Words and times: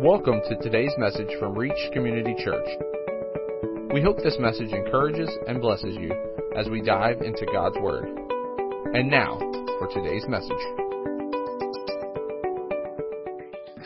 Welcome 0.00 0.42
to 0.48 0.54
today's 0.62 0.92
message 0.96 1.26
from 1.40 1.58
Reach 1.58 1.72
Community 1.92 2.32
Church. 2.44 2.68
We 3.92 4.00
hope 4.00 4.18
this 4.18 4.36
message 4.38 4.70
encourages 4.70 5.28
and 5.48 5.60
blesses 5.60 5.96
you 5.98 6.12
as 6.56 6.68
we 6.68 6.82
dive 6.82 7.20
into 7.20 7.44
God's 7.52 7.74
Word. 7.80 8.04
And 8.94 9.10
now, 9.10 9.40
for 9.80 9.88
today's 9.92 10.22
message. 10.28 10.52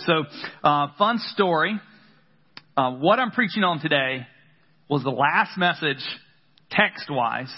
So, 0.04 0.24
uh, 0.62 0.88
fun 0.98 1.18
story. 1.32 1.80
Uh, 2.76 2.90
what 2.90 3.18
I'm 3.18 3.30
preaching 3.30 3.64
on 3.64 3.80
today 3.80 4.26
was 4.90 5.02
the 5.04 5.10
last 5.10 5.56
message, 5.56 6.04
text 6.70 7.06
wise, 7.08 7.50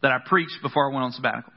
that 0.00 0.12
I 0.12 0.18
preached 0.24 0.58
before 0.62 0.92
I 0.92 0.94
went 0.94 1.06
on 1.06 1.10
sabbatical. 1.10 1.52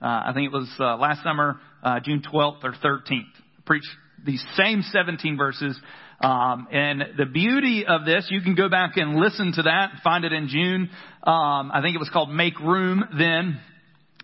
Uh, 0.00 0.06
I 0.06 0.30
think 0.34 0.46
it 0.46 0.56
was 0.56 0.72
uh, 0.78 0.96
last 0.98 1.24
summer, 1.24 1.58
uh, 1.82 1.98
June 1.98 2.22
12th 2.32 2.62
or 2.62 2.74
13th. 2.74 3.10
I 3.10 3.62
preached 3.66 3.88
these 4.24 4.44
same 4.56 4.82
17 4.82 5.36
verses. 5.36 5.78
Um, 6.20 6.66
and 6.72 7.02
the 7.16 7.26
beauty 7.26 7.84
of 7.86 8.04
this, 8.04 8.26
you 8.28 8.40
can 8.40 8.54
go 8.54 8.68
back 8.68 8.96
and 8.96 9.16
listen 9.16 9.52
to 9.54 9.62
that, 9.62 10.00
find 10.02 10.24
it 10.24 10.32
in 10.32 10.48
June. 10.48 10.90
Um, 11.22 11.70
I 11.72 11.80
think 11.82 11.94
it 11.94 11.98
was 11.98 12.10
called 12.10 12.30
Make 12.30 12.58
Room 12.58 13.04
then. 13.16 13.60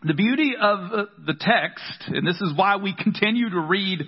The 0.02 0.14
beauty 0.14 0.54
of 0.60 1.08
the 1.24 1.34
text, 1.38 2.08
and 2.08 2.26
this 2.26 2.40
is 2.40 2.52
why 2.56 2.76
we 2.76 2.94
continue 2.94 3.48
to 3.48 3.60
read 3.60 4.00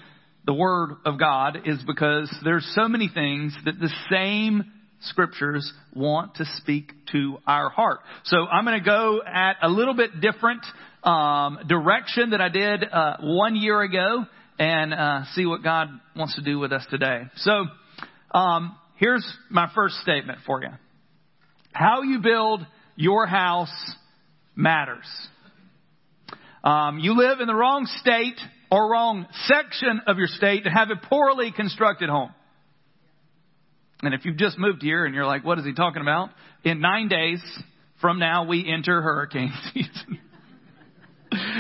the 0.44 0.52
Word 0.52 0.96
of 1.04 1.18
God, 1.18 1.60
is 1.64 1.78
because 1.86 2.34
there's 2.44 2.70
so 2.74 2.88
many 2.88 3.08
things 3.08 3.56
that 3.64 3.78
the 3.78 3.90
same 4.10 4.64
scriptures 5.00 5.72
want 5.94 6.34
to 6.36 6.44
speak 6.56 6.92
to 7.12 7.38
our 7.46 7.70
heart. 7.70 8.00
So 8.24 8.46
I'm 8.46 8.64
going 8.64 8.78
to 8.78 8.84
go 8.84 9.22
at 9.26 9.56
a 9.62 9.68
little 9.68 9.94
bit 9.94 10.20
different 10.20 10.64
um, 11.02 11.60
direction 11.68 12.30
that 12.30 12.40
I 12.40 12.48
did 12.48 12.84
uh, 12.84 13.16
one 13.20 13.56
year 13.56 13.80
ago 13.80 14.26
and 14.58 14.94
uh, 14.94 15.24
see 15.34 15.46
what 15.46 15.62
God 15.62 15.88
wants 16.14 16.34
to 16.36 16.42
do 16.42 16.58
with 16.58 16.72
us 16.72 16.84
today. 16.90 17.22
So, 17.36 17.66
um, 18.32 18.76
here's 18.96 19.26
my 19.50 19.70
first 19.74 19.96
statement 19.96 20.40
for 20.46 20.62
you. 20.62 20.68
How 21.72 22.02
you 22.02 22.20
build 22.20 22.66
your 22.96 23.26
house 23.26 23.72
matters. 24.54 25.06
Um, 26.64 26.98
you 26.98 27.16
live 27.16 27.40
in 27.40 27.46
the 27.46 27.54
wrong 27.54 27.86
state 28.00 28.40
or 28.70 28.90
wrong 28.90 29.26
section 29.44 30.00
of 30.06 30.18
your 30.18 30.26
state 30.26 30.64
to 30.64 30.70
have 30.70 30.88
a 30.90 30.96
poorly 30.96 31.52
constructed 31.52 32.08
home. 32.08 32.30
And 34.02 34.14
if 34.14 34.24
you've 34.24 34.36
just 34.36 34.58
moved 34.58 34.82
here 34.82 35.04
and 35.04 35.14
you're 35.14 35.26
like, 35.26 35.44
what 35.44 35.58
is 35.58 35.64
he 35.64 35.74
talking 35.74 36.02
about? 36.02 36.30
In 36.64 36.80
nine 36.80 37.08
days 37.08 37.42
from 38.00 38.18
now, 38.18 38.46
we 38.46 38.70
enter 38.70 39.00
hurricane 39.00 39.52
season. 39.74 40.15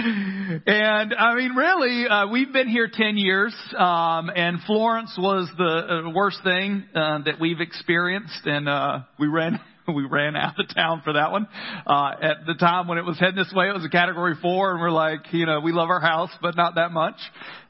And 0.06 1.14
I 1.14 1.34
mean, 1.34 1.52
really, 1.56 2.06
uh, 2.06 2.28
we've 2.28 2.52
been 2.52 2.68
here 2.68 2.88
10 2.92 3.16
years, 3.16 3.54
um, 3.76 4.30
and 4.34 4.58
Florence 4.66 5.12
was 5.18 5.48
the 5.58 5.64
uh, 5.64 6.10
worst 6.14 6.38
thing 6.44 6.84
uh, 6.94 7.18
that 7.24 7.40
we've 7.40 7.60
experienced, 7.60 8.46
and 8.46 8.68
uh, 8.68 9.00
we 9.18 9.26
ran. 9.26 9.60
We 9.88 10.04
ran 10.04 10.34
out 10.34 10.58
of 10.58 10.74
town 10.74 11.02
for 11.04 11.12
that 11.12 11.30
one. 11.30 11.46
Uh, 11.86 12.10
at 12.20 12.44
the 12.44 12.54
time 12.54 12.88
when 12.88 12.98
it 12.98 13.04
was 13.04 13.20
heading 13.20 13.36
this 13.36 13.52
way, 13.54 13.68
it 13.68 13.72
was 13.72 13.84
a 13.84 13.88
category 13.88 14.34
four, 14.42 14.72
and 14.72 14.80
we're 14.80 14.90
like, 14.90 15.32
you 15.32 15.46
know, 15.46 15.60
we 15.60 15.70
love 15.70 15.90
our 15.90 16.00
house, 16.00 16.30
but 16.42 16.56
not 16.56 16.74
that 16.74 16.90
much. 16.90 17.14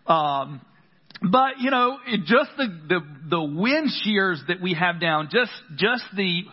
Um, 0.06 0.62
but 1.21 1.61
you 1.61 1.71
know, 1.71 1.98
it 2.06 2.21
just 2.21 2.53
the, 2.56 2.69
the 2.89 3.00
the 3.28 3.43
wind 3.43 3.91
shears 4.03 4.43
that 4.48 4.62
we 4.62 4.73
have 4.73 4.98
down, 4.98 5.28
just 5.31 5.53
just 5.77 6.05
the 6.17 6.45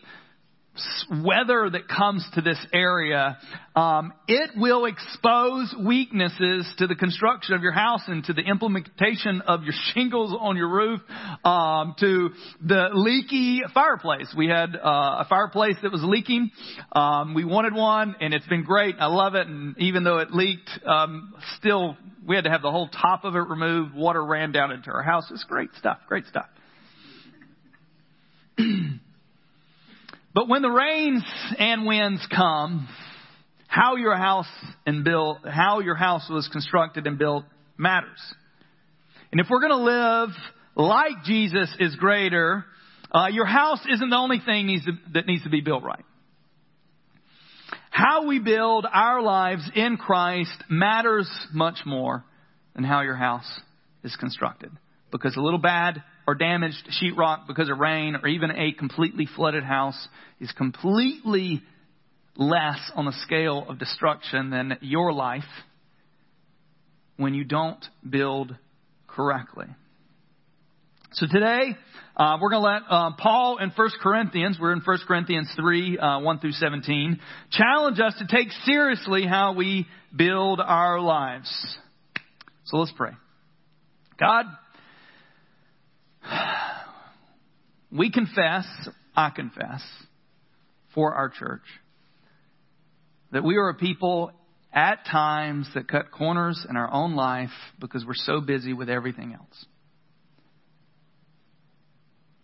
weather 1.24 1.70
that 1.70 1.88
comes 1.88 2.28
to 2.34 2.42
this 2.42 2.58
area, 2.74 3.38
um, 3.76 4.14
it 4.28 4.52
will 4.56 4.86
expose 4.86 5.74
weaknesses 5.86 6.68
to 6.78 6.88
the 6.88 6.96
construction 6.96 7.56
of 7.56 7.62
your 7.62 7.72
house 7.72 8.02
and 8.08 8.24
to 8.26 8.34
the 8.34 8.42
implementation 8.42 9.42
of 9.42 9.64
your 9.64 9.74
shingles 9.94 10.36
on 10.40 10.58
your 10.58 10.70
roof, 10.70 11.02
um, 11.44 11.96
to 12.00 12.30
the 12.66 12.90
leaky 12.94 13.62
fireplace. 13.74 14.34
We 14.36 14.48
had 14.48 14.76
uh, 14.76 15.24
a 15.24 15.26
fireplace 15.30 15.76
that 15.84 15.92
was 15.92 16.04
leaking. 16.04 16.52
Um, 16.92 17.34
we 17.34 17.46
wanted 17.46 17.74
one, 17.74 18.16
and 18.20 18.34
it's 18.34 18.48
been 18.48 18.64
great. 18.64 18.96
I 19.00 19.08
love 19.08 19.36
it. 19.36 19.48
And 19.48 19.78
even 19.78 20.04
though 20.04 20.18
it 20.18 20.32
leaked, 20.32 20.70
um, 20.86 21.34
still 21.60 21.98
we 22.28 22.36
had 22.36 22.46
to 22.46 22.50
have 22.50 22.62
the 22.62 22.72
whole 22.72 22.88
top 22.88 23.26
of 23.26 23.36
it 23.36 23.48
removed. 23.48 23.94
Water 23.94 24.24
ran 24.24 24.52
down 24.52 24.72
into 24.72 24.92
our 24.92 25.04
house. 25.04 25.30
It's 25.30 25.44
great 25.44 25.70
stuff. 25.78 26.00
Great 26.08 26.26
stuff. 26.26 26.48
But 30.34 30.48
when 30.48 30.62
the 30.62 30.72
rains 30.72 31.24
and 31.60 31.86
winds 31.86 32.26
come, 32.34 32.88
how 33.68 33.96
your 33.96 34.16
house 34.16 34.48
and 34.86 35.04
built, 35.04 35.40
how 35.48 35.80
your 35.80 35.96
house 35.96 36.28
was 36.30 36.48
constructed 36.52 37.08
and 37.08 37.18
built 37.18 37.46
matters. 37.78 38.22
And 39.32 39.42
if 39.42 39.48
we're 39.50 39.60
going 39.60 39.72
to 39.72 39.78
live 39.78 40.30
like 40.76 41.24
Jesus 41.26 41.74
is 41.80 41.96
greater, 41.96 42.66
uh, 43.12 43.28
your 43.28 43.46
house 43.46 43.80
isn't 43.92 44.10
the 44.10 44.16
only 44.16 44.40
thing 44.44 44.68
needs 44.68 44.86
to, 44.86 44.92
that 45.14 45.28
needs 45.28 45.44
to 45.44 45.50
be 45.50 45.62
built 45.62 45.84
right. 45.84 46.06
How 47.90 48.26
we 48.26 48.40
build 48.40 48.88
our 48.92 49.22
lives 49.22 49.70
in 49.76 49.98
Christ 49.98 50.64
matters 50.68 51.30
much 51.52 51.80
more 51.86 52.24
than 52.74 52.84
how 52.84 53.02
your 53.02 53.16
house 53.16 53.48
is 54.04 54.16
constructed. 54.16 54.72
Because 55.12 55.36
a 55.36 55.42
little 55.42 55.60
bad 55.60 56.04
or 56.28 56.36
damaged 56.36 56.88
sheetrock 57.02 57.48
because 57.48 57.70
of 57.70 57.78
rain 57.80 58.16
or 58.16 58.28
even 58.28 58.52
a 58.52 58.72
completely 58.72 59.28
flooded 59.36 59.64
house 59.64 60.08
is 60.40 60.52
completely 60.54 61.62
less 62.36 62.80
on 62.96 63.06
the 63.06 63.14
scale 63.24 63.66
of 63.68 63.80
destruction 63.80 64.50
than 64.50 64.78
your 64.82 65.14
life 65.14 65.44
when 67.18 67.34
you 67.34 67.44
don't 67.44 67.84
build 68.08 68.56
correctly. 69.08 69.68
So 71.14 71.28
today, 71.32 71.78
uh, 72.18 72.38
we're 72.42 72.50
going 72.50 72.64
to 72.64 72.68
let 72.68 72.82
uh, 72.90 73.12
Paul 73.20 73.60
in 73.60 73.70
1 73.70 73.90
Corinthians, 74.02 74.58
we're 74.60 74.74
in 74.74 74.82
1 74.84 74.98
Corinthians 75.08 75.48
3, 75.56 75.98
uh, 76.00 76.20
1 76.22 76.40
through 76.40 76.54
17, 76.54 77.20
challenge 77.52 78.00
us 78.00 78.16
to 78.18 78.26
take 78.36 78.52
seriously 78.66 79.24
how 79.24 79.54
we 79.54 79.86
build 80.16 80.60
our 80.60 81.00
lives. 81.00 81.78
So 82.66 82.78
let's 82.78 82.94
pray. 82.98 83.12
God, 84.20 84.46
we 87.92 88.12
confess, 88.12 88.66
I 89.16 89.30
confess, 89.30 89.82
for 90.94 91.14
our 91.14 91.30
church, 91.30 91.64
that 93.32 93.44
we 93.44 93.58
are 93.58 93.70
a 93.70 93.76
people 93.76 94.32
at 94.72 95.06
times 95.06 95.70
that 95.76 95.88
cut 95.88 96.12
corners 96.12 96.66
in 96.70 96.78
our 96.78 96.92
own 96.92 97.16
life 97.16 97.52
because 97.80 98.06
we're 98.06 98.14
so 98.16 98.42
busy 98.42 98.74
with 98.74 98.90
everything 98.90 99.34
else. 99.34 99.66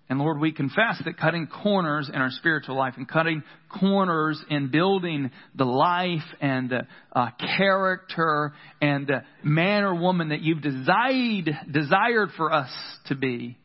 And 0.09 0.17
Lord, 0.17 0.39
we 0.39 0.51
confess 0.51 0.99
that 1.05 1.17
cutting 1.17 1.45
corners 1.45 2.09
in 2.11 2.19
our 2.19 2.31
spiritual 2.31 2.75
life 2.75 2.95
and 2.97 3.07
cutting 3.07 3.43
corners 3.79 4.43
in 4.49 4.71
building 4.71 5.29
the 5.53 5.65
life 5.65 6.25
and 6.41 6.67
the 6.67 6.87
uh, 7.15 7.29
character 7.57 8.53
and 8.81 9.05
the 9.05 9.21
man 9.43 9.83
or 9.83 9.93
woman 9.93 10.29
that 10.29 10.41
you've 10.41 10.63
desired, 10.63 11.51
desired 11.71 12.29
for 12.35 12.51
us 12.51 12.71
to 13.05 13.15
be 13.15 13.58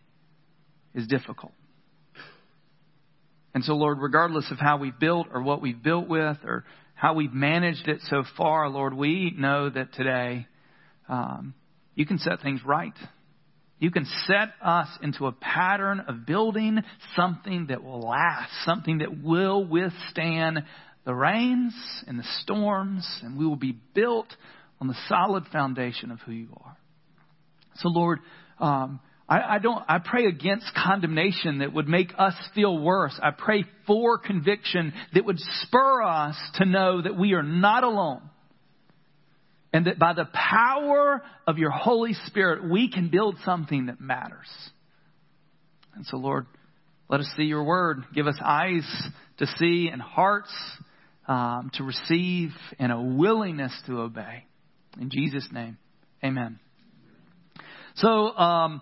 is 0.94 1.06
difficult. 1.06 1.52
And 3.54 3.64
so, 3.64 3.74
Lord, 3.74 3.98
regardless 4.00 4.50
of 4.50 4.58
how 4.58 4.78
we've 4.78 4.98
built 4.98 5.28
or 5.32 5.42
what 5.42 5.62
we've 5.62 5.80
built 5.80 6.08
with 6.08 6.38
or 6.44 6.64
how 6.94 7.14
we've 7.14 7.32
managed 7.32 7.86
it 7.86 8.00
so 8.08 8.24
far, 8.36 8.68
Lord, 8.68 8.94
we 8.94 9.32
know 9.36 9.70
that 9.70 9.92
today 9.94 10.46
um, 11.08 11.54
you 11.94 12.04
can 12.04 12.18
set 12.18 12.40
things 12.42 12.60
right. 12.64 12.94
You 13.78 13.90
can 13.90 14.06
set 14.26 14.50
us 14.62 14.88
into 15.02 15.26
a 15.26 15.32
pattern 15.32 16.00
of 16.08 16.26
building 16.26 16.80
something 17.16 17.66
that 17.68 17.82
will 17.82 18.00
last, 18.00 18.50
something 18.64 18.98
that 18.98 19.22
will 19.22 19.64
withstand 19.64 20.64
the 21.04 21.14
rains 21.14 21.74
and 22.06 22.18
the 22.18 22.26
storms, 22.40 23.06
and 23.22 23.38
we 23.38 23.46
will 23.46 23.56
be 23.56 23.78
built 23.94 24.28
on 24.80 24.88
the 24.88 24.96
solid 25.08 25.44
foundation 25.52 26.10
of 26.10 26.20
who 26.20 26.32
you 26.32 26.48
are. 26.64 26.76
So, 27.76 27.88
Lord, 27.88 28.20
um, 28.58 29.00
I, 29.28 29.56
I 29.56 29.58
don't, 29.58 29.82
I 29.88 29.98
pray 29.98 30.26
against 30.26 30.66
condemnation 30.74 31.58
that 31.58 31.72
would 31.72 31.88
make 31.88 32.12
us 32.18 32.34
feel 32.54 32.78
worse. 32.78 33.18
I 33.22 33.30
pray 33.30 33.64
for 33.86 34.18
conviction 34.18 34.92
that 35.14 35.24
would 35.24 35.38
spur 35.62 36.02
us 36.02 36.36
to 36.56 36.66
know 36.66 37.00
that 37.00 37.16
we 37.16 37.32
are 37.32 37.42
not 37.42 37.84
alone. 37.84 38.22
And 39.72 39.86
that 39.86 39.98
by 39.98 40.12
the 40.12 40.28
power 40.32 41.22
of 41.46 41.58
your 41.58 41.70
Holy 41.70 42.12
Spirit, 42.26 42.70
we 42.70 42.90
can 42.90 43.08
build 43.08 43.36
something 43.44 43.86
that 43.86 44.00
matters. 44.00 44.48
And 45.96 46.06
so, 46.06 46.16
Lord, 46.16 46.46
let 47.08 47.20
us 47.20 47.28
see 47.36 47.44
your 47.44 47.64
word. 47.64 48.04
Give 48.14 48.26
us 48.26 48.38
eyes 48.44 48.86
to 49.38 49.46
see 49.58 49.88
and 49.92 50.00
hearts 50.00 50.52
um, 51.26 51.70
to 51.74 51.82
receive 51.82 52.50
and 52.78 52.92
a 52.92 53.00
willingness 53.00 53.72
to 53.86 54.00
obey. 54.00 54.44
In 55.00 55.10
Jesus' 55.10 55.48
name, 55.50 55.76
amen. 56.22 56.60
So, 57.96 58.08
um, 58.36 58.80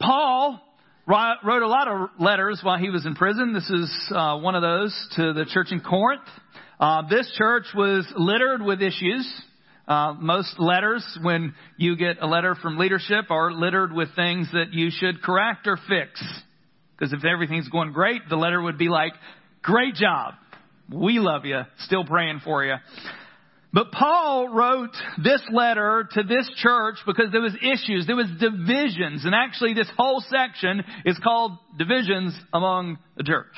Paul 0.00 0.60
wrote 1.06 1.62
a 1.62 1.68
lot 1.68 1.88
of 1.88 2.10
letters 2.18 2.60
while 2.62 2.78
he 2.78 2.88
was 2.88 3.04
in 3.04 3.14
prison. 3.14 3.52
This 3.52 3.68
is 3.68 4.12
uh, 4.14 4.38
one 4.38 4.54
of 4.54 4.62
those 4.62 5.08
to 5.16 5.32
the 5.34 5.44
church 5.44 5.68
in 5.72 5.80
Corinth. 5.80 6.22
Uh, 6.78 7.02
this 7.08 7.30
church 7.36 7.66
was 7.74 8.10
littered 8.16 8.62
with 8.62 8.80
issues. 8.80 9.30
Uh, 9.86 10.14
most 10.18 10.54
letters, 10.58 11.04
when 11.20 11.54
you 11.76 11.96
get 11.96 12.16
a 12.22 12.26
letter 12.26 12.54
from 12.54 12.78
leadership, 12.78 13.30
are 13.30 13.52
littered 13.52 13.92
with 13.92 14.08
things 14.14 14.48
that 14.52 14.72
you 14.72 14.88
should 14.90 15.22
correct 15.22 15.66
or 15.66 15.76
fix. 15.88 16.24
Because 16.96 17.12
if 17.12 17.24
everything's 17.24 17.68
going 17.68 17.92
great, 17.92 18.22
the 18.30 18.36
letter 18.36 18.62
would 18.62 18.78
be 18.78 18.88
like, 18.88 19.12
great 19.62 19.94
job. 19.94 20.34
We 20.92 21.18
love 21.18 21.44
you. 21.44 21.60
Still 21.80 22.04
praying 22.04 22.40
for 22.44 22.64
you. 22.64 22.74
But 23.72 23.92
Paul 23.92 24.48
wrote 24.48 24.96
this 25.22 25.42
letter 25.52 26.08
to 26.12 26.22
this 26.24 26.50
church 26.56 26.96
because 27.06 27.30
there 27.30 27.40
was 27.40 27.54
issues, 27.54 28.06
there 28.06 28.16
was 28.16 28.26
divisions, 28.40 29.24
and 29.24 29.32
actually 29.34 29.74
this 29.74 29.88
whole 29.96 30.22
section 30.28 30.82
is 31.04 31.18
called 31.22 31.52
divisions 31.78 32.36
among 32.52 32.98
the 33.16 33.22
church. 33.22 33.54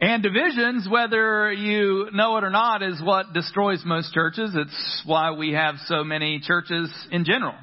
And 0.00 0.22
divisions, 0.22 0.88
whether 0.90 1.52
you 1.52 2.08
know 2.12 2.36
it 2.36 2.44
or 2.44 2.50
not, 2.50 2.82
is 2.82 3.00
what 3.02 3.32
destroys 3.32 3.82
most 3.84 4.12
churches. 4.12 4.50
It's 4.54 5.02
why 5.06 5.32
we 5.32 5.52
have 5.52 5.76
so 5.86 6.04
many 6.04 6.40
churches 6.40 6.92
in 7.10 7.24
general. 7.24 7.54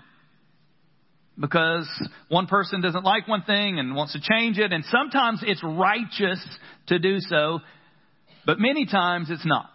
Because 1.39 1.87
one 2.29 2.47
person 2.47 2.81
doesn't 2.81 3.03
like 3.03 3.27
one 3.27 3.43
thing 3.43 3.79
and 3.79 3.95
wants 3.95 4.13
to 4.13 4.19
change 4.19 4.57
it, 4.59 4.71
and 4.71 4.83
sometimes 4.85 5.43
it's 5.45 5.63
righteous 5.63 6.43
to 6.87 6.99
do 6.99 7.19
so, 7.19 7.59
but 8.45 8.59
many 8.59 8.85
times 8.85 9.29
it's 9.29 9.45
not. 9.45 9.69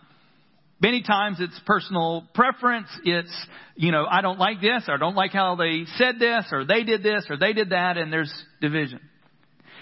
Many 0.81 1.03
times 1.03 1.39
it's 1.41 1.59
personal 1.67 2.29
preference. 2.35 2.89
It's, 3.05 3.47
you 3.75 3.91
know, 3.91 4.07
I 4.09 4.21
don't 4.21 4.39
like 4.39 4.61
this, 4.61 4.85
or 4.87 4.95
I 4.95 4.97
don't 4.97 5.17
like 5.17 5.33
how 5.33 5.57
they 5.57 5.85
said 5.97 6.21
this, 6.21 6.45
or 6.53 6.65
they 6.65 6.85
did 6.85 7.03
this, 7.03 7.27
or 7.29 7.37
they 7.37 7.53
did 7.53 7.71
that, 7.71 7.97
and 7.97 8.13
there's 8.13 8.33
division. 8.61 9.01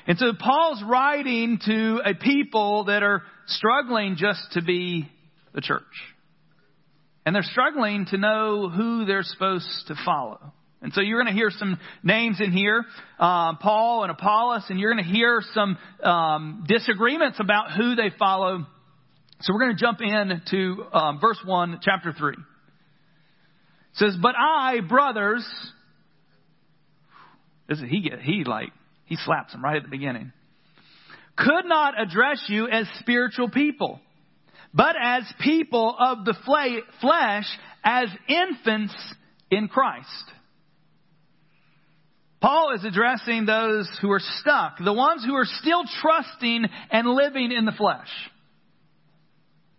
And 0.06 0.18
so 0.18 0.32
Paul's 0.38 0.82
writing 0.86 1.58
to 1.66 2.00
a 2.04 2.14
people 2.14 2.84
that 2.84 3.02
are 3.02 3.22
struggling 3.46 4.16
just 4.16 4.40
to 4.52 4.62
be 4.62 5.10
the 5.52 5.60
church. 5.60 5.82
And 7.26 7.34
they're 7.34 7.42
struggling 7.42 8.06
to 8.06 8.16
know 8.16 8.70
who 8.70 9.04
they're 9.04 9.24
supposed 9.24 9.66
to 9.88 9.96
follow. 10.04 10.52
And 10.80 10.92
so 10.92 11.00
you're 11.00 11.20
going 11.20 11.34
to 11.34 11.38
hear 11.38 11.50
some 11.50 11.78
names 12.04 12.40
in 12.40 12.52
here, 12.52 12.84
uh, 13.18 13.56
Paul 13.56 14.02
and 14.04 14.12
Apollos, 14.12 14.64
and 14.68 14.78
you're 14.78 14.92
going 14.92 15.04
to 15.04 15.10
hear 15.10 15.42
some 15.52 15.76
um, 16.02 16.64
disagreements 16.68 17.38
about 17.40 17.72
who 17.72 17.96
they 17.96 18.10
follow. 18.18 18.66
So 19.40 19.52
we're 19.52 19.60
going 19.60 19.76
to 19.76 19.80
jump 19.80 20.00
in 20.00 20.42
to 20.50 20.84
um, 20.96 21.20
verse 21.20 21.38
1, 21.44 21.80
chapter 21.82 22.12
3. 22.12 22.32
It 22.32 22.38
says, 23.94 24.16
But 24.20 24.34
I, 24.38 24.80
brothers, 24.80 25.46
this 27.68 27.78
is, 27.78 27.84
he, 27.88 28.10
he 28.22 28.44
like, 28.44 28.72
he 29.04 29.16
slaps 29.16 29.52
him 29.52 29.62
right 29.62 29.76
at 29.76 29.82
the 29.82 29.90
beginning. 29.90 30.32
Could 31.36 31.66
not 31.66 32.00
address 32.00 32.42
you 32.48 32.66
as 32.66 32.86
spiritual 33.00 33.50
people, 33.50 34.00
but 34.72 34.96
as 35.00 35.22
people 35.40 35.94
of 35.98 36.24
the 36.24 36.34
flesh, 37.00 37.44
as 37.84 38.08
infants 38.28 38.94
in 39.50 39.68
Christ. 39.68 40.08
Paul 42.40 42.72
is 42.74 42.84
addressing 42.84 43.44
those 43.44 43.88
who 44.00 44.10
are 44.10 44.20
stuck, 44.40 44.78
the 44.82 44.92
ones 44.92 45.24
who 45.24 45.34
are 45.34 45.46
still 45.46 45.82
trusting 46.00 46.64
and 46.90 47.08
living 47.08 47.52
in 47.52 47.64
the 47.64 47.72
flesh. 47.72 48.08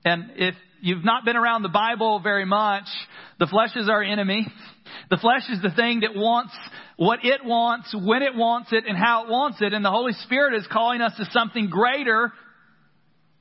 And 0.05 0.31
if 0.35 0.55
you've 0.81 1.03
not 1.03 1.25
been 1.25 1.35
around 1.35 1.63
the 1.63 1.69
Bible 1.69 2.19
very 2.19 2.45
much, 2.45 2.85
the 3.39 3.47
flesh 3.47 3.75
is 3.75 3.89
our 3.89 4.03
enemy. 4.03 4.47
The 5.09 5.17
flesh 5.17 5.43
is 5.49 5.61
the 5.61 5.71
thing 5.71 6.01
that 6.01 6.15
wants 6.15 6.53
what 6.97 7.19
it 7.23 7.45
wants, 7.45 7.93
when 7.93 8.23
it 8.23 8.35
wants 8.35 8.73
it, 8.73 8.85
and 8.87 8.97
how 8.97 9.25
it 9.25 9.29
wants 9.29 9.59
it. 9.61 9.71
And 9.71 9.85
the 9.85 9.91
Holy 9.91 10.13
Spirit 10.23 10.55
is 10.55 10.67
calling 10.71 11.01
us 11.01 11.13
to 11.17 11.25
something 11.31 11.69
greater 11.69 12.33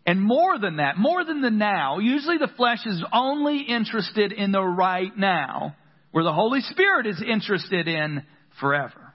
and 0.07 0.23
more 0.23 0.59
than 0.59 0.77
that, 0.77 0.97
more 0.97 1.25
than 1.25 1.41
the 1.41 1.51
now. 1.51 1.99
Usually 1.99 2.39
the 2.39 2.51
flesh 2.57 2.87
is 2.87 3.03
only 3.13 3.63
interested 3.63 4.33
in 4.33 4.53
the 4.53 4.63
right 4.63 5.17
now, 5.17 5.75
where 6.13 6.23
the 6.23 6.33
Holy 6.33 6.61
Spirit 6.61 7.07
is 7.07 7.21
interested 7.27 7.89
in 7.89 8.23
forever. 8.61 9.06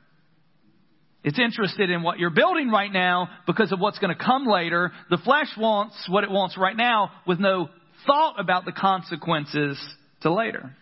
It's 1.24 1.38
interested 1.38 1.90
in 1.92 2.02
what 2.02 2.18
you're 2.18 2.32
building 2.32 2.70
right 2.70 2.92
now 2.92 3.30
because 3.46 3.72
of 3.72 3.80
what's 3.80 4.00
going 4.00 4.16
to 4.16 4.24
come 4.24 4.46
later. 4.46 4.92
The 5.10 5.20
flesh 5.20 5.50
wants 5.58 5.96
what 6.10 6.24
it 6.24 6.32
wants 6.32 6.58
right 6.58 6.76
now 6.76 7.12
with 7.28 7.40
no 7.40 7.70
thought 8.08 8.40
about 8.40 8.66
the 8.66 8.72
consequences 8.72 9.80
to 10.22 10.34
later. 10.34 10.76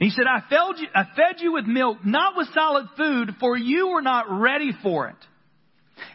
He 0.00 0.10
said, 0.10 0.24
I 0.28 0.40
fed, 0.48 0.80
you, 0.80 0.86
I 0.94 1.04
fed 1.16 1.40
you 1.40 1.52
with 1.52 1.66
milk, 1.66 1.98
not 2.04 2.36
with 2.36 2.48
solid 2.54 2.86
food, 2.96 3.30
for 3.40 3.56
you 3.56 3.88
were 3.88 4.02
not 4.02 4.26
ready 4.30 4.72
for 4.82 5.08
it. 5.08 5.16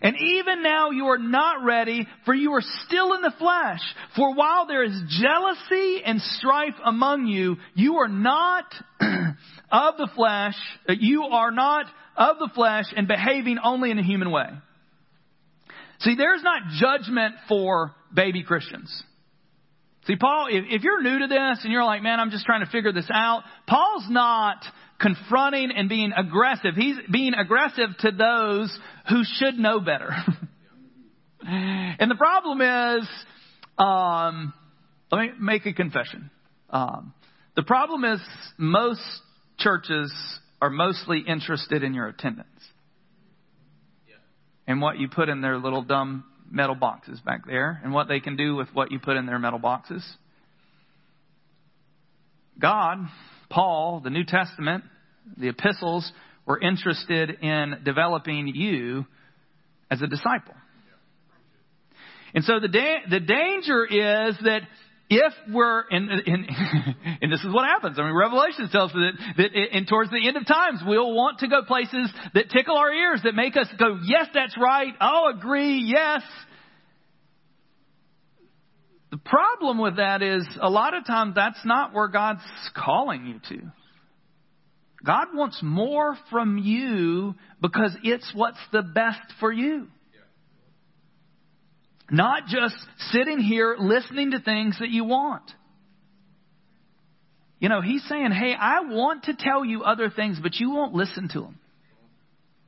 And 0.01 0.15
even 0.19 0.63
now 0.63 0.91
you 0.91 1.05
are 1.05 1.17
not 1.17 1.63
ready, 1.63 2.07
for 2.25 2.33
you 2.33 2.53
are 2.53 2.63
still 2.85 3.13
in 3.13 3.21
the 3.21 3.33
flesh. 3.37 3.81
For 4.15 4.33
while 4.33 4.67
there 4.67 4.83
is 4.83 5.01
jealousy 5.09 6.01
and 6.05 6.21
strife 6.21 6.75
among 6.83 7.27
you, 7.27 7.57
you 7.73 7.97
are 7.97 8.07
not 8.07 8.65
of 9.71 9.97
the 9.97 10.09
flesh, 10.15 10.55
uh, 10.87 10.93
you 10.99 11.23
are 11.23 11.51
not 11.51 11.85
of 12.15 12.37
the 12.39 12.49
flesh 12.53 12.85
and 12.95 13.07
behaving 13.07 13.57
only 13.63 13.91
in 13.91 13.99
a 13.99 14.03
human 14.03 14.31
way. 14.31 14.47
See, 15.99 16.15
there's 16.15 16.43
not 16.43 16.61
judgment 16.79 17.35
for 17.47 17.93
baby 18.13 18.43
Christians. 18.43 19.03
See, 20.05 20.17
Paul, 20.17 20.47
if, 20.51 20.65
if 20.69 20.83
you're 20.83 21.01
new 21.01 21.19
to 21.19 21.27
this 21.27 21.63
and 21.63 21.71
you're 21.71 21.85
like, 21.85 22.03
man, 22.03 22.19
I'm 22.19 22.29
just 22.29 22.45
trying 22.45 22.65
to 22.65 22.69
figure 22.69 22.91
this 22.91 23.07
out, 23.13 23.43
Paul's 23.67 24.05
not 24.09 24.57
confronting 25.03 25.71
and 25.75 25.89
being 25.89 26.13
aggressive. 26.15 26.75
He's 26.75 26.95
being 27.11 27.33
aggressive 27.33 27.89
to 27.99 28.11
those 28.11 28.75
who 29.09 29.23
should 29.37 29.55
know 29.55 29.81
better. 29.81 30.09
and 31.41 32.09
the 32.09 32.15
problem 32.15 32.61
is, 32.61 33.09
um, 33.77 34.53
let 35.11 35.21
me 35.21 35.31
make 35.39 35.65
a 35.65 35.73
confession. 35.73 36.31
Um, 36.69 37.13
the 37.55 37.63
problem 37.63 38.05
is 38.05 38.19
most 38.57 39.01
churches 39.59 40.11
are 40.61 40.69
mostly 40.69 41.19
interested 41.19 41.83
in 41.83 41.93
your 41.93 42.07
attendance 42.07 42.47
and 44.65 44.81
what 44.81 44.97
you 44.97 45.09
put 45.09 45.27
in 45.27 45.41
their 45.41 45.57
little 45.57 45.83
dumb 45.83 46.23
metal 46.49 46.75
boxes 46.75 47.19
back 47.19 47.45
there 47.45 47.81
and 47.83 47.93
what 47.93 48.07
they 48.07 48.21
can 48.21 48.37
do 48.37 48.55
with 48.55 48.69
what 48.73 48.91
you 48.91 48.99
put 48.99 49.17
in 49.17 49.25
their 49.25 49.39
metal 49.39 49.59
boxes. 49.59 50.03
God, 52.59 52.99
Paul, 53.53 54.01
the 54.03 54.09
New 54.09 54.23
Testament, 54.23 54.83
the 55.37 55.49
epistles 55.49 56.11
were 56.45 56.59
interested 56.59 57.29
in 57.29 57.81
developing 57.85 58.47
you 58.47 59.05
as 59.91 60.01
a 60.01 60.07
disciple. 60.07 60.55
And 62.33 62.43
so 62.43 62.59
the, 62.59 62.67
da- 62.67 63.03
the 63.09 63.19
danger 63.19 63.85
is 63.85 64.35
that 64.43 64.61
if 65.09 65.33
we're 65.53 65.83
in, 65.91 66.09
in, 66.25 66.47
and 67.21 67.31
this 67.31 67.41
is 67.41 67.53
what 67.53 67.65
happens. 67.65 67.99
I 67.99 68.03
mean, 68.03 68.15
Revelation 68.15 68.69
tells 68.71 68.89
us 68.89 68.97
that, 68.97 69.33
that 69.37 69.77
in, 69.77 69.85
towards 69.85 70.09
the 70.09 70.27
end 70.27 70.35
of 70.35 70.47
times, 70.47 70.81
we'll 70.85 71.13
want 71.13 71.39
to 71.39 71.47
go 71.47 71.61
places 71.63 72.11
that 72.33 72.49
tickle 72.49 72.75
our 72.75 72.91
ears, 72.91 73.21
that 73.23 73.35
make 73.35 73.55
us 73.55 73.67
go, 73.77 73.99
yes, 74.03 74.27
that's 74.33 74.57
right. 74.57 74.93
I'll 74.99 75.27
agree. 75.37 75.83
Yes. 75.85 76.23
The 79.13 79.19
problem 79.19 79.77
with 79.77 79.97
that 79.97 80.23
is 80.23 80.43
a 80.59 80.71
lot 80.71 80.95
of 80.95 81.05
times 81.05 81.35
that's 81.35 81.63
not 81.63 81.93
where 81.93 82.07
God's 82.07 82.41
calling 82.75 83.27
you 83.27 83.39
to. 83.49 83.71
God 85.05 85.27
wants 85.35 85.59
more 85.61 86.17
from 86.31 86.57
you 86.57 87.35
because 87.61 87.95
it's 88.03 88.31
what's 88.33 88.57
the 88.71 88.81
best 88.81 89.19
for 89.39 89.51
you. 89.51 89.85
Not 92.09 92.47
just 92.47 92.73
sitting 93.11 93.37
here 93.37 93.75
listening 93.79 94.31
to 94.31 94.39
things 94.39 94.79
that 94.79 94.89
you 94.89 95.03
want. 95.03 95.43
You 97.59 97.69
know, 97.69 97.81
he's 97.81 98.03
saying, 98.09 98.31
hey, 98.31 98.55
I 98.59 98.79
want 98.79 99.25
to 99.25 99.35
tell 99.37 99.63
you 99.63 99.83
other 99.83 100.09
things, 100.09 100.39
but 100.41 100.55
you 100.55 100.71
won't 100.71 100.95
listen 100.95 101.29
to 101.33 101.41
them. 101.41 101.59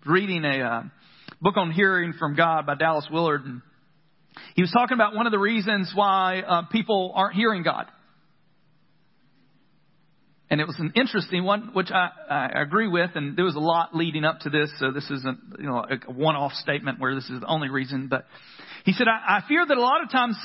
Reading 0.06 0.46
a 0.46 0.62
uh, 0.62 0.84
book 1.42 1.58
on 1.58 1.72
hearing 1.72 2.14
from 2.14 2.36
God 2.36 2.68
by 2.68 2.76
Dallas 2.76 3.08
Willard, 3.12 3.46
and 3.46 3.64
he 4.56 4.62
was 4.62 4.72
talking 4.72 4.96
about 4.96 5.16
one 5.16 5.26
of 5.26 5.32
the 5.32 5.40
reasons 5.40 5.92
why 5.94 6.42
uh, 6.42 6.62
people 6.72 7.14
aren't 7.16 7.36
hearing 7.36 7.64
God. 7.64 7.88
And 10.50 10.62
it 10.62 10.68
was 10.68 10.78
an 10.80 10.94
interesting 10.96 11.44
one, 11.44 11.72
which 11.74 11.90
I, 11.92 12.10
I 12.30 12.62
agree 12.62 12.88
with, 12.88 13.12
and 13.16 13.36
there 13.36 13.46
was 13.46 13.56
a 13.56 13.60
lot 13.60 13.96
leading 13.96 14.24
up 14.24 14.42
to 14.42 14.50
this, 14.50 14.72
so 14.80 14.92
this 14.92 15.10
isn't 15.10 15.40
you 15.60 15.66
know 15.66 15.84
a 15.90 16.12
one-off 16.12 16.54
statement 16.54 17.00
where 17.00 17.16
this 17.16 17.28
is 17.30 17.40
the 17.40 17.48
only 17.48 17.70
reason. 17.70 18.08
But 18.08 18.26
he 18.86 18.94
said, 18.94 19.08
I, 19.08 19.38
I 19.38 19.48
fear 19.48 19.66
that 19.66 19.76
a 19.76 19.82
lot 19.82 20.04
of 20.04 20.12
times 20.12 20.38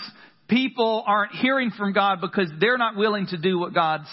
people 0.48 1.04
aren't 1.06 1.32
hearing 1.32 1.70
from 1.70 1.92
God 1.92 2.20
because 2.20 2.50
they're 2.58 2.78
not 2.78 2.96
willing 2.96 3.26
to 3.26 3.36
do 3.36 3.58
what 3.58 3.74
God's 3.74 4.08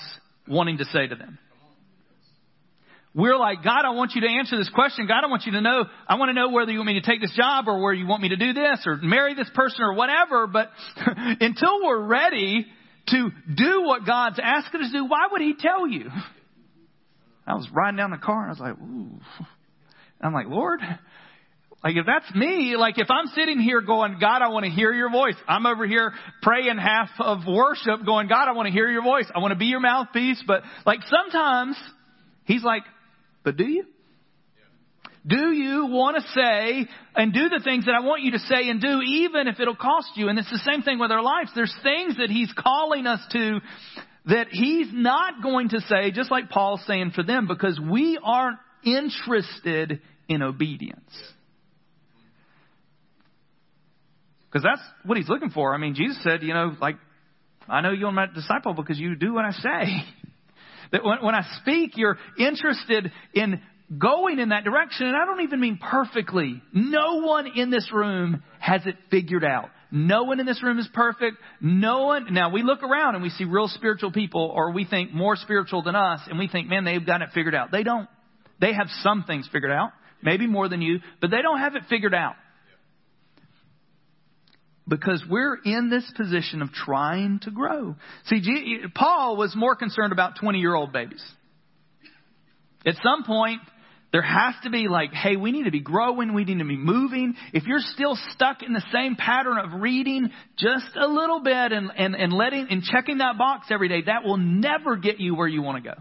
wanting 0.47 0.79
to 0.79 0.85
say 0.85 1.07
to 1.07 1.15
them. 1.15 1.39
We're 3.17 3.35
like, 3.35 3.63
God, 3.63 3.83
I 3.83 3.89
want 3.89 4.11
you 4.13 4.21
to 4.21 4.27
answer 4.27 4.57
this 4.57 4.69
question. 4.69 5.07
God, 5.07 5.23
I 5.23 5.27
want 5.27 5.47
you 5.47 5.53
to 5.53 5.61
know, 5.61 5.85
I 6.07 6.15
want 6.15 6.29
to 6.29 6.33
know 6.33 6.49
whether 6.49 6.71
you 6.71 6.77
want 6.77 6.87
me 6.87 7.01
to 7.01 7.05
take 7.05 7.19
this 7.19 7.33
job 7.35 7.67
or 7.67 7.81
where 7.81 7.91
you 7.91 8.05
want 8.05 8.21
me 8.21 8.29
to 8.29 8.35
do 8.35 8.53
this 8.53 8.83
or 8.85 8.97
marry 8.97 9.33
this 9.33 9.49
person 9.55 9.81
or 9.81 9.93
whatever. 9.93 10.45
But 10.45 10.69
until 11.05 11.83
we're 11.83 12.05
ready 12.05 12.67
to 13.07 13.31
do 13.55 13.81
what 13.81 14.05
God's 14.05 14.39
asking 14.41 14.81
us 14.81 14.91
to 14.91 14.99
do, 14.99 15.05
why 15.05 15.29
would 15.31 15.41
He 15.41 15.55
tell 15.59 15.87
you? 15.87 16.11
I 17.47 17.55
was 17.55 17.67
riding 17.73 17.97
down 17.97 18.11
the 18.11 18.17
car 18.17 18.47
and 18.47 18.49
I 18.49 18.51
was 18.51 18.59
like, 18.59 18.77
ooh. 18.77 19.19
I'm 20.21 20.33
like, 20.33 20.47
Lord, 20.47 20.81
Like 21.83 21.95
if 21.95 22.05
that's 22.05 22.35
me, 22.35 22.75
like 22.77 22.97
if 22.97 23.09
I'm 23.09 23.27
sitting 23.35 23.59
here 23.59 23.81
going, 23.81 24.17
God, 24.19 24.41
I 24.41 24.49
want 24.49 24.65
to 24.65 24.71
hear 24.71 24.91
your 24.91 25.09
voice. 25.11 25.35
I'm 25.47 25.65
over 25.65 25.87
here 25.87 26.13
praying 26.41 26.77
half 26.77 27.09
of 27.19 27.47
worship 27.47 28.05
going, 28.05 28.27
God, 28.27 28.47
I 28.47 28.51
want 28.53 28.67
to 28.67 28.71
hear 28.71 28.89
your 28.89 29.03
voice. 29.03 29.25
I 29.33 29.39
want 29.39 29.53
to 29.53 29.57
be 29.57 29.65
your 29.65 29.79
mouthpiece. 29.79 30.43
But 30.45 30.63
like 30.85 30.99
sometimes 31.07 31.77
he's 32.45 32.63
like, 32.63 32.83
but 33.43 33.57
do 33.57 33.65
you? 33.65 33.85
Do 35.27 35.51
you 35.51 35.87
want 35.87 36.15
to 36.15 36.23
say 36.31 36.87
and 37.15 37.33
do 37.33 37.49
the 37.49 37.59
things 37.61 37.85
that 37.85 37.93
I 37.93 37.99
want 37.99 38.21
you 38.21 38.31
to 38.31 38.39
say 38.39 38.69
and 38.69 38.79
do, 38.79 39.01
even 39.01 39.47
if 39.47 39.59
it'll 39.59 39.75
cost 39.75 40.11
you? 40.15 40.29
And 40.29 40.39
it's 40.39 40.49
the 40.49 40.59
same 40.59 40.83
thing 40.83 40.99
with 40.99 41.11
our 41.11 41.21
lives. 41.21 41.51
There's 41.53 41.75
things 41.83 42.15
that 42.17 42.29
He's 42.29 42.51
calling 42.57 43.05
us 43.05 43.19
to 43.33 43.59
that 44.27 44.47
He's 44.51 44.87
not 44.91 45.43
going 45.43 45.69
to 45.69 45.81
say, 45.81 46.11
just 46.11 46.31
like 46.31 46.49
Paul's 46.49 46.83
saying 46.87 47.11
for 47.11 47.23
them, 47.23 47.45
because 47.45 47.77
we 47.79 48.17
aren't 48.23 48.59
interested 48.83 50.01
in 50.29 50.41
obedience. 50.41 51.11
Because 54.49 54.63
that's 54.63 54.81
what 55.03 55.17
He's 55.17 55.27
looking 55.27 55.49
for. 55.49 55.73
I 55.73 55.77
mean, 55.77 55.93
Jesus 55.93 56.17
said, 56.23 56.41
you 56.41 56.53
know, 56.53 56.73
like, 56.79 56.95
I 57.67 57.81
know 57.81 57.91
you're 57.91 58.13
my 58.13 58.27
disciple 58.27 58.73
because 58.73 58.97
you 58.97 59.15
do 59.15 59.33
what 59.33 59.43
I 59.43 59.51
say. 59.51 60.05
That 60.91 61.03
when, 61.03 61.19
when 61.23 61.35
I 61.35 61.45
speak, 61.61 61.93
you're 61.95 62.17
interested 62.37 63.11
in 63.33 63.61
going 63.97 64.39
in 64.39 64.49
that 64.49 64.63
direction. 64.63 65.07
And 65.07 65.15
I 65.15 65.25
don't 65.25 65.41
even 65.41 65.59
mean 65.59 65.77
perfectly. 65.77 66.61
No 66.73 67.21
one 67.21 67.47
in 67.47 67.69
this 67.69 67.89
room 67.93 68.43
has 68.59 68.81
it 68.85 68.95
figured 69.09 69.45
out. 69.45 69.69
No 69.89 70.23
one 70.23 70.39
in 70.39 70.45
this 70.45 70.61
room 70.61 70.79
is 70.79 70.89
perfect. 70.93 71.37
No 71.61 72.03
one, 72.03 72.33
now 72.33 72.51
we 72.51 72.61
look 72.61 72.83
around 72.83 73.15
and 73.15 73.23
we 73.23 73.29
see 73.29 73.45
real 73.45 73.69
spiritual 73.69 74.11
people 74.11 74.51
or 74.53 74.71
we 74.71 74.85
think 74.85 75.13
more 75.13 75.37
spiritual 75.37 75.81
than 75.81 75.95
us 75.95 76.19
and 76.29 76.37
we 76.37 76.49
think, 76.49 76.67
man, 76.67 76.83
they've 76.83 77.05
got 77.05 77.21
it 77.21 77.29
figured 77.33 77.55
out. 77.55 77.71
They 77.71 77.83
don't. 77.83 78.09
They 78.59 78.73
have 78.73 78.87
some 79.01 79.23
things 79.23 79.47
figured 79.51 79.71
out, 79.71 79.91
maybe 80.21 80.47
more 80.47 80.67
than 80.67 80.81
you, 80.81 80.99
but 81.21 81.31
they 81.31 81.41
don't 81.41 81.59
have 81.59 81.75
it 81.75 81.83
figured 81.89 82.13
out. 82.13 82.35
Because 84.87 85.23
we're 85.29 85.55
in 85.55 85.89
this 85.89 86.09
position 86.15 86.61
of 86.61 86.71
trying 86.71 87.39
to 87.43 87.51
grow. 87.51 87.95
See, 88.25 88.41
Paul 88.95 89.35
was 89.35 89.53
more 89.55 89.75
concerned 89.75 90.13
about 90.13 90.37
20 90.39 90.59
year 90.59 90.73
old 90.73 90.93
babies. 90.93 91.23
At 92.85 92.95
some 93.03 93.25
point, 93.25 93.59
there 94.13 94.21
has 94.21 94.55
to 94.63 94.69
be 94.69 94.87
like, 94.87 95.11
hey, 95.11 95.35
we 95.35 95.51
need 95.51 95.65
to 95.65 95.71
be 95.71 95.81
growing, 95.81 96.33
we 96.33 96.45
need 96.45 96.59
to 96.59 96.65
be 96.65 96.77
moving. 96.77 97.35
If 97.51 97.65
you're 97.65 97.81
still 97.81 98.17
stuck 98.31 98.63
in 98.63 98.71
the 98.71 98.83
same 98.93 99.15
pattern 99.17 99.57
of 99.57 99.81
reading 99.81 100.31
just 100.57 100.95
a 100.95 101.07
little 101.07 101.41
bit 101.41 101.73
and, 101.73 101.91
and, 101.97 102.15
and 102.15 102.31
letting 102.31 102.67
and 102.69 102.81
checking 102.83 103.17
that 103.17 103.37
box 103.37 103.67
every 103.69 103.89
day, 103.89 104.03
that 104.05 104.23
will 104.23 104.37
never 104.37 104.95
get 104.95 105.19
you 105.19 105.35
where 105.35 105.47
you 105.47 105.61
want 105.61 105.83
to 105.83 105.89
go. 105.89 105.95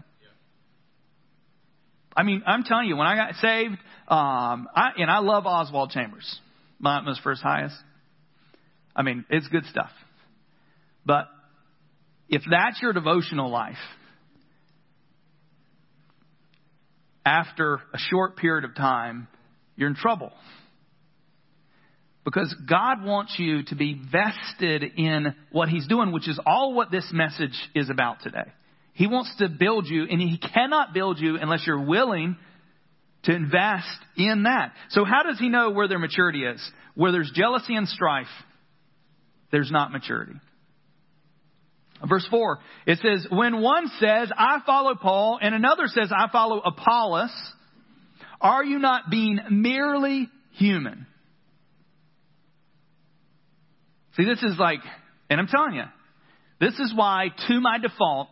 I 2.15 2.23
mean, 2.23 2.41
I'm 2.47 2.63
telling 2.63 2.87
you, 2.87 2.95
when 2.95 3.05
I 3.05 3.15
got 3.15 3.35
saved, 3.35 3.73
um, 4.07 4.67
I, 4.73 4.91
and 4.97 5.11
I 5.11 5.19
love 5.19 5.45
Oswald 5.45 5.91
Chambers, 5.91 6.39
My 6.79 6.97
Utmost 6.97 7.21
for 7.21 7.31
His 7.31 7.41
Highest. 7.41 7.75
I 8.97 9.03
mean, 9.03 9.23
it's 9.29 9.47
good 9.47 9.65
stuff. 9.65 9.91
But 11.05 11.27
if 12.27 12.41
that's 12.49 12.81
your 12.81 12.91
devotional 12.91 13.49
life, 13.49 13.77
after 17.23 17.75
a 17.93 17.97
short 18.09 18.37
period 18.37 18.65
of 18.65 18.75
time, 18.75 19.27
you're 19.75 19.89
in 19.89 19.95
trouble. 19.95 20.31
Because 22.25 22.53
God 22.67 23.03
wants 23.03 23.35
you 23.37 23.63
to 23.65 23.75
be 23.75 24.01
vested 24.11 24.83
in 24.97 25.33
what 25.51 25.69
He's 25.69 25.87
doing, 25.87 26.11
which 26.11 26.27
is 26.27 26.39
all 26.45 26.73
what 26.73 26.91
this 26.91 27.09
message 27.13 27.57
is 27.75 27.89
about 27.89 28.21
today. 28.21 28.51
He 28.93 29.07
wants 29.07 29.33
to 29.37 29.47
build 29.47 29.87
you, 29.87 30.05
and 30.09 30.19
He 30.19 30.37
cannot 30.37 30.93
build 30.93 31.19
you 31.19 31.37
unless 31.37 31.65
you're 31.65 31.85
willing 31.85 32.35
to 33.23 33.33
invest 33.33 33.87
in 34.17 34.43
that. 34.43 34.73
So, 34.89 35.05
how 35.05 35.23
does 35.23 35.39
He 35.39 35.49
know 35.49 35.69
where 35.69 35.87
their 35.87 35.99
maturity 35.99 36.43
is? 36.43 36.71
Where 36.95 37.11
there's 37.11 37.31
jealousy 37.33 37.75
and 37.75 37.87
strife, 37.87 38.27
there's 39.51 39.71
not 39.71 39.91
maturity. 39.91 40.33
Verse 42.07 42.27
4, 42.29 42.59
it 42.85 42.99
says, 42.99 43.25
When 43.31 43.61
one 43.61 43.87
says, 43.99 44.31
I 44.37 44.59
follow 44.65 44.93
Paul, 44.95 45.39
and 45.41 45.55
another 45.55 45.87
says, 45.87 46.11
I 46.15 46.31
follow 46.31 46.59
Apollos, 46.59 47.31
are 48.39 48.63
you 48.63 48.77
not 48.77 49.09
being 49.09 49.39
merely 49.49 50.29
human? 50.51 51.07
See, 54.15 54.25
this 54.25 54.41
is 54.43 54.57
like, 54.59 54.79
and 55.29 55.39
I'm 55.39 55.47
telling 55.47 55.73
you, 55.73 55.83
this 56.59 56.73
is 56.79 56.93
why, 56.95 57.29
to 57.47 57.61
my 57.61 57.79
default, 57.79 58.29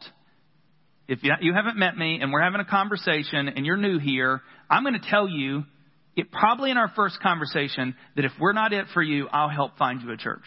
if 1.08 1.20
you 1.24 1.54
haven't 1.54 1.78
met 1.78 1.96
me 1.96 2.20
and 2.22 2.32
we're 2.32 2.42
having 2.42 2.60
a 2.60 2.66
conversation 2.66 3.50
and 3.50 3.66
you're 3.66 3.78
new 3.78 4.00
here, 4.00 4.42
I'm 4.70 4.84
going 4.84 5.00
to 5.00 5.10
tell 5.10 5.28
you, 5.28 5.64
it 6.16 6.32
probably 6.32 6.72
in 6.72 6.78
our 6.78 6.92
first 6.96 7.20
conversation, 7.22 7.96
that 8.16 8.26
if 8.26 8.32
we're 8.40 8.54
not 8.54 8.74
it 8.74 8.88
for 8.94 9.04
you, 9.04 9.28
I'll 9.32 9.50
help 9.50 9.78
find 9.78 10.02
you 10.02 10.12
a 10.12 10.18
church. 10.18 10.44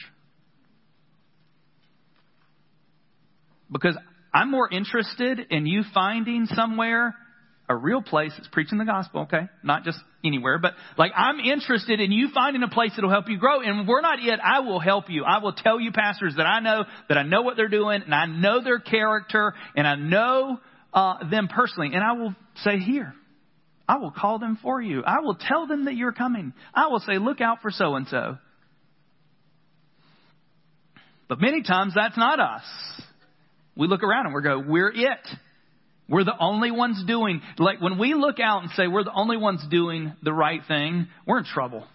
Because 3.70 3.96
I'm 4.32 4.50
more 4.50 4.68
interested 4.70 5.40
in 5.50 5.66
you 5.66 5.82
finding 5.94 6.46
somewhere 6.46 7.14
a 7.68 7.76
real 7.76 8.00
place 8.00 8.32
that's 8.37 8.48
preaching 8.48 8.78
the 8.78 8.84
gospel, 8.84 9.22
okay? 9.22 9.48
Not 9.62 9.84
just 9.84 9.98
anywhere, 10.25 10.58
but 10.58 10.72
like 10.96 11.12
I'm 11.14 11.38
interested 11.38 12.00
in 12.00 12.12
you 12.12 12.28
finding 12.32 12.62
a 12.62 12.68
place 12.68 12.92
that'll 12.96 13.10
help 13.10 13.28
you 13.28 13.38
grow. 13.38 13.60
And 13.60 13.87
we're 13.87 14.00
not 14.00 14.22
yet, 14.22 14.38
I 14.42 14.60
will 14.60 14.80
help 14.80 15.10
you. 15.10 15.25
I 15.25 15.38
will 15.42 15.52
tell 15.52 15.78
you 15.78 15.92
pastors 15.92 16.34
that 16.37 16.46
I 16.46 16.60
know, 16.60 16.84
that 17.10 17.18
I 17.18 17.25
know 17.25 17.42
what 17.42 17.56
they're 17.56 17.68
doing, 17.68 18.02
and 18.02 18.14
I 18.14 18.25
know 18.25 18.62
their 18.62 18.78
character, 18.78 19.52
and 19.76 19.87
I 19.87 19.96
know 19.96 20.60
uh, 20.94 21.28
them 21.28 21.48
personally. 21.48 21.90
And 21.92 22.02
I 22.02 22.12
will 22.12 22.34
say, 22.64 22.78
here, 22.78 23.14
I 23.87 23.98
will 23.98 24.12
call 24.12 24.38
them 24.38 24.58
for 24.62 24.80
you. 24.80 25.02
I 25.04 25.20
will 25.20 25.37
tell 25.37 25.66
them 25.66 25.84
that 25.84 25.94
you're 25.94 26.12
coming. 26.12 26.54
I 26.75 26.87
will 26.87 27.00
say, 27.00 27.18
look 27.18 27.42
out 27.42 27.60
for 27.60 27.70
so 27.70 27.96
and 27.96 28.08
so. 28.08 28.38
But 31.28 31.38
many 31.38 31.62
times 31.62 31.92
that's 31.94 32.16
not 32.16 32.40
us 32.40 32.62
we 33.78 33.87
look 33.87 34.02
around 34.02 34.26
and 34.26 34.35
we 34.35 34.42
go, 34.42 34.58
we're 34.58 34.90
it. 34.90 35.26
We're 36.08 36.25
the 36.25 36.37
only 36.38 36.70
ones 36.70 37.02
doing, 37.06 37.42
like 37.58 37.80
when 37.80 37.99
we 37.99 38.14
look 38.14 38.40
out 38.40 38.62
and 38.62 38.73
say 38.73 38.88
we're 38.88 39.04
the 39.04 39.12
only 39.14 39.37
ones 39.37 39.62
doing 39.70 40.14
the 40.23 40.32
right 40.32 40.61
thing, 40.66 41.06
we're 41.26 41.38
in 41.38 41.44
trouble. 41.44 41.87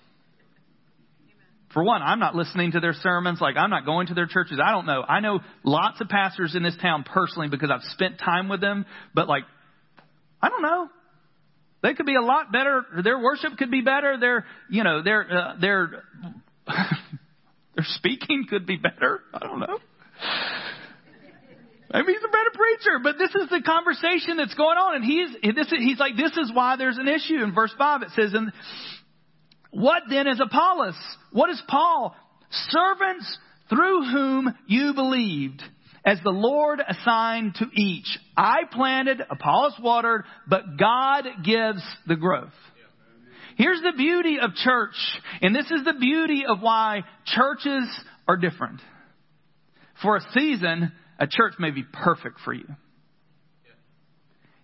For 1.74 1.84
one, 1.84 2.04
I'm 2.04 2.20
not 2.20 2.36
listening 2.36 2.74
to 2.74 2.80
their 2.80 2.94
sermons. 2.94 3.42
Like, 3.42 3.58
I'm 3.58 3.72
not 3.72 3.84
going 3.84 4.08
to 4.08 4.14
their 4.14 4.28
churches. 4.28 4.60
I 4.64 4.72
don't 4.72 4.86
know. 4.86 5.02
I 5.02 5.20
know 5.22 5.40
lots 5.64 6.00
of 6.02 6.08
pastors 6.08 6.54
in 6.56 6.62
this 6.62 6.78
town 6.80 7.04
personally 7.04 7.50
because 7.50 7.72
I've 7.74 7.82
spent 7.94 8.20
time 8.20 8.48
with 8.48 8.62
them. 8.62 8.86
But, 9.16 9.28
like, 9.28 9.44
I 10.40 10.50
don't 10.50 10.62
know. 10.62 10.90
They 11.82 11.96
could 11.96 12.06
be 12.06 12.16
a 12.16 12.22
lot 12.22 12.52
better. 12.52 12.86
Their 13.04 13.18
worship 13.18 13.58
could 13.58 13.72
be 13.72 13.82
better. 13.82 14.18
Their, 14.20 14.46
you 14.70 14.84
know, 14.84 15.02
their, 15.02 15.24
uh, 15.24 15.54
their, 15.60 16.04
their 16.68 17.86
speaking 17.86 18.46
could 18.48 18.68
be 18.68 18.78
better. 18.78 19.22
I 19.34 19.40
don't 19.40 19.60
know. 19.60 19.80
Maybe 21.94 22.14
he's 22.14 22.24
a 22.24 22.28
better 22.28 22.50
preacher, 22.54 23.00
but 23.04 23.20
this 23.20 23.30
is 23.36 23.50
the 23.50 23.62
conversation 23.62 24.38
that's 24.38 24.56
going 24.56 24.78
on, 24.78 24.96
and 24.96 25.06
he's 25.06 25.56
this 25.56 25.70
he's 25.70 26.00
like 26.00 26.18
this 26.18 26.36
is 26.36 26.52
why 26.52 26.76
there's 26.76 26.98
an 26.98 27.08
issue. 27.08 27.44
In 27.44 27.54
verse 27.54 27.74
five, 27.78 28.02
it 28.02 28.10
says, 28.16 28.34
"And 28.34 28.52
what 29.70 30.04
then 30.10 30.28
is 30.28 30.40
Apollos? 30.40 30.98
What 31.32 31.52
is 31.52 31.62
Paul? 31.68 32.16
Servants 32.70 33.38
through 33.70 34.06
whom 34.12 34.54
you 34.66 34.94
believed." 34.94 35.62
As 36.06 36.20
the 36.22 36.32
Lord 36.32 36.82
assigned 36.86 37.56
to 37.56 37.70
each. 37.74 38.20
I 38.36 38.64
planted, 38.70 39.22
Apollos 39.30 39.80
watered, 39.80 40.26
but 40.46 40.78
God 40.78 41.24
gives 41.46 41.82
the 42.06 42.18
growth. 42.18 42.52
Here's 43.56 43.82
the 43.82 43.94
beauty 43.96 44.38
of 44.38 44.54
church, 44.54 44.96
and 45.42 45.56
this 45.56 45.72
is 45.72 45.86
the 45.86 45.94
beauty 45.94 46.46
of 46.46 46.60
why 46.60 47.04
churches 47.26 47.88
are 48.28 48.36
different. 48.36 48.82
For 50.02 50.18
a 50.18 50.32
season, 50.34 50.92
a 51.20 51.28
church 51.28 51.54
may 51.60 51.72
be 51.72 51.84
perfect 51.84 52.40
for 52.44 52.54
you. 52.54 52.68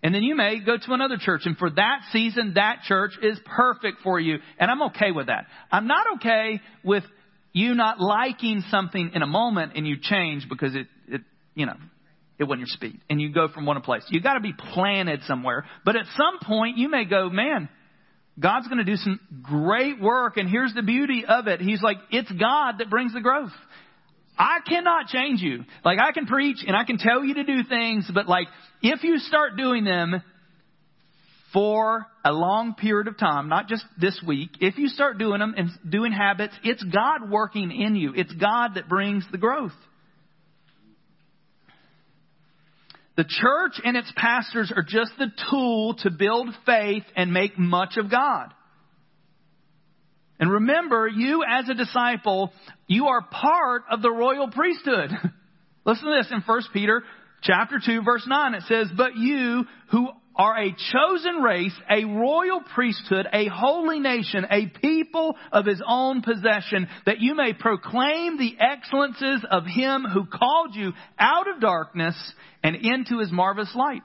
And 0.02 0.16
then 0.16 0.24
you 0.24 0.36
may 0.36 0.60
go 0.60 0.78
to 0.78 0.94
another 0.94 1.18
church, 1.20 1.42
and 1.46 1.58
for 1.58 1.70
that 1.70 2.00
season, 2.12 2.54
that 2.56 2.84
church 2.88 3.12
is 3.22 3.38
perfect 3.46 3.98
for 4.02 4.20
you. 4.20 4.38
And 4.58 4.72
I'm 4.72 4.82
okay 4.84 5.12
with 5.12 5.28
that. 5.28 5.46
I'm 5.72 5.88
not 5.88 6.06
okay 6.16 6.62
with 6.84 7.04
you 7.52 7.74
not 7.74 8.00
liking 8.00 8.64
something 8.70 9.12
in 9.14 9.22
a 9.22 9.28
moment 9.28 9.74
and 9.76 9.88
you 9.88 9.98
change 10.02 10.48
because 10.48 10.76
it, 10.76 10.88
it 11.08 11.22
you 11.56 11.66
know, 11.66 11.76
it 12.38 12.44
wasn't 12.46 12.62
your 12.62 12.68
speed. 12.68 13.02
And 13.10 13.20
you 13.20 13.34
go 13.34 13.48
from 13.50 13.66
one 13.66 13.82
place. 13.82 14.04
You've 14.10 14.24
got 14.24 14.36
to 14.36 14.40
be 14.40 14.54
planted 14.54 15.22
somewhere. 15.24 15.66
But 15.84 15.96
at 15.96 16.06
some 16.16 16.40
point, 16.44 16.78
you 16.78 16.90
may 16.90 17.06
go, 17.06 17.30
man, 17.30 17.68
God's 18.40 18.68
going 18.68 18.78
to 18.78 18.86
do 18.86 18.96
some 18.96 19.20
great 19.42 20.00
work. 20.00 20.38
And 20.38 20.50
here's 20.50 20.74
the 20.74 20.84
beauty 20.84 21.26
of 21.28 21.48
it. 21.48 21.60
He's 21.60 21.82
like, 21.82 21.98
it's 22.12 22.32
God 22.32 22.76
that 22.78 22.90
brings 22.90 23.14
the 23.14 23.20
growth. 23.20 23.52
I 24.40 24.60
cannot 24.66 25.08
change 25.08 25.42
you. 25.42 25.66
Like 25.84 26.00
I 26.00 26.14
can 26.14 26.26
preach 26.26 26.64
and 26.66 26.76
I 26.76 26.86
can 26.86 26.98
tell 26.98 27.26
you 27.26 27.34
to 27.36 27.44
do 27.44 27.64
things, 27.68 28.10
but 28.12 28.30
like 28.30 28.48
if 28.82 29.04
you 29.04 29.20
start 29.20 29.58
doing 29.58 29.84
them 29.84 30.24
for 31.52 32.06
a 32.24 32.32
long 32.32 32.76
period 32.76 33.08
of 33.08 33.18
time, 33.18 33.50
not 33.50 33.68
just 33.68 33.84
this 34.00 34.20
week, 34.26 34.52
if 34.62 34.78
you 34.78 34.88
start 34.88 35.18
doing 35.18 35.40
them 35.40 35.56
and 35.58 35.70
doing 35.90 36.14
habits, 36.14 36.54
it's 36.64 36.84
God 36.84 37.30
working 37.30 37.72
in 37.72 37.98
you. 37.98 38.14
It's 38.16 38.32
God 38.32 38.76
that 38.76 38.88
brings 38.88 39.26
the 39.30 39.38
growth. 39.38 39.74
The 43.18 43.26
church 43.28 43.82
and 43.84 43.98
its 43.98 44.10
pastors 44.16 44.72
are 44.74 44.84
just 44.84 45.12
the 45.18 45.28
tool 45.50 45.96
to 46.04 46.10
build 46.10 46.48
faith 46.66 47.04
and 47.18 47.34
make 47.34 47.60
much 47.60 47.98
of 47.98 48.10
God. 48.10 48.54
And 50.40 50.52
remember, 50.52 51.08
you 51.08 51.44
as 51.44 51.68
a 51.68 51.74
disciple, 51.74 52.54
you 52.88 53.08
are 53.08 53.22
part 53.22 53.84
of 53.92 54.02
the 54.02 54.12
royal 54.12 54.50
priesthood. 54.50 55.12
Listen 55.86 56.06
to 56.06 56.22
this 56.22 56.32
in 56.32 56.42
1 56.42 56.62
Peter 56.72 57.04
chapter 57.42 57.80
2 57.86 58.02
verse 58.04 58.26
9. 58.26 58.54
It 58.54 58.64
says, 58.68 58.88
But 58.96 59.18
you 59.18 59.66
who 59.92 60.10
are 60.36 60.58
a 60.58 60.74
chosen 60.94 61.42
race, 61.42 61.74
a 61.90 62.06
royal 62.06 62.62
priesthood, 62.74 63.28
a 63.34 63.48
holy 63.48 64.00
nation, 64.00 64.46
a 64.50 64.68
people 64.68 65.36
of 65.52 65.66
his 65.66 65.82
own 65.86 66.22
possession, 66.22 66.88
that 67.06 67.20
you 67.20 67.36
may 67.36 67.52
proclaim 67.54 68.38
the 68.38 68.56
excellences 68.58 69.46
of 69.52 69.66
him 69.66 70.06
who 70.06 70.26
called 70.26 70.76
you 70.76 70.94
out 71.20 71.50
of 71.50 71.60
darkness 71.60 72.16
and 72.64 72.78
into 72.78 73.20
his 73.20 73.32
marvelous 73.34 73.76
light. 73.76 74.02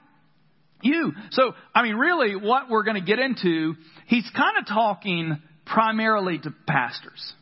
You. 0.81 1.13
So, 1.31 1.53
I 1.73 1.83
mean, 1.83 1.95
really, 1.95 2.35
what 2.35 2.69
we're 2.69 2.83
going 2.83 2.99
to 2.99 3.07
get 3.07 3.19
into, 3.19 3.75
he's 4.07 4.29
kind 4.35 4.57
of 4.59 4.67
talking 4.67 5.41
primarily 5.65 6.37
to 6.39 6.53
pastors. 6.67 7.33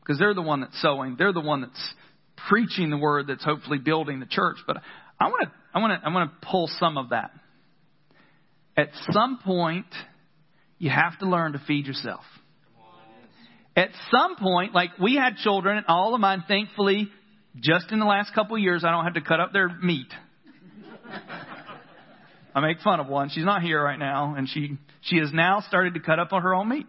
Because 0.00 0.18
they're 0.18 0.34
the 0.34 0.42
one 0.42 0.60
that's 0.60 0.80
sowing. 0.82 1.16
They're 1.16 1.32
the 1.32 1.40
one 1.40 1.62
that's 1.62 1.94
preaching 2.48 2.90
the 2.90 2.96
word 2.96 3.28
that's 3.28 3.44
hopefully 3.44 3.78
building 3.78 4.20
the 4.20 4.26
church. 4.26 4.56
But 4.66 4.78
I 5.20 5.28
want 5.28 5.42
to, 5.44 5.52
I 5.74 5.78
want 5.80 6.00
to, 6.00 6.08
I 6.08 6.12
want 6.12 6.30
to 6.30 6.46
pull 6.46 6.68
some 6.78 6.98
of 6.98 7.10
that. 7.10 7.30
At 8.76 8.88
some 9.10 9.38
point, 9.44 9.86
you 10.78 10.90
have 10.90 11.18
to 11.20 11.26
learn 11.26 11.52
to 11.52 11.62
feed 11.66 11.86
yourself. 11.86 12.24
At 13.76 13.90
some 14.10 14.36
point, 14.36 14.74
like 14.74 14.90
we 15.00 15.14
had 15.14 15.36
children, 15.36 15.78
and 15.78 15.86
all 15.86 16.14
of 16.14 16.20
mine, 16.20 16.44
thankfully, 16.46 17.08
just 17.60 17.90
in 17.90 17.98
the 18.00 18.04
last 18.04 18.34
couple 18.34 18.56
of 18.56 18.62
years, 18.62 18.84
I 18.84 18.90
don't 18.90 19.04
have 19.04 19.14
to 19.14 19.22
cut 19.22 19.40
up 19.40 19.52
their 19.52 19.68
meat. 19.68 20.12
I 22.54 22.60
make 22.60 22.80
fun 22.80 23.00
of 23.00 23.06
one. 23.06 23.30
She's 23.30 23.44
not 23.44 23.62
here 23.62 23.82
right 23.82 23.98
now, 23.98 24.34
and 24.36 24.48
she 24.48 24.76
she 25.02 25.18
has 25.18 25.32
now 25.32 25.60
started 25.60 25.94
to 25.94 26.00
cut 26.00 26.18
up 26.18 26.32
on 26.32 26.42
her 26.42 26.54
own 26.54 26.68
meat. 26.68 26.86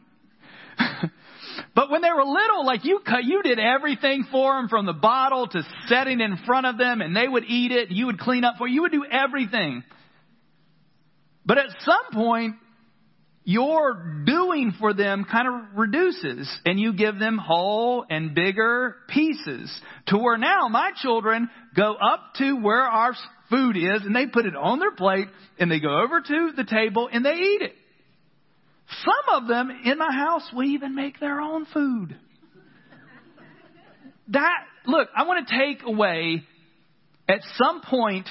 but 1.76 1.90
when 1.90 2.02
they 2.02 2.12
were 2.12 2.24
little, 2.24 2.66
like 2.66 2.86
you 2.86 3.00
you 3.24 3.44
did 3.44 3.60
everything 3.60 4.26
for 4.32 4.56
them, 4.56 4.70
from 4.70 4.86
the 4.86 4.94
bottle 4.94 5.48
to 5.48 5.64
setting 5.88 6.20
in 6.20 6.38
front 6.46 6.66
of 6.66 6.78
them, 6.78 7.02
and 7.02 7.16
they 7.16 7.28
would 7.28 7.46
eat 7.48 7.72
it. 7.72 7.92
You 7.92 8.08
would 8.08 8.20
clean 8.20 8.44
up 8.44 8.56
for. 8.58 8.68
You 8.68 8.82
would 8.84 8.92
do 8.92 9.06
everything. 9.06 9.84
But 11.46 11.58
at 11.58 11.68
some 11.82 12.14
point, 12.14 12.56
your 13.46 14.24
doing 14.26 14.74
for 14.80 14.94
them 14.94 15.26
kind 15.30 15.48
of 15.48 15.78
reduces 15.78 16.50
and 16.66 16.80
you 16.80 16.94
give 16.94 17.20
them 17.20 17.38
whole 17.38 18.06
and 18.10 18.34
bigger 18.34 18.96
pieces 19.10 19.82
to 20.08 20.18
where 20.18 20.38
now 20.38 20.70
my 20.70 20.92
children 21.02 21.50
go 21.76 21.94
up 21.96 22.22
to 22.38 22.54
where 22.54 22.84
our 22.84 23.14
food 23.50 23.76
is 23.76 24.02
and 24.06 24.16
they 24.16 24.28
put 24.28 24.46
it 24.46 24.56
on 24.56 24.80
their 24.80 24.94
plate 24.94 25.28
and 25.60 25.70
they 25.70 25.82
go 25.82 26.02
over 26.02 26.22
to 26.22 26.52
the 26.56 26.64
table 26.64 27.10
and 27.12 27.26
they 27.26 27.34
eat 27.34 27.62
it. 27.62 27.76
Some 28.90 29.42
of 29.42 29.48
them 29.48 29.70
in 29.86 29.98
my 29.98 30.12
house 30.12 30.50
will 30.54 30.66
even 30.66 30.96
make 30.96 31.20
their 31.20 31.40
own 31.40 31.66
food. 31.74 32.16
That, 34.30 34.64
look, 34.86 35.10
I 35.16 35.24
want 35.24 35.48
to 35.48 35.58
take 35.58 35.84
away 35.86 36.44
at 37.28 37.40
some 37.56 37.82
point 37.82 38.28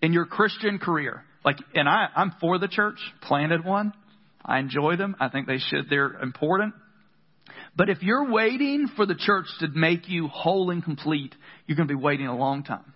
in 0.00 0.12
your 0.12 0.26
Christian 0.26 0.78
career, 0.78 1.24
like, 1.44 1.56
and 1.74 1.88
I, 1.88 2.06
I'm 2.14 2.32
for 2.40 2.58
the 2.58 2.68
church, 2.68 2.98
planted 3.22 3.64
one. 3.64 3.92
I 4.44 4.58
enjoy 4.58 4.96
them. 4.96 5.16
I 5.20 5.28
think 5.28 5.46
they 5.46 5.58
should, 5.58 5.88
they're 5.88 6.14
important. 6.20 6.74
But 7.76 7.88
if 7.88 8.02
you're 8.02 8.30
waiting 8.30 8.88
for 8.96 9.06
the 9.06 9.14
church 9.14 9.46
to 9.60 9.68
make 9.68 10.08
you 10.08 10.28
whole 10.28 10.70
and 10.70 10.84
complete, 10.84 11.34
you're 11.66 11.76
going 11.76 11.88
to 11.88 11.94
be 11.94 12.00
waiting 12.00 12.26
a 12.26 12.36
long 12.36 12.64
time. 12.64 12.92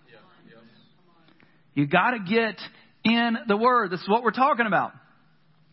You 1.73 1.87
got 1.87 2.11
to 2.11 2.19
get 2.19 2.59
in 3.03 3.37
the 3.47 3.57
Word. 3.57 3.91
This 3.91 4.01
is 4.01 4.09
what 4.09 4.23
we're 4.23 4.31
talking 4.31 4.65
about. 4.65 4.93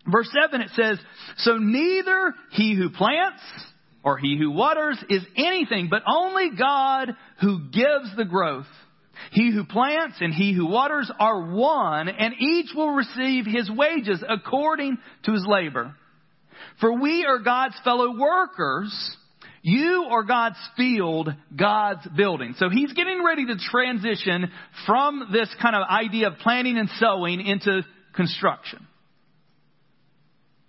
Verse 0.06 0.28
7 0.42 0.60
it 0.60 0.70
says, 0.74 0.98
So 1.38 1.56
neither 1.58 2.34
he 2.50 2.74
who 2.74 2.90
plants 2.90 3.42
or 4.02 4.18
he 4.18 4.36
who 4.38 4.50
waters 4.50 5.02
is 5.08 5.22
anything, 5.36 5.88
but 5.90 6.02
only 6.06 6.50
God 6.58 7.16
who 7.40 7.70
gives 7.70 8.14
the 8.16 8.26
growth. 8.26 8.66
He 9.30 9.50
who 9.52 9.64
plants 9.64 10.16
and 10.20 10.34
he 10.34 10.52
who 10.52 10.66
waters 10.66 11.10
are 11.18 11.50
one, 11.50 12.08
and 12.08 12.34
each 12.38 12.70
will 12.74 12.90
receive 12.90 13.46
his 13.46 13.70
wages 13.70 14.22
according 14.28 14.98
to 15.24 15.32
his 15.32 15.46
labor. 15.46 15.94
For 16.80 17.00
we 17.00 17.24
are 17.24 17.38
God's 17.38 17.76
fellow 17.84 18.18
workers. 18.18 19.16
You 19.62 20.08
are 20.10 20.24
God's 20.24 20.58
field, 20.76 21.30
God's 21.56 22.06
building. 22.14 22.54
So 22.58 22.68
he's 22.68 22.92
getting 22.92 23.24
ready 23.24 23.46
to 23.46 23.56
transition 23.70 24.50
from 24.86 25.30
this 25.32 25.48
kind 25.62 25.74
of 25.74 25.88
idea 25.88 26.28
of 26.28 26.38
planting 26.38 26.76
and 26.76 26.90
sowing 26.98 27.40
into 27.40 27.82
construction. 28.14 28.86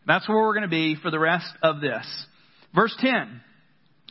That's 0.07 0.27
where 0.27 0.37
we're 0.37 0.53
going 0.53 0.63
to 0.63 0.67
be 0.67 0.95
for 1.01 1.11
the 1.11 1.19
rest 1.19 1.47
of 1.61 1.81
this. 1.81 2.05
Verse 2.73 2.95
10 2.99 3.41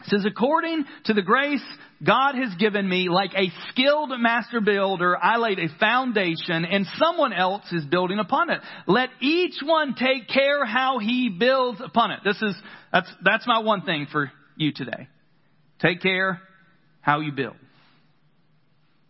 says, 0.07 0.25
according 0.27 0.85
to 1.05 1.15
the 1.15 1.23
grace 1.23 1.63
God 2.05 2.35
has 2.35 2.55
given 2.57 2.89
me, 2.89 3.09
like 3.09 3.33
a 3.35 3.51
skilled 3.71 4.11
master 4.19 4.61
builder, 4.61 5.17
I 5.17 5.37
laid 5.37 5.59
a 5.59 5.69
foundation 5.79 6.65
and 6.65 6.87
someone 6.99 7.33
else 7.33 7.65
is 7.73 7.85
building 7.85 8.19
upon 8.19 8.51
it. 8.51 8.61
Let 8.87 9.11
each 9.21 9.55
one 9.63 9.95
take 9.95 10.29
care 10.29 10.65
how 10.65 10.99
he 10.99 11.29
builds 11.29 11.81
upon 11.81 12.11
it. 12.11 12.21
This 12.25 12.41
is, 12.43 12.55
that's, 12.93 13.09
that's 13.23 13.47
my 13.47 13.61
one 13.61 13.83
thing 13.83 14.07
for 14.11 14.33
you 14.57 14.73
today. 14.75 15.09
Take 15.81 16.03
care 16.03 16.41
how 17.01 17.21
you 17.21 17.33
build. 17.33 17.57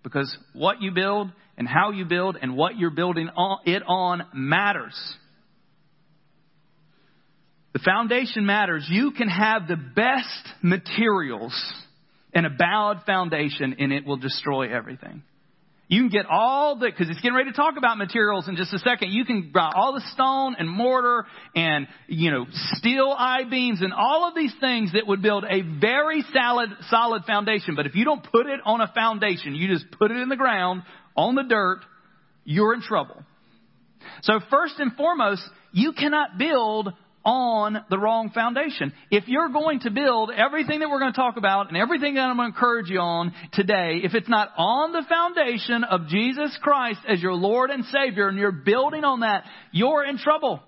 Because 0.02 0.36
what 0.52 0.82
you 0.82 0.92
build 0.92 1.30
and 1.56 1.66
how 1.66 1.90
you 1.90 2.04
build 2.04 2.36
and 2.40 2.56
what 2.56 2.76
you're 2.76 2.90
building 2.90 3.30
it 3.64 3.82
on 3.86 4.26
matters. 4.34 4.94
The 7.74 7.80
foundation 7.80 8.46
matters. 8.46 8.86
You 8.88 9.10
can 9.10 9.28
have 9.28 9.66
the 9.68 9.76
best 9.76 10.48
materials 10.62 11.52
and 12.32 12.46
a 12.46 12.50
bowed 12.50 13.02
foundation 13.04 13.76
and 13.78 13.92
it 13.92 14.06
will 14.06 14.16
destroy 14.16 14.74
everything. 14.74 15.22
You 15.88 16.00
can 16.00 16.08
get 16.08 16.26
all 16.30 16.76
the, 16.76 16.86
because 16.86 17.10
it's 17.10 17.20
getting 17.20 17.36
ready 17.36 17.50
to 17.50 17.56
talk 17.56 17.74
about 17.76 17.98
materials 17.98 18.48
in 18.48 18.56
just 18.56 18.72
a 18.72 18.78
second. 18.78 19.12
You 19.12 19.24
can 19.24 19.50
buy 19.52 19.70
all 19.74 19.92
the 19.92 20.02
stone 20.12 20.56
and 20.58 20.68
mortar 20.68 21.26
and, 21.54 21.88
you 22.06 22.30
know, 22.30 22.46
steel 22.76 23.14
I-beams 23.16 23.82
and 23.82 23.92
all 23.92 24.26
of 24.26 24.34
these 24.34 24.54
things 24.60 24.92
that 24.92 25.06
would 25.06 25.20
build 25.20 25.44
a 25.44 25.60
very 25.60 26.24
solid, 26.32 26.70
solid 26.88 27.24
foundation. 27.24 27.74
But 27.74 27.86
if 27.86 27.94
you 27.94 28.04
don't 28.04 28.22
put 28.22 28.46
it 28.46 28.60
on 28.64 28.80
a 28.80 28.90
foundation, 28.94 29.54
you 29.54 29.68
just 29.68 29.84
put 29.98 30.10
it 30.10 30.16
in 30.16 30.28
the 30.28 30.36
ground, 30.36 30.84
on 31.16 31.34
the 31.34 31.42
dirt, 31.42 31.80
you're 32.44 32.72
in 32.72 32.80
trouble. 32.80 33.22
So 34.22 34.40
first 34.48 34.74
and 34.78 34.94
foremost, 34.94 35.42
you 35.72 35.92
cannot 35.92 36.38
build 36.38 36.92
on 37.24 37.84
the 37.88 37.98
wrong 37.98 38.30
foundation. 38.30 38.92
If 39.10 39.24
you're 39.26 39.48
going 39.48 39.80
to 39.80 39.90
build 39.90 40.30
everything 40.30 40.80
that 40.80 40.90
we're 40.90 41.00
going 41.00 41.12
to 41.12 41.18
talk 41.18 41.36
about 41.36 41.68
and 41.68 41.76
everything 41.76 42.14
that 42.14 42.22
I'm 42.22 42.36
going 42.36 42.52
to 42.52 42.56
encourage 42.56 42.90
you 42.90 43.00
on 43.00 43.32
today, 43.52 44.00
if 44.02 44.14
it's 44.14 44.28
not 44.28 44.50
on 44.56 44.92
the 44.92 45.02
foundation 45.08 45.84
of 45.84 46.08
Jesus 46.08 46.56
Christ 46.62 47.00
as 47.08 47.22
your 47.22 47.34
Lord 47.34 47.70
and 47.70 47.84
Savior 47.86 48.28
and 48.28 48.38
you're 48.38 48.52
building 48.52 49.04
on 49.04 49.20
that, 49.20 49.44
you're 49.72 50.04
in 50.04 50.18
trouble. 50.18 50.62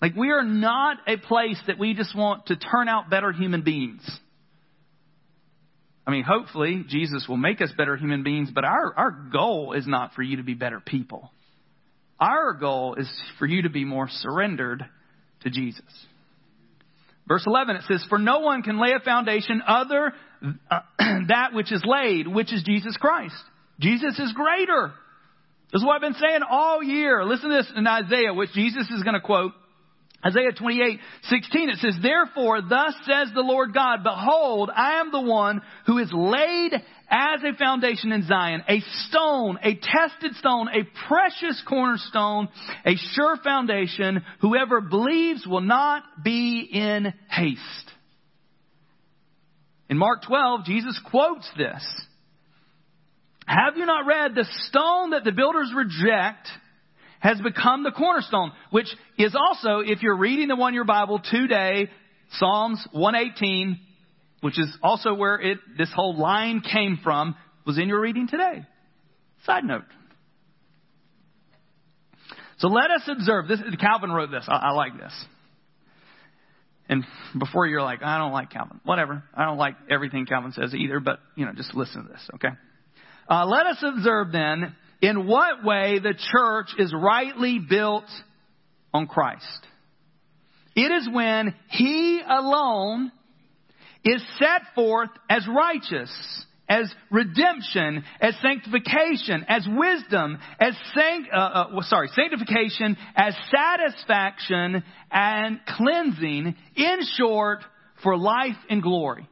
Like 0.00 0.16
we 0.16 0.30
are 0.30 0.44
not 0.44 0.98
a 1.06 1.18
place 1.18 1.60
that 1.66 1.78
we 1.78 1.94
just 1.94 2.16
want 2.16 2.46
to 2.46 2.56
turn 2.56 2.88
out 2.88 3.10
better 3.10 3.32
human 3.32 3.62
beings. 3.62 4.08
I 6.06 6.10
mean, 6.10 6.24
hopefully 6.24 6.84
Jesus 6.88 7.26
will 7.28 7.36
make 7.36 7.60
us 7.60 7.70
better 7.76 7.96
human 7.96 8.22
beings, 8.22 8.50
but 8.52 8.64
our, 8.64 8.94
our 8.96 9.10
goal 9.10 9.74
is 9.74 9.86
not 9.86 10.14
for 10.14 10.22
you 10.22 10.38
to 10.38 10.42
be 10.42 10.54
better 10.54 10.80
people. 10.80 11.30
Our 12.18 12.54
goal 12.54 12.96
is 12.96 13.08
for 13.38 13.46
you 13.46 13.62
to 13.62 13.70
be 13.70 13.84
more 13.84 14.08
surrendered 14.10 14.84
to 15.42 15.50
Jesus. 15.50 15.84
Verse 17.26 17.44
11, 17.46 17.76
it 17.76 17.82
says, 17.86 18.04
For 18.08 18.18
no 18.18 18.40
one 18.40 18.62
can 18.62 18.80
lay 18.80 18.92
a 18.92 19.00
foundation 19.00 19.62
other 19.66 20.12
uh, 20.70 20.80
that 21.28 21.52
which 21.52 21.70
is 21.70 21.82
laid, 21.84 22.26
which 22.26 22.52
is 22.52 22.62
Jesus 22.64 22.96
Christ. 22.96 23.36
Jesus 23.78 24.18
is 24.18 24.32
greater. 24.32 24.92
This 25.72 25.80
is 25.80 25.86
what 25.86 25.94
I've 25.94 26.00
been 26.00 26.14
saying 26.14 26.40
all 26.48 26.82
year. 26.82 27.24
Listen 27.24 27.50
to 27.50 27.56
this 27.56 27.72
in 27.76 27.86
Isaiah, 27.86 28.34
which 28.34 28.52
Jesus 28.52 28.90
is 28.90 29.02
going 29.02 29.14
to 29.14 29.20
quote. 29.20 29.52
Isaiah 30.26 30.52
28, 30.52 30.98
16, 31.22 31.70
it 31.70 31.78
says, 31.78 31.94
Therefore, 32.02 32.60
thus 32.60 32.94
says 33.06 33.28
the 33.32 33.40
Lord 33.40 33.72
God, 33.72 34.02
Behold, 34.02 34.70
I 34.74 35.00
am 35.00 35.10
the 35.12 35.20
one 35.20 35.62
who 35.86 35.98
is 35.98 36.10
laid 36.12 36.72
as 37.10 37.40
a 37.42 37.56
foundation 37.56 38.12
in 38.12 38.22
Zion, 38.26 38.62
a 38.68 38.80
stone, 39.08 39.58
a 39.62 39.74
tested 39.74 40.36
stone, 40.36 40.68
a 40.68 40.84
precious 41.08 41.60
cornerstone, 41.68 42.48
a 42.86 42.94
sure 43.14 43.36
foundation. 43.42 44.22
Whoever 44.40 44.80
believes 44.80 45.46
will 45.46 45.60
not 45.60 46.04
be 46.22 46.68
in 46.72 47.12
haste. 47.28 47.60
In 49.88 49.98
Mark 49.98 50.22
12, 50.22 50.64
Jesus 50.64 51.00
quotes 51.10 51.50
this. 51.56 51.84
Have 53.44 53.76
you 53.76 53.86
not 53.86 54.06
read 54.06 54.36
the 54.36 54.46
stone 54.68 55.10
that 55.10 55.24
the 55.24 55.32
builders 55.32 55.72
reject 55.74 56.46
has 57.18 57.40
become 57.40 57.82
the 57.82 57.90
cornerstone, 57.90 58.52
which 58.70 58.86
is 59.18 59.34
also, 59.34 59.80
if 59.80 60.02
you're 60.02 60.16
reading 60.16 60.46
the 60.46 60.56
one 60.56 60.74
year 60.74 60.84
Bible 60.84 61.20
today, 61.30 61.90
Psalms 62.34 62.86
118, 62.92 63.80
which 64.40 64.58
is 64.58 64.68
also 64.82 65.14
where 65.14 65.40
it, 65.40 65.58
this 65.76 65.90
whole 65.94 66.16
line 66.16 66.60
came 66.60 66.98
from, 67.02 67.36
was 67.66 67.78
in 67.78 67.88
your 67.88 68.00
reading 68.00 68.28
today. 68.28 68.64
Side 69.44 69.64
note. 69.64 69.84
So 72.58 72.68
let 72.68 72.90
us 72.90 73.02
observe. 73.08 73.48
This 73.48 73.60
Calvin 73.80 74.10
wrote 74.10 74.30
this. 74.30 74.44
I, 74.46 74.56
I 74.56 74.70
like 74.72 74.98
this. 74.98 75.12
And 76.88 77.04
before 77.38 77.66
you're 77.66 77.82
like, 77.82 78.02
I 78.02 78.18
don't 78.18 78.32
like 78.32 78.50
Calvin. 78.50 78.80
Whatever. 78.84 79.22
I 79.34 79.44
don't 79.44 79.58
like 79.58 79.76
everything 79.88 80.26
Calvin 80.26 80.52
says 80.52 80.74
either, 80.74 81.00
but, 81.00 81.20
you 81.36 81.46
know, 81.46 81.52
just 81.52 81.74
listen 81.74 82.02
to 82.02 82.08
this, 82.08 82.28
okay? 82.34 82.48
Uh, 83.30 83.46
let 83.46 83.66
us 83.66 83.76
observe 83.80 84.32
then 84.32 84.74
in 85.00 85.26
what 85.26 85.64
way 85.64 86.00
the 86.00 86.14
church 86.32 86.66
is 86.78 86.92
rightly 86.92 87.60
built 87.60 88.06
on 88.92 89.06
Christ. 89.06 89.44
It 90.74 90.90
is 90.90 91.08
when 91.12 91.54
He 91.68 92.20
alone 92.28 93.12
is 94.04 94.22
set 94.38 94.62
forth 94.74 95.10
as 95.28 95.46
righteous, 95.46 96.10
as 96.68 96.92
redemption, 97.10 98.04
as 98.20 98.34
sanctification, 98.40 99.44
as 99.48 99.66
wisdom, 99.68 100.38
as 100.60 100.74
sanct, 100.94 101.28
uh, 101.32 101.36
uh, 101.36 101.82
sorry, 101.82 102.08
sanctification, 102.14 102.96
as 103.16 103.34
satisfaction 103.50 104.82
and 105.10 105.60
cleansing, 105.66 106.54
in 106.76 106.98
short, 107.16 107.60
for 108.02 108.16
life 108.16 108.56
and 108.70 108.82
glory. 108.82 109.28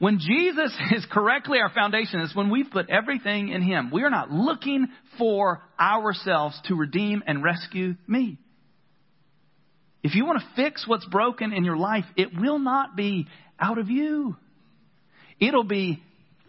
When 0.00 0.18
Jesus 0.18 0.74
is 0.92 1.06
correctly 1.10 1.58
our 1.58 1.70
foundation, 1.70 2.20
is 2.20 2.34
when 2.34 2.50
we've 2.50 2.70
put 2.70 2.90
everything 2.90 3.50
in 3.50 3.62
Him. 3.62 3.90
We 3.92 4.02
are 4.02 4.10
not 4.10 4.32
looking 4.32 4.88
for 5.18 5.62
ourselves 5.78 6.58
to 6.64 6.74
redeem 6.74 7.22
and 7.26 7.44
rescue 7.44 7.94
me. 8.08 8.38
If 10.02 10.14
you 10.14 10.24
want 10.24 10.40
to 10.40 10.46
fix 10.56 10.88
what's 10.88 11.04
broken 11.04 11.52
in 11.52 11.64
your 11.64 11.76
life, 11.76 12.06
it 12.16 12.30
will 12.34 12.58
not 12.58 12.96
be 12.96 13.26
out 13.60 13.78
of 13.78 13.90
you. 13.90 14.36
It'll 15.40 15.64
be 15.64 16.02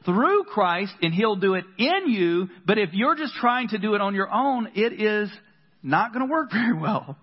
through 0.06 0.46
Christ 0.46 0.94
and 1.02 1.14
He'll 1.14 1.36
do 1.36 1.56
it 1.56 1.66
in 1.78 2.10
you. 2.10 2.50
But 2.66 2.78
if 2.78 2.90
you're 2.94 3.16
just 3.16 3.34
trying 3.36 3.70
to 3.70 3.78
do 3.78 3.96
it 3.96 4.02
on 4.02 4.16
your 4.16 4.32
own, 4.32 4.70
it 4.76 5.02
is 5.02 5.30
not 5.84 6.14
going 6.14 6.28
to 6.28 6.32
work 6.32 6.52
very 6.52 6.74
well. 6.74 7.18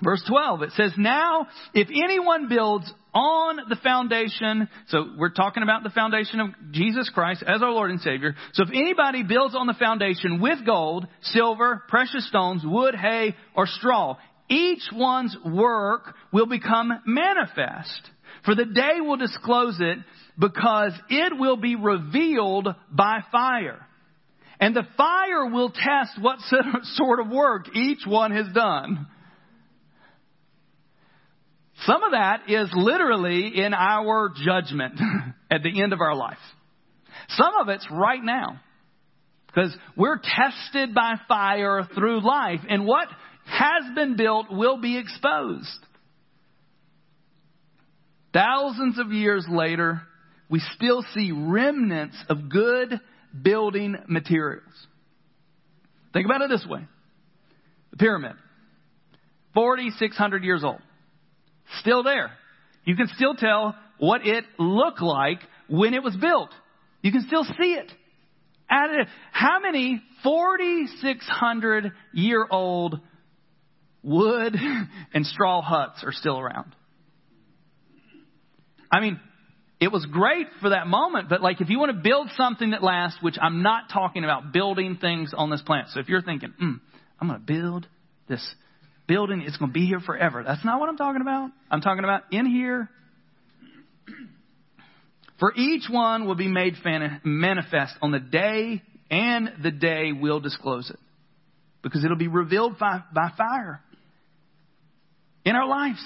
Verse 0.00 0.22
12, 0.28 0.62
it 0.62 0.72
says, 0.72 0.92
Now, 0.96 1.48
if 1.74 1.88
anyone 1.88 2.48
builds 2.48 2.92
on 3.12 3.56
the 3.68 3.74
foundation, 3.82 4.68
so 4.88 5.06
we're 5.18 5.30
talking 5.30 5.64
about 5.64 5.82
the 5.82 5.90
foundation 5.90 6.38
of 6.38 6.50
Jesus 6.70 7.10
Christ 7.12 7.42
as 7.44 7.62
our 7.62 7.72
Lord 7.72 7.90
and 7.90 8.00
Savior. 8.00 8.36
So 8.52 8.62
if 8.62 8.68
anybody 8.72 9.24
builds 9.24 9.56
on 9.56 9.66
the 9.66 9.74
foundation 9.74 10.40
with 10.40 10.64
gold, 10.64 11.08
silver, 11.22 11.82
precious 11.88 12.28
stones, 12.28 12.62
wood, 12.64 12.94
hay, 12.94 13.34
or 13.56 13.66
straw, 13.66 14.18
each 14.48 14.82
one's 14.92 15.36
work 15.44 16.14
will 16.32 16.46
become 16.46 16.92
manifest. 17.04 18.10
For 18.44 18.54
the 18.54 18.64
day 18.64 19.00
will 19.00 19.16
disclose 19.16 19.78
it 19.80 19.98
because 20.38 20.92
it 21.10 21.38
will 21.38 21.56
be 21.56 21.76
revealed 21.76 22.68
by 22.90 23.20
fire. 23.32 23.84
And 24.60 24.74
the 24.74 24.86
fire 24.96 25.46
will 25.46 25.70
test 25.70 26.20
what 26.20 26.38
sort 26.82 27.20
of 27.20 27.28
work 27.28 27.74
each 27.74 28.00
one 28.06 28.32
has 28.32 28.46
done. 28.52 29.06
Some 31.84 32.02
of 32.02 32.10
that 32.12 32.48
is 32.48 32.68
literally 32.74 33.52
in 33.54 33.72
our 33.72 34.32
judgment 34.44 35.00
at 35.50 35.62
the 35.62 35.80
end 35.80 35.92
of 35.92 36.00
our 36.00 36.14
life. 36.14 36.38
Some 37.30 37.52
of 37.60 37.68
it's 37.68 37.86
right 37.90 38.22
now. 38.22 38.60
Because 39.46 39.74
we're 39.96 40.18
tested 40.22 40.94
by 40.94 41.14
fire 41.26 41.86
through 41.94 42.26
life. 42.26 42.60
And 42.68 42.84
what 42.84 43.08
has 43.46 43.94
been 43.94 44.16
built 44.16 44.46
will 44.50 44.78
be 44.78 44.98
exposed. 44.98 45.78
Thousands 48.32 48.98
of 48.98 49.12
years 49.12 49.46
later, 49.48 50.02
we 50.48 50.60
still 50.74 51.04
see 51.14 51.32
remnants 51.32 52.16
of 52.28 52.48
good 52.48 53.00
building 53.42 53.96
materials. 54.06 54.62
Think 56.12 56.26
about 56.26 56.42
it 56.42 56.50
this 56.50 56.66
way. 56.68 56.86
The 57.90 57.96
pyramid. 57.96 58.32
4,600 59.54 60.44
years 60.44 60.62
old. 60.64 60.80
Still 61.80 62.02
there. 62.02 62.30
You 62.84 62.96
can 62.96 63.08
still 63.16 63.34
tell 63.34 63.74
what 63.98 64.26
it 64.26 64.44
looked 64.58 65.02
like 65.02 65.40
when 65.68 65.94
it 65.94 66.02
was 66.02 66.16
built. 66.16 66.50
You 67.02 67.12
can 67.12 67.26
still 67.26 67.44
see 67.44 67.74
it. 67.74 67.90
How 68.68 69.60
many 69.60 70.02
4,600 70.22 71.92
year 72.12 72.46
old 72.50 73.00
wood 74.02 74.56
and 75.14 75.26
straw 75.26 75.62
huts 75.62 76.02
are 76.04 76.12
still 76.12 76.38
around? 76.38 76.74
I 78.90 79.00
mean, 79.00 79.20
it 79.80 79.92
was 79.92 80.04
great 80.06 80.48
for 80.60 80.70
that 80.70 80.86
moment, 80.86 81.28
but 81.28 81.40
like 81.40 81.60
if 81.60 81.68
you 81.68 81.78
want 81.78 81.92
to 81.92 82.02
build 82.02 82.30
something 82.36 82.70
that 82.70 82.82
lasts, 82.82 83.18
which 83.22 83.36
I'm 83.40 83.62
not 83.62 83.90
talking 83.92 84.24
about 84.24 84.52
building 84.52 84.96
things 85.00 85.32
on 85.36 85.50
this 85.50 85.62
planet. 85.62 85.86
So 85.92 86.00
if 86.00 86.08
you're 86.08 86.22
thinking, 86.22 86.52
mm, 86.60 86.80
I'm 87.20 87.28
going 87.28 87.40
to 87.40 87.46
build 87.46 87.86
this 88.28 88.44
building, 89.06 89.42
it's 89.42 89.56
going 89.56 89.70
to 89.70 89.74
be 89.74 89.86
here 89.86 90.00
forever. 90.00 90.42
That's 90.44 90.64
not 90.64 90.80
what 90.80 90.88
I'm 90.88 90.96
talking 90.96 91.20
about. 91.20 91.50
I'm 91.70 91.80
talking 91.80 92.04
about 92.04 92.22
in 92.32 92.46
here. 92.46 92.88
For 95.38 95.52
each 95.54 95.84
one 95.88 96.26
will 96.26 96.34
be 96.34 96.48
made 96.48 96.74
manifest 97.24 97.94
on 98.02 98.10
the 98.10 98.18
day, 98.18 98.82
and 99.10 99.52
the 99.62 99.70
day 99.70 100.10
will 100.12 100.40
disclose 100.40 100.90
it. 100.90 100.98
Because 101.82 102.04
it'll 102.04 102.16
be 102.16 102.26
revealed 102.26 102.78
by, 102.78 103.02
by 103.14 103.30
fire 103.36 103.80
in 105.44 105.54
our 105.54 105.68
lives. 105.68 106.02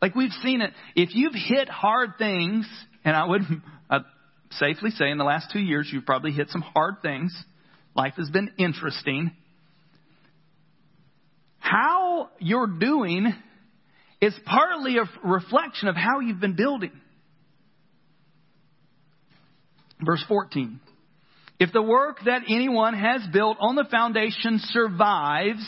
Like 0.00 0.14
we've 0.14 0.32
seen 0.42 0.60
it. 0.60 0.72
If 0.96 1.14
you've 1.14 1.34
hit 1.34 1.68
hard 1.68 2.12
things, 2.18 2.66
and 3.04 3.16
I 3.16 3.26
would 3.26 3.42
I'd 3.90 3.96
uh, 4.00 4.04
safely 4.52 4.90
say 4.90 5.10
in 5.10 5.18
the 5.18 5.24
last 5.24 5.50
two 5.52 5.60
years 5.60 5.88
you've 5.92 6.06
probably 6.06 6.32
hit 6.32 6.48
some 6.50 6.62
hard 6.62 6.96
things. 7.02 7.36
Life 7.94 8.14
has 8.16 8.30
been 8.30 8.52
interesting. 8.58 9.32
How 11.58 12.30
you're 12.38 12.66
doing 12.66 13.32
is 14.20 14.34
partly 14.44 14.96
a 14.98 15.04
reflection 15.26 15.88
of 15.88 15.96
how 15.96 16.20
you've 16.20 16.40
been 16.40 16.56
building. 16.56 16.92
Verse 20.04 20.24
14. 20.28 20.80
If 21.58 21.72
the 21.72 21.82
work 21.82 22.18
that 22.24 22.42
anyone 22.48 22.94
has 22.94 23.22
built 23.32 23.58
on 23.60 23.76
the 23.76 23.84
foundation 23.90 24.60
survives, 24.62 25.66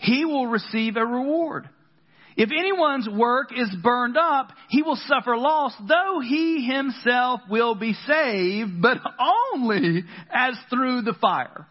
he 0.00 0.24
will 0.24 0.48
receive 0.48 0.96
a 0.96 1.06
reward. 1.06 1.68
If 2.36 2.50
anyone's 2.50 3.08
work 3.08 3.50
is 3.56 3.74
burned 3.82 4.16
up, 4.16 4.50
he 4.68 4.82
will 4.82 4.98
suffer 5.06 5.36
loss, 5.36 5.72
though 5.88 6.20
he 6.20 6.66
himself 6.66 7.42
will 7.48 7.74
be 7.74 7.94
saved, 8.06 8.82
but 8.82 8.98
only 9.52 10.04
as 10.30 10.54
through 10.68 11.02
the 11.02 11.14
fire. 11.20 11.66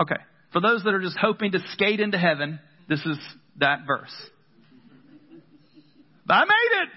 Okay, 0.00 0.16
for 0.52 0.60
those 0.60 0.82
that 0.84 0.92
are 0.92 1.00
just 1.00 1.16
hoping 1.16 1.52
to 1.52 1.60
skate 1.72 2.00
into 2.00 2.18
heaven, 2.18 2.58
this 2.88 3.00
is 3.06 3.18
that 3.58 3.86
verse. 3.86 4.14
I 6.28 6.44
made 6.44 6.82
it! 6.82 6.88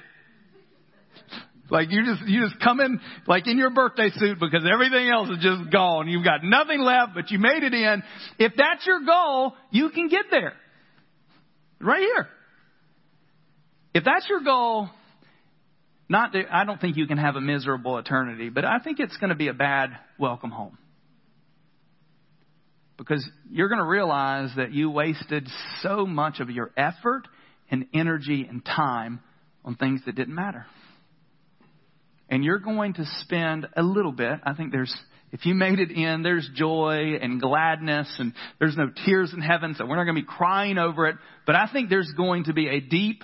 Like 1.72 1.92
you 1.92 2.04
just, 2.04 2.28
you 2.28 2.48
just 2.48 2.60
come 2.60 2.80
in 2.80 3.00
like 3.28 3.48
in 3.48 3.58
your 3.60 3.70
birthday 3.70 4.10
suit 4.16 4.40
because 4.40 4.64
everything 4.72 5.08
else 5.08 5.30
is 5.30 5.38
just 5.40 5.72
gone. 5.72 6.08
You've 6.08 6.26
got 6.26 6.44
nothing 6.44 6.82
left, 6.82 7.14
but 7.14 7.30
you 7.30 7.38
made 7.38 7.62
it 7.62 7.74
in. 7.74 8.04
If 8.40 8.54
that's 8.58 8.86
your 8.88 9.02
goal, 9.06 9.54
you 9.70 9.90
can 9.92 10.08
get 10.08 10.26
there. 10.32 10.54
Right 11.80 12.02
here. 12.02 12.28
If 13.94 14.04
that's 14.04 14.28
your 14.30 14.42
goal, 14.42 14.90
not 16.08 16.34
to, 16.34 16.44
I 16.52 16.66
don't 16.66 16.80
think 16.80 16.98
you 16.98 17.08
can 17.08 17.18
have 17.18 17.36
a 17.36 17.42
miserable 17.42 17.98
eternity, 17.98 18.50
but 18.50 18.66
I 18.66 18.80
think 18.80 19.00
it's 19.00 19.16
going 19.18 19.30
to 19.30 19.36
be 19.36 19.48
a 19.48 19.54
bad 19.54 19.92
welcome 20.18 20.52
home. 20.52 20.78
Because 22.98 23.28
you're 23.50 23.70
going 23.70 23.80
to 23.80 23.88
realize 23.88 24.52
that 24.58 24.74
you 24.74 24.90
wasted 24.90 25.48
so 25.82 26.06
much 26.06 26.40
of 26.40 26.50
your 26.50 26.72
effort 26.76 27.28
and 27.72 27.86
energy 27.94 28.46
and 28.50 28.64
time 28.66 29.22
on 29.64 29.76
things 29.76 30.02
that 30.06 30.16
didn't 30.16 30.36
matter. 30.36 30.66
And 32.30 32.44
you're 32.44 32.60
going 32.60 32.94
to 32.96 33.06
spend 33.22 33.68
a 33.76 33.82
little 33.82 34.12
bit, 34.12 34.40
I 34.44 34.54
think 34.54 34.72
there's 34.72 34.96
if 35.32 35.46
you 35.46 35.54
made 35.54 35.80
it 35.80 35.92
in, 35.92 36.24
there's 36.24 36.50
joy 36.56 37.18
and 37.22 37.40
gladness 37.40 38.14
and 38.18 38.34
there's 38.60 38.76
no 38.76 38.90
tears 39.06 39.32
in 39.34 39.42
heaven, 39.42 39.76
so 39.78 39.86
we're 39.86 39.96
not 39.96 40.06
going 40.06 40.16
to 40.16 40.22
be 40.22 40.28
crying 40.28 40.78
over 40.78 41.08
it. 41.08 41.18
But 41.46 41.56
I 41.56 41.70
think 41.72 41.90
there's 41.90 42.12
going 42.18 42.46
to 42.46 42.54
be 42.54 42.68
a 42.68 42.80
deep 42.80 43.24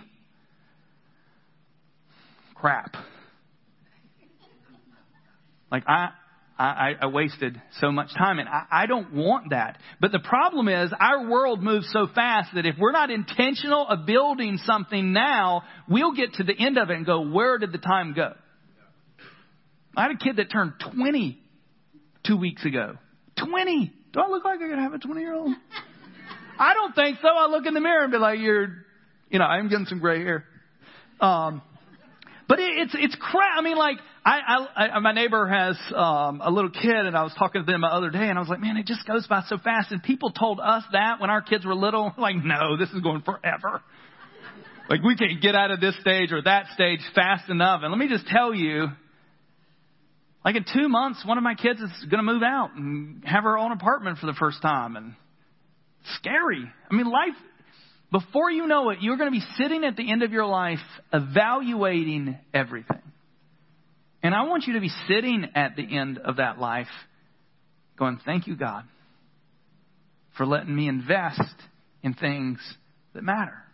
crap. 2.53 2.95
Like 5.71 5.83
I, 5.87 6.09
I, 6.57 6.91
I 7.01 7.07
wasted 7.07 7.59
so 7.81 7.91
much 7.91 8.13
time 8.15 8.37
and 8.39 8.47
I, 8.47 8.65
I 8.71 8.85
don't 8.85 9.13
want 9.13 9.49
that. 9.49 9.79
But 9.99 10.11
the 10.11 10.19
problem 10.19 10.67
is 10.67 10.91
our 10.97 11.27
world 11.27 11.61
moves 11.63 11.89
so 11.91 12.07
fast 12.13 12.51
that 12.53 12.67
if 12.67 12.75
we're 12.79 12.91
not 12.91 13.09
intentional 13.09 13.87
of 13.87 14.05
building 14.05 14.59
something 14.63 15.11
now, 15.11 15.63
we'll 15.89 16.13
get 16.13 16.33
to 16.35 16.43
the 16.43 16.53
end 16.57 16.77
of 16.77 16.91
it 16.91 16.97
and 16.97 17.05
go, 17.05 17.21
where 17.21 17.57
did 17.57 17.71
the 17.71 17.77
time 17.79 18.13
go? 18.13 18.33
I 19.97 20.03
had 20.03 20.11
a 20.11 20.17
kid 20.17 20.35
that 20.37 20.51
turned 20.51 20.73
20 20.95 21.41
two 22.27 22.37
weeks 22.37 22.65
ago. 22.65 22.97
20. 23.37 23.93
Do 24.13 24.19
I 24.19 24.27
look 24.27 24.45
like 24.45 24.59
I'm 24.61 24.67
going 24.67 24.77
to 24.77 24.83
have 24.83 24.93
a 24.93 24.99
20 24.99 25.21
year 25.21 25.33
old? 25.33 25.51
I 26.59 26.73
don't 26.73 26.95
think 26.95 27.17
so. 27.21 27.27
I 27.27 27.47
look 27.47 27.65
in 27.65 27.73
the 27.73 27.81
mirror 27.81 28.03
and 28.03 28.11
be 28.11 28.17
like, 28.17 28.39
you're, 28.39 28.85
you 29.29 29.39
know, 29.39 29.45
I'm 29.45 29.67
getting 29.67 29.85
some 29.87 29.99
gray 29.99 30.23
hair. 30.23 30.45
Um, 31.19 31.61
But 32.47 32.59
it, 32.59 32.77
it's 32.77 32.95
it's 32.97 33.15
crap. 33.15 33.57
I 33.57 33.61
mean, 33.61 33.77
like 33.77 33.97
I, 34.23 34.39
I, 34.75 34.87
I 34.87 34.99
my 34.99 35.13
neighbor 35.13 35.47
has 35.47 35.77
um, 35.95 36.41
a 36.43 36.51
little 36.51 36.69
kid, 36.69 37.05
and 37.05 37.17
I 37.17 37.23
was 37.23 37.33
talking 37.37 37.65
to 37.65 37.71
them 37.71 37.81
the 37.81 37.87
other 37.87 38.11
day, 38.11 38.29
and 38.29 38.37
I 38.37 38.41
was 38.41 38.49
like, 38.49 38.59
man, 38.59 38.77
it 38.77 38.85
just 38.85 39.05
goes 39.07 39.25
by 39.27 39.43
so 39.47 39.57
fast. 39.57 39.91
And 39.91 40.01
people 40.01 40.31
told 40.31 40.59
us 40.59 40.83
that 40.91 41.19
when 41.19 41.29
our 41.29 41.41
kids 41.41 41.65
were 41.65 41.75
little, 41.75 42.13
like, 42.17 42.35
no, 42.35 42.77
this 42.77 42.89
is 42.91 43.01
going 43.01 43.21
forever. 43.21 43.81
Like 44.87 45.01
we 45.01 45.15
can't 45.15 45.41
get 45.41 45.55
out 45.55 45.71
of 45.71 45.81
this 45.81 45.95
stage 46.01 46.31
or 46.31 46.43
that 46.43 46.67
stage 46.75 46.99
fast 47.15 47.49
enough. 47.49 47.81
And 47.81 47.91
let 47.91 47.97
me 47.97 48.07
just 48.07 48.27
tell 48.27 48.53
you, 48.53 48.89
like 50.45 50.55
in 50.55 50.63
two 50.71 50.87
months, 50.87 51.25
one 51.25 51.39
of 51.39 51.43
my 51.43 51.55
kids 51.55 51.81
is 51.81 51.89
going 52.09 52.23
to 52.23 52.31
move 52.31 52.43
out 52.43 52.75
and 52.75 53.23
have 53.25 53.43
her 53.43 53.57
own 53.57 53.71
apartment 53.71 54.19
for 54.19 54.27
the 54.27 54.35
first 54.39 54.61
time, 54.61 54.95
and 54.95 55.15
scary. 56.19 56.63
I 56.89 56.93
mean, 56.93 57.07
life 57.07 57.35
before 58.11 58.51
you 58.51 58.67
know 58.67 58.91
it, 58.91 58.99
you're 59.01 59.17
going 59.17 59.33
to 59.33 59.37
be 59.37 59.43
sitting 59.57 59.83
at 59.83 59.97
the 59.97 60.09
end 60.09 60.21
of 60.21 60.31
your 60.31 60.45
life 60.45 60.77
evaluating 61.11 62.37
everything. 62.53 63.01
And 64.21 64.35
I 64.35 64.43
want 64.43 64.65
you 64.67 64.73
to 64.73 64.79
be 64.79 64.91
sitting 65.07 65.47
at 65.55 65.75
the 65.75 65.97
end 65.97 66.19
of 66.19 66.37
that 66.37 66.59
life 66.59 66.87
going, 67.97 68.19
Thank 68.23 68.45
you, 68.45 68.55
God, 68.55 68.83
for 70.37 70.45
letting 70.45 70.75
me 70.75 70.87
invest 70.87 71.41
in 72.03 72.13
things 72.13 72.59
that 73.15 73.23
matter. 73.23 73.64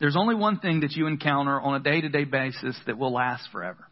There's 0.00 0.16
only 0.16 0.34
one 0.34 0.58
thing 0.58 0.80
that 0.80 0.92
you 0.92 1.06
encounter 1.06 1.60
on 1.60 1.74
a 1.74 1.80
day 1.80 2.00
to 2.00 2.08
day 2.08 2.24
basis 2.24 2.76
that 2.86 2.98
will 2.98 3.12
last 3.12 3.48
forever. 3.52 3.86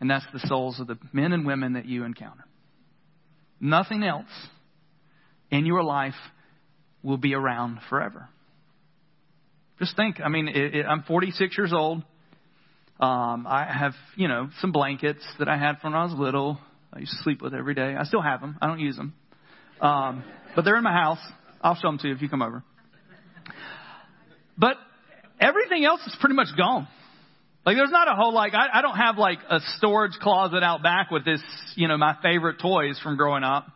And 0.00 0.08
that's 0.08 0.24
the 0.32 0.40
souls 0.46 0.80
of 0.80 0.86
the 0.86 0.98
men 1.12 1.32
and 1.32 1.44
women 1.44 1.74
that 1.74 1.84
you 1.84 2.04
encounter. 2.04 2.44
Nothing 3.60 4.02
else 4.02 4.30
in 5.50 5.66
your 5.66 5.82
life 5.82 6.14
will 7.02 7.18
be 7.18 7.34
around 7.34 7.80
forever. 7.90 8.28
Just 9.78 9.96
think, 9.96 10.20
I 10.20 10.28
mean, 10.28 10.48
it, 10.48 10.74
it, 10.74 10.86
I'm 10.86 11.02
46 11.02 11.58
years 11.58 11.72
old. 11.72 12.02
Um, 13.00 13.46
I 13.48 13.66
have, 13.66 13.92
you 14.16 14.28
know, 14.28 14.50
some 14.60 14.72
blankets 14.72 15.26
that 15.38 15.48
I 15.48 15.56
had 15.56 15.78
from 15.80 15.92
when 15.92 16.00
I 16.00 16.04
was 16.04 16.14
little. 16.14 16.58
I 16.92 17.00
used 17.00 17.12
to 17.12 17.22
sleep 17.22 17.42
with 17.42 17.54
every 17.54 17.74
day. 17.74 17.94
I 17.98 18.04
still 18.04 18.20
have 18.20 18.40
them. 18.40 18.58
I 18.60 18.66
don't 18.66 18.80
use 18.80 18.96
them. 18.96 19.14
Um, 19.80 20.22
but 20.54 20.64
they're 20.64 20.76
in 20.76 20.84
my 20.84 20.92
house. 20.92 21.18
I'll 21.62 21.74
show 21.74 21.88
them 21.88 21.98
to 21.98 22.08
you 22.08 22.14
if 22.14 22.22
you 22.22 22.28
come 22.28 22.42
over. 22.42 22.62
But 24.60 24.76
everything 25.40 25.84
else 25.86 26.02
is 26.06 26.14
pretty 26.20 26.36
much 26.36 26.48
gone. 26.56 26.86
Like 27.64 27.76
there's 27.76 27.90
not 27.90 28.08
a 28.08 28.14
whole 28.14 28.34
like 28.34 28.52
I, 28.54 28.78
I 28.78 28.82
don't 28.82 28.96
have 28.96 29.16
like 29.16 29.38
a 29.48 29.58
storage 29.78 30.12
closet 30.20 30.62
out 30.62 30.82
back 30.82 31.10
with 31.10 31.24
this, 31.24 31.42
you 31.76 31.88
know, 31.88 31.96
my 31.96 32.16
favorite 32.22 32.60
toys 32.60 33.00
from 33.02 33.16
growing 33.16 33.42
up. 33.42 33.66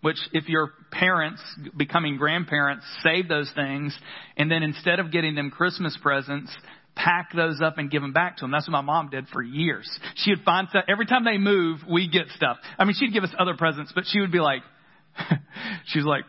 Which 0.00 0.18
if 0.32 0.48
your 0.48 0.70
parents 0.92 1.42
becoming 1.76 2.18
grandparents 2.18 2.84
save 3.02 3.26
those 3.26 3.50
things 3.56 3.98
and 4.36 4.48
then 4.48 4.62
instead 4.62 5.00
of 5.00 5.10
getting 5.10 5.34
them 5.34 5.50
Christmas 5.50 5.98
presents, 6.00 6.56
pack 6.94 7.32
those 7.34 7.60
up 7.60 7.78
and 7.78 7.90
give 7.90 8.00
them 8.00 8.12
back 8.12 8.36
to 8.36 8.42
them. 8.42 8.52
That's 8.52 8.68
what 8.68 8.72
my 8.72 8.80
mom 8.80 9.10
did 9.10 9.26
for 9.28 9.42
years. 9.42 9.88
She 10.14 10.30
would 10.30 10.44
find 10.44 10.68
stuff 10.68 10.84
every 10.88 11.06
time 11.06 11.24
they 11.24 11.36
move, 11.36 11.80
we 11.90 12.08
get 12.08 12.28
stuff. 12.36 12.58
I 12.78 12.84
mean, 12.84 12.94
she'd 12.96 13.12
give 13.12 13.24
us 13.24 13.30
other 13.40 13.56
presents, 13.56 13.90
but 13.92 14.04
she 14.06 14.20
would 14.20 14.30
be 14.30 14.38
like, 14.38 14.62
she's 15.86 16.04
like, 16.04 16.24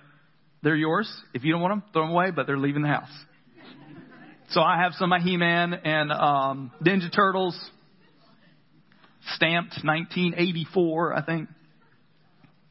they're 0.63 0.75
yours. 0.75 1.11
If 1.35 1.43
you 1.43 1.51
don't 1.51 1.61
want 1.61 1.73
them, 1.73 1.83
throw 1.93 2.03
them 2.03 2.11
away, 2.11 2.31
but 2.31 2.47
they're 2.47 2.57
leaving 2.57 2.81
the 2.81 2.89
house. 2.89 3.11
So 4.51 4.61
I 4.61 4.81
have 4.81 4.93
some 4.93 5.13
of 5.13 5.21
He-Man 5.21 5.73
and 5.73 6.11
um, 6.11 6.71
Ninja 6.83 7.13
Turtles, 7.13 7.57
stamped 9.35 9.75
1984, 9.83 11.13
I 11.13 11.25
think. 11.25 11.49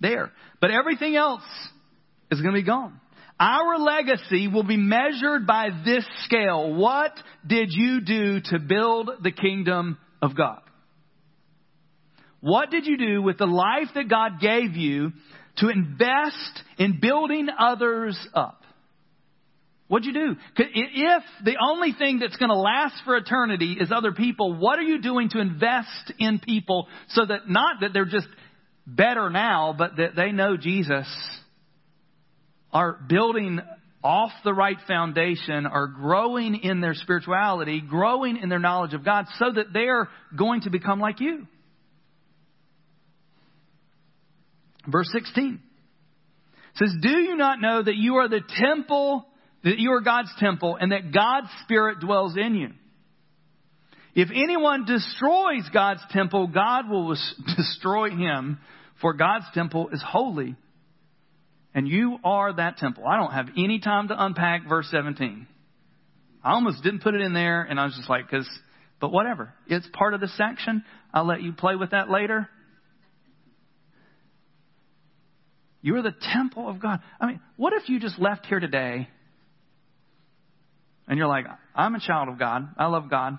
There. 0.00 0.32
But 0.60 0.70
everything 0.70 1.14
else 1.14 1.42
is 2.30 2.40
going 2.40 2.54
to 2.54 2.60
be 2.60 2.66
gone. 2.66 3.00
Our 3.40 3.78
legacy 3.78 4.48
will 4.48 4.64
be 4.64 4.76
measured 4.76 5.46
by 5.46 5.68
this 5.84 6.04
scale. 6.24 6.74
What 6.74 7.12
did 7.46 7.68
you 7.70 8.00
do 8.00 8.40
to 8.46 8.58
build 8.58 9.10
the 9.22 9.30
kingdom 9.30 9.98
of 10.20 10.36
God? 10.36 10.60
What 12.40 12.70
did 12.70 12.86
you 12.86 12.96
do 12.96 13.22
with 13.22 13.38
the 13.38 13.46
life 13.46 13.88
that 13.94 14.08
God 14.08 14.40
gave 14.40 14.74
you 14.74 15.12
to 15.58 15.68
invest 15.68 16.62
in 16.78 16.98
building 17.00 17.48
others 17.56 18.18
up? 18.34 18.62
What'd 19.88 20.06
you 20.06 20.12
do? 20.12 20.36
If 20.56 21.22
the 21.44 21.56
only 21.66 21.92
thing 21.98 22.18
that's 22.18 22.36
going 22.36 22.50
to 22.50 22.56
last 22.56 22.94
for 23.04 23.16
eternity 23.16 23.78
is 23.80 23.90
other 23.90 24.12
people, 24.12 24.54
what 24.54 24.78
are 24.78 24.82
you 24.82 25.00
doing 25.00 25.30
to 25.30 25.40
invest 25.40 26.12
in 26.18 26.38
people 26.40 26.88
so 27.08 27.24
that 27.24 27.48
not 27.48 27.80
that 27.80 27.94
they're 27.94 28.04
just 28.04 28.28
better 28.86 29.30
now, 29.30 29.74
but 29.76 29.96
that 29.96 30.14
they 30.14 30.30
know 30.30 30.58
Jesus, 30.58 31.06
are 32.70 32.98
building 33.08 33.60
off 34.04 34.30
the 34.44 34.52
right 34.52 34.76
foundation, 34.86 35.66
are 35.66 35.86
growing 35.86 36.56
in 36.56 36.80
their 36.82 36.94
spirituality, 36.94 37.80
growing 37.80 38.36
in 38.36 38.50
their 38.50 38.58
knowledge 38.58 38.92
of 38.92 39.04
God, 39.04 39.24
so 39.38 39.46
that 39.52 39.72
they're 39.72 40.08
going 40.36 40.62
to 40.62 40.70
become 40.70 41.00
like 41.00 41.20
you? 41.20 41.46
Verse 44.86 45.08
16 45.12 45.60
says, 46.76 46.94
Do 47.00 47.10
you 47.10 47.36
not 47.36 47.60
know 47.60 47.82
that 47.82 47.96
you 47.96 48.16
are 48.16 48.28
the 48.28 48.40
temple 48.60 49.26
that 49.64 49.78
you 49.78 49.92
are 49.92 50.00
God's 50.00 50.30
temple 50.38 50.76
and 50.80 50.92
that 50.92 51.12
God's 51.12 51.48
Spirit 51.64 52.00
dwells 52.00 52.36
in 52.36 52.54
you. 52.54 52.70
If 54.14 54.30
anyone 54.30 54.84
destroys 54.84 55.68
God's 55.72 56.00
temple, 56.10 56.48
God 56.48 56.88
will 56.88 57.16
destroy 57.56 58.10
him, 58.10 58.58
for 59.00 59.12
God's 59.12 59.46
temple 59.54 59.90
is 59.92 60.02
holy. 60.04 60.56
And 61.74 61.86
you 61.86 62.18
are 62.24 62.52
that 62.52 62.78
temple. 62.78 63.04
I 63.06 63.16
don't 63.16 63.32
have 63.32 63.48
any 63.56 63.78
time 63.78 64.08
to 64.08 64.24
unpack 64.24 64.68
verse 64.68 64.88
17. 64.90 65.46
I 66.42 66.52
almost 66.52 66.82
didn't 66.82 67.02
put 67.02 67.14
it 67.14 67.20
in 67.20 67.34
there, 67.34 67.62
and 67.62 67.78
I 67.78 67.84
was 67.84 67.94
just 67.94 68.08
like, 68.08 68.28
because, 68.28 68.48
but 69.00 69.12
whatever. 69.12 69.54
It's 69.66 69.86
part 69.92 70.14
of 70.14 70.20
the 70.20 70.28
section. 70.28 70.82
I'll 71.12 71.26
let 71.26 71.42
you 71.42 71.52
play 71.52 71.76
with 71.76 71.90
that 71.90 72.08
later. 72.10 72.48
You 75.80 75.96
are 75.96 76.02
the 76.02 76.14
temple 76.32 76.68
of 76.68 76.80
God. 76.80 77.00
I 77.20 77.26
mean, 77.26 77.40
what 77.56 77.72
if 77.72 77.88
you 77.88 78.00
just 78.00 78.18
left 78.18 78.46
here 78.46 78.58
today 78.58 79.08
and 81.08 81.16
you're 81.16 81.26
like, 81.26 81.46
I'm 81.74 81.94
a 81.94 82.00
child 82.00 82.28
of 82.28 82.38
God. 82.38 82.68
I 82.76 82.86
love 82.86 83.08
God. 83.10 83.38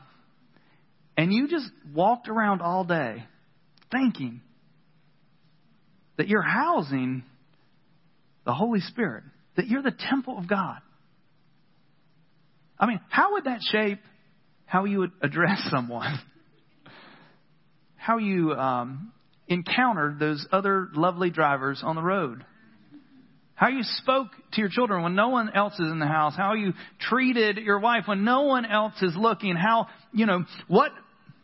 And 1.15 1.31
you 1.31 1.47
just 1.47 1.69
walked 1.93 2.27
around 2.27 2.61
all 2.61 2.83
day 2.83 3.23
thinking 3.91 4.41
that 6.17 6.27
you're 6.27 6.41
housing 6.41 7.23
the 8.45 8.53
Holy 8.53 8.79
Spirit, 8.79 9.23
that 9.55 9.67
you're 9.67 9.83
the 9.83 9.95
temple 10.09 10.37
of 10.37 10.49
God. 10.49 10.79
I 12.79 12.87
mean, 12.87 12.99
how 13.09 13.33
would 13.33 13.43
that 13.43 13.59
shape 13.61 13.99
how 14.65 14.85
you 14.85 14.99
would 14.99 15.11
address 15.21 15.59
someone? 15.69 16.19
How 17.95 18.17
you 18.17 18.53
um, 18.53 19.11
encountered 19.47 20.19
those 20.19 20.47
other 20.51 20.87
lovely 20.93 21.29
drivers 21.29 21.81
on 21.83 21.95
the 21.95 22.01
road? 22.01 22.43
How 23.59 23.67
you 23.67 23.83
spoke 23.83 24.29
to 24.53 24.61
your 24.61 24.69
children 24.69 25.03
when 25.03 25.15
no 25.15 25.27
one 25.27 25.49
else 25.53 25.73
is 25.73 25.91
in 25.91 25.99
the 25.99 26.07
house. 26.07 26.33
How 26.33 26.53
you 26.53 26.71
treated 26.97 27.57
your 27.57 27.79
wife 27.79 28.03
when 28.05 28.23
no 28.23 28.43
one 28.43 28.65
else 28.65 28.93
is 29.01 29.13
looking. 29.17 29.57
How, 29.57 29.87
you 30.13 30.25
know, 30.25 30.45
what, 30.69 30.93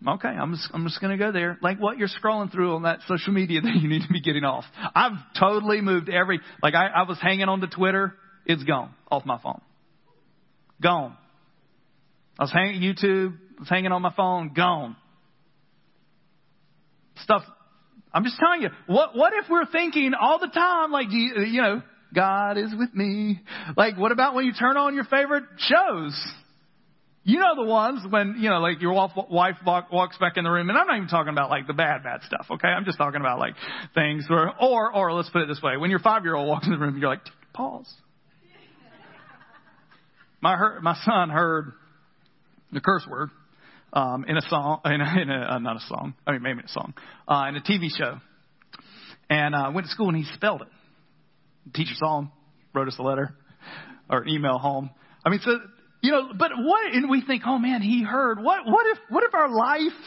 okay, 0.08 0.30
I'm 0.30 0.54
just, 0.54 0.70
I'm 0.74 0.86
just 0.86 1.02
going 1.02 1.12
to 1.12 1.22
go 1.22 1.34
there. 1.34 1.58
Like 1.62 1.78
what 1.78 1.98
you're 1.98 2.08
scrolling 2.08 2.50
through 2.54 2.76
on 2.76 2.84
that 2.84 3.00
social 3.06 3.34
media 3.34 3.60
that 3.64 3.76
you 3.76 3.90
need 3.90 4.04
to 4.04 4.14
be 4.14 4.22
getting 4.22 4.46
off. 4.46 4.64
I've 4.96 5.12
totally 5.38 5.82
moved 5.82 6.08
every, 6.08 6.40
like 6.64 6.74
I, 6.74 6.88
I 6.88 7.04
was 7.04 7.20
hanging 7.22 7.50
on 7.50 7.60
to 7.60 7.68
Twitter. 7.68 8.14
It's 8.46 8.64
gone 8.64 8.94
off 9.12 9.26
my 9.26 9.42
phone. 9.44 9.60
Gone. 10.82 11.18
I 12.40 12.44
was 12.44 12.52
hanging 12.54 12.82
YouTube, 12.82 13.34
I 13.58 13.60
was 13.60 13.68
hanging 13.68 13.92
on 13.92 14.02
my 14.02 14.14
phone, 14.16 14.54
gone. 14.56 14.96
Stuff 17.24 17.44
I'm 18.14 18.24
just 18.24 18.38
telling 18.40 18.62
you, 18.62 18.70
what 18.88 19.14
what 19.14 19.34
if 19.34 19.50
we're 19.50 19.66
thinking 19.66 20.14
all 20.18 20.40
the 20.40 20.48
time 20.48 20.90
like 20.94 21.08
you, 21.12 21.44
you 21.44 21.62
know, 21.62 21.82
God 22.16 22.58
is 22.58 22.74
with 22.78 22.94
me. 22.96 23.42
Like, 23.76 23.98
what 23.98 24.12
about 24.12 24.34
when 24.34 24.46
you 24.46 24.54
turn 24.54 24.78
on 24.78 24.96
your 24.96 25.04
favorite 25.04 25.44
shows? 25.58 26.20
You 27.24 27.40
know 27.40 27.56
the 27.56 27.64
ones 27.64 28.02
when, 28.10 28.36
you 28.40 28.50
know, 28.50 28.60
like 28.60 28.82
your 28.82 28.94
wife 28.94 29.56
walks 29.66 30.18
back 30.20 30.38
in 30.38 30.44
the 30.44 30.50
room, 30.50 30.70
and 30.70 30.78
I'm 30.78 30.88
not 30.88 30.96
even 30.96 31.10
talking 31.10 31.34
about 31.34 31.50
like 31.50 31.66
the 31.68 31.74
bad, 31.74 32.04
bad 32.04 32.22
stuff, 32.24 32.46
okay? 32.52 32.68
I'm 32.68 32.86
just 32.86 32.98
talking 32.98 33.20
about 33.20 33.40
like 33.40 33.56
things 33.96 34.26
where, 34.30 34.52
or, 34.62 34.94
or 34.94 35.12
let's 35.14 35.30
put 35.32 35.42
it 35.42 35.48
this 35.48 35.60
way, 35.62 35.76
when 35.78 35.90
your 35.90 36.00
five 36.00 36.24
year 36.24 36.36
old 36.36 36.48
walks 36.48 36.68
in 36.68 36.72
the 36.72 36.78
room, 36.78 36.98
you're 36.98 37.10
like, 37.10 37.22
pause. 37.54 37.92
My, 40.40 40.78
my 40.82 40.96
son 41.04 41.30
heard 41.30 41.74
the 42.72 42.80
curse 42.80 43.08
word 43.10 43.32
um, 43.92 44.26
in 44.28 44.38
a 44.38 44.42
song, 44.42 44.82
in 44.86 45.02
a, 45.02 45.22
in 45.22 45.30
a 45.32 45.56
uh, 45.56 45.60
not 45.60 45.78
a 45.78 45.86
song, 45.88 46.14
I 46.28 46.34
mean 46.34 46.44
maybe 46.44 46.60
a 46.64 46.70
song, 46.70 46.94
uh, 47.28 47.46
in 47.50 47.56
a 47.56 47.62
TV 47.62 47.88
show, 47.98 48.20
and 49.32 49.56
uh, 49.56 49.72
went 49.74 49.88
to 49.88 49.92
school 49.92 50.10
and 50.10 50.18
he 50.18 50.26
spelled 50.36 50.62
it 50.62 50.68
teacher 51.74 51.94
saw 51.96 52.20
him, 52.20 52.32
wrote 52.74 52.88
us 52.88 52.98
a 53.00 53.04
letter 53.04 53.36
or 54.10 54.28
email 54.28 54.58
home. 54.58 54.90
I 55.26 55.30
mean, 55.30 55.40
so 55.44 55.60
you 56.02 56.12
know, 56.12 56.30
but 56.38 56.52
what? 56.56 56.94
And 56.94 57.10
we 57.10 57.22
think, 57.26 57.44
oh 57.46 57.58
man, 57.58 57.82
he 57.82 58.04
heard. 58.04 58.40
What? 58.42 58.66
What 58.66 58.86
if? 58.88 58.98
What 59.10 59.24
if 59.24 59.34
our 59.34 59.50
life 59.50 60.00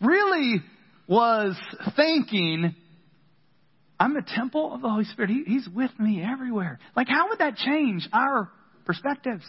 really 0.00 0.62
was 1.06 1.56
thinking? 1.96 2.74
I'm 3.98 4.16
a 4.16 4.22
temple 4.22 4.74
of 4.74 4.82
the 4.82 4.88
Holy 4.90 5.04
Spirit. 5.04 5.30
He, 5.30 5.44
he's 5.46 5.68
with 5.68 5.92
me 5.98 6.22
everywhere. 6.22 6.78
Like, 6.96 7.08
how 7.08 7.28
would 7.28 7.38
that 7.38 7.56
change 7.56 8.06
our 8.12 8.50
perspectives? 8.84 9.44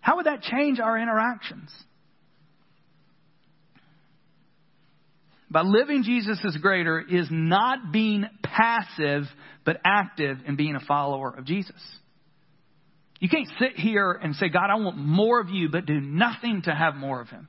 How 0.00 0.16
would 0.16 0.26
that 0.26 0.42
change 0.42 0.80
our 0.80 0.98
interactions? 0.98 1.70
By 5.50 5.62
living 5.62 6.04
Jesus 6.04 6.38
is 6.44 6.56
greater 6.58 7.00
is 7.00 7.26
not 7.30 7.92
being 7.92 8.24
passive, 8.42 9.24
but 9.64 9.80
active 9.84 10.38
in 10.46 10.56
being 10.56 10.76
a 10.76 10.80
follower 10.80 11.34
of 11.36 11.44
Jesus. 11.44 11.80
You 13.18 13.28
can't 13.28 13.48
sit 13.58 13.72
here 13.76 14.12
and 14.12 14.34
say, 14.36 14.48
God, 14.48 14.70
I 14.70 14.76
want 14.76 14.96
more 14.96 15.40
of 15.40 15.50
you, 15.50 15.68
but 15.68 15.86
do 15.86 16.00
nothing 16.00 16.62
to 16.62 16.74
have 16.74 16.94
more 16.94 17.20
of 17.20 17.28
him. 17.28 17.48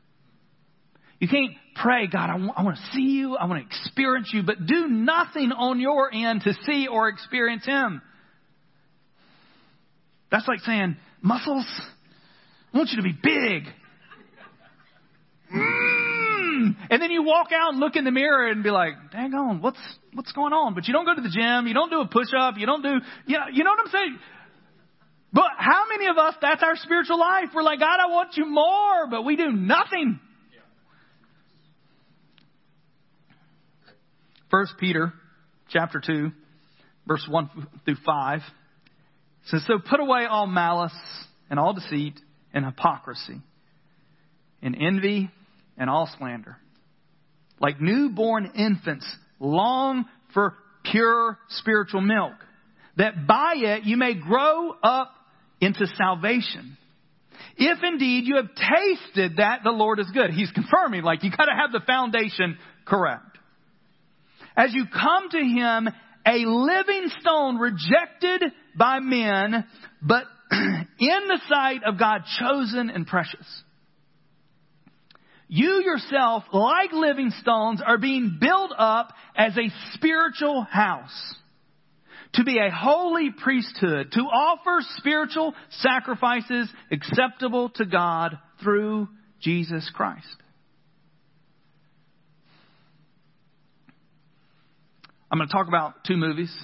You 1.19 1.27
can't 1.27 1.51
pray, 1.75 2.07
God, 2.07 2.31
I 2.31 2.35
want, 2.35 2.53
I 2.57 2.63
want 2.63 2.77
to 2.77 2.91
see 2.93 3.03
you, 3.03 3.37
I 3.37 3.45
want 3.45 3.61
to 3.61 3.67
experience 3.67 4.31
you, 4.33 4.41
but 4.41 4.65
do 4.65 4.87
nothing 4.87 5.51
on 5.51 5.79
your 5.79 6.11
end 6.11 6.41
to 6.41 6.53
see 6.65 6.87
or 6.87 7.07
experience 7.09 7.63
him. 7.63 8.01
That's 10.31 10.47
like 10.47 10.59
saying, 10.61 10.97
muscles, 11.21 11.67
I 12.73 12.77
want 12.77 12.89
you 12.89 12.97
to 12.97 13.03
be 13.03 13.13
big. 13.13 13.63
Mm. 15.55 16.00
And 16.89 17.01
then 17.01 17.11
you 17.11 17.23
walk 17.23 17.47
out 17.53 17.71
and 17.73 17.79
look 17.79 17.95
in 17.95 18.03
the 18.03 18.11
mirror 18.11 18.47
and 18.47 18.63
be 18.63 18.71
like, 18.71 18.93
dang 19.11 19.33
on, 19.33 19.61
what's, 19.61 19.79
what's 20.13 20.31
going 20.31 20.53
on? 20.53 20.73
But 20.73 20.87
you 20.87 20.93
don't 20.93 21.05
go 21.05 21.15
to 21.15 21.21
the 21.21 21.29
gym, 21.29 21.67
you 21.67 21.73
don't 21.73 21.89
do 21.89 22.01
a 22.01 22.07
push 22.07 22.29
up, 22.37 22.55
you 22.57 22.65
don't 22.65 22.81
do, 22.81 22.99
you 23.27 23.37
know, 23.37 23.45
you 23.51 23.63
know 23.63 23.71
what 23.71 23.79
I'm 23.81 23.91
saying? 23.91 24.19
But 25.33 25.51
how 25.57 25.83
many 25.87 26.07
of 26.09 26.17
us, 26.17 26.35
that's 26.41 26.61
our 26.63 26.75
spiritual 26.75 27.19
life? 27.19 27.49
We're 27.53 27.63
like, 27.63 27.79
God, 27.79 27.99
I 27.99 28.07
want 28.07 28.35
you 28.35 28.45
more, 28.45 29.07
but 29.09 29.23
we 29.23 29.35
do 29.35 29.51
nothing. 29.51 30.19
First 34.49 34.73
Peter 34.77 35.13
chapter 35.69 36.01
2, 36.05 36.31
verse 37.07 37.25
1 37.29 37.49
through 37.85 37.95
5 38.05 38.41
says, 39.45 39.63
So 39.65 39.79
put 39.79 40.01
away 40.01 40.25
all 40.29 40.47
malice 40.47 40.91
and 41.49 41.57
all 41.57 41.73
deceit 41.73 42.19
and 42.53 42.65
hypocrisy 42.65 43.41
and 44.61 44.75
envy 44.79 45.31
and 45.77 45.89
all 45.89 46.09
slander. 46.17 46.57
Like 47.61 47.79
newborn 47.79 48.51
infants, 48.55 49.05
long 49.39 50.05
for 50.33 50.55
pure 50.83 51.37
spiritual 51.49 52.01
milk, 52.01 52.33
that 52.97 53.27
by 53.27 53.53
it 53.55 53.85
you 53.85 53.97
may 53.97 54.15
grow 54.15 54.71
up 54.83 55.13
into 55.61 55.85
salvation. 55.95 56.77
If 57.57 57.77
indeed 57.83 58.25
you 58.25 58.37
have 58.37 58.49
tasted 58.55 59.37
that 59.37 59.59
the 59.63 59.71
Lord 59.71 59.99
is 59.99 60.09
good. 60.11 60.31
He's 60.31 60.51
confirming, 60.51 61.03
like, 61.03 61.23
you 61.23 61.29
gotta 61.29 61.55
have 61.55 61.71
the 61.71 61.85
foundation 61.85 62.57
correct. 62.85 63.37
As 64.57 64.73
you 64.73 64.85
come 64.91 65.29
to 65.29 65.37
Him, 65.37 65.87
a 66.25 66.45
living 66.45 67.09
stone 67.19 67.57
rejected 67.57 68.43
by 68.75 68.99
men, 68.99 69.65
but 70.01 70.23
in 70.51 70.87
the 70.99 71.39
sight 71.47 71.83
of 71.85 71.97
God 71.97 72.21
chosen 72.39 72.89
and 72.89 73.05
precious. 73.07 73.45
You 75.53 75.83
yourself, 75.83 76.45
like 76.53 76.93
living 76.93 77.29
stones, 77.41 77.81
are 77.85 77.97
being 77.97 78.37
built 78.39 78.71
up 78.77 79.11
as 79.35 79.51
a 79.57 79.69
spiritual 79.91 80.61
house 80.61 81.35
to 82.35 82.45
be 82.45 82.57
a 82.57 82.71
holy 82.71 83.31
priesthood, 83.31 84.13
to 84.13 84.21
offer 84.21 84.77
spiritual 84.95 85.53
sacrifices 85.71 86.69
acceptable 86.89 87.67
to 87.71 87.85
God 87.85 88.39
through 88.63 89.09
Jesus 89.41 89.91
Christ. 89.93 90.25
I'm 95.29 95.37
going 95.37 95.49
to 95.49 95.53
talk 95.53 95.67
about 95.67 96.05
two 96.07 96.15
movies, 96.15 96.55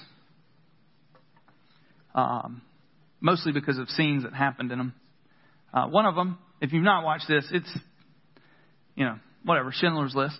um, 2.14 2.62
mostly 3.20 3.52
because 3.52 3.76
of 3.76 3.90
scenes 3.90 4.22
that 4.22 4.32
happened 4.32 4.72
in 4.72 4.78
them. 4.78 4.94
Uh, 5.74 5.88
one 5.88 6.06
of 6.06 6.14
them, 6.14 6.38
if 6.62 6.72
you've 6.72 6.82
not 6.82 7.04
watched 7.04 7.28
this, 7.28 7.46
it's, 7.52 7.70
you 8.98 9.04
know, 9.04 9.18
whatever, 9.44 9.70
Schindler's 9.72 10.14
List. 10.14 10.38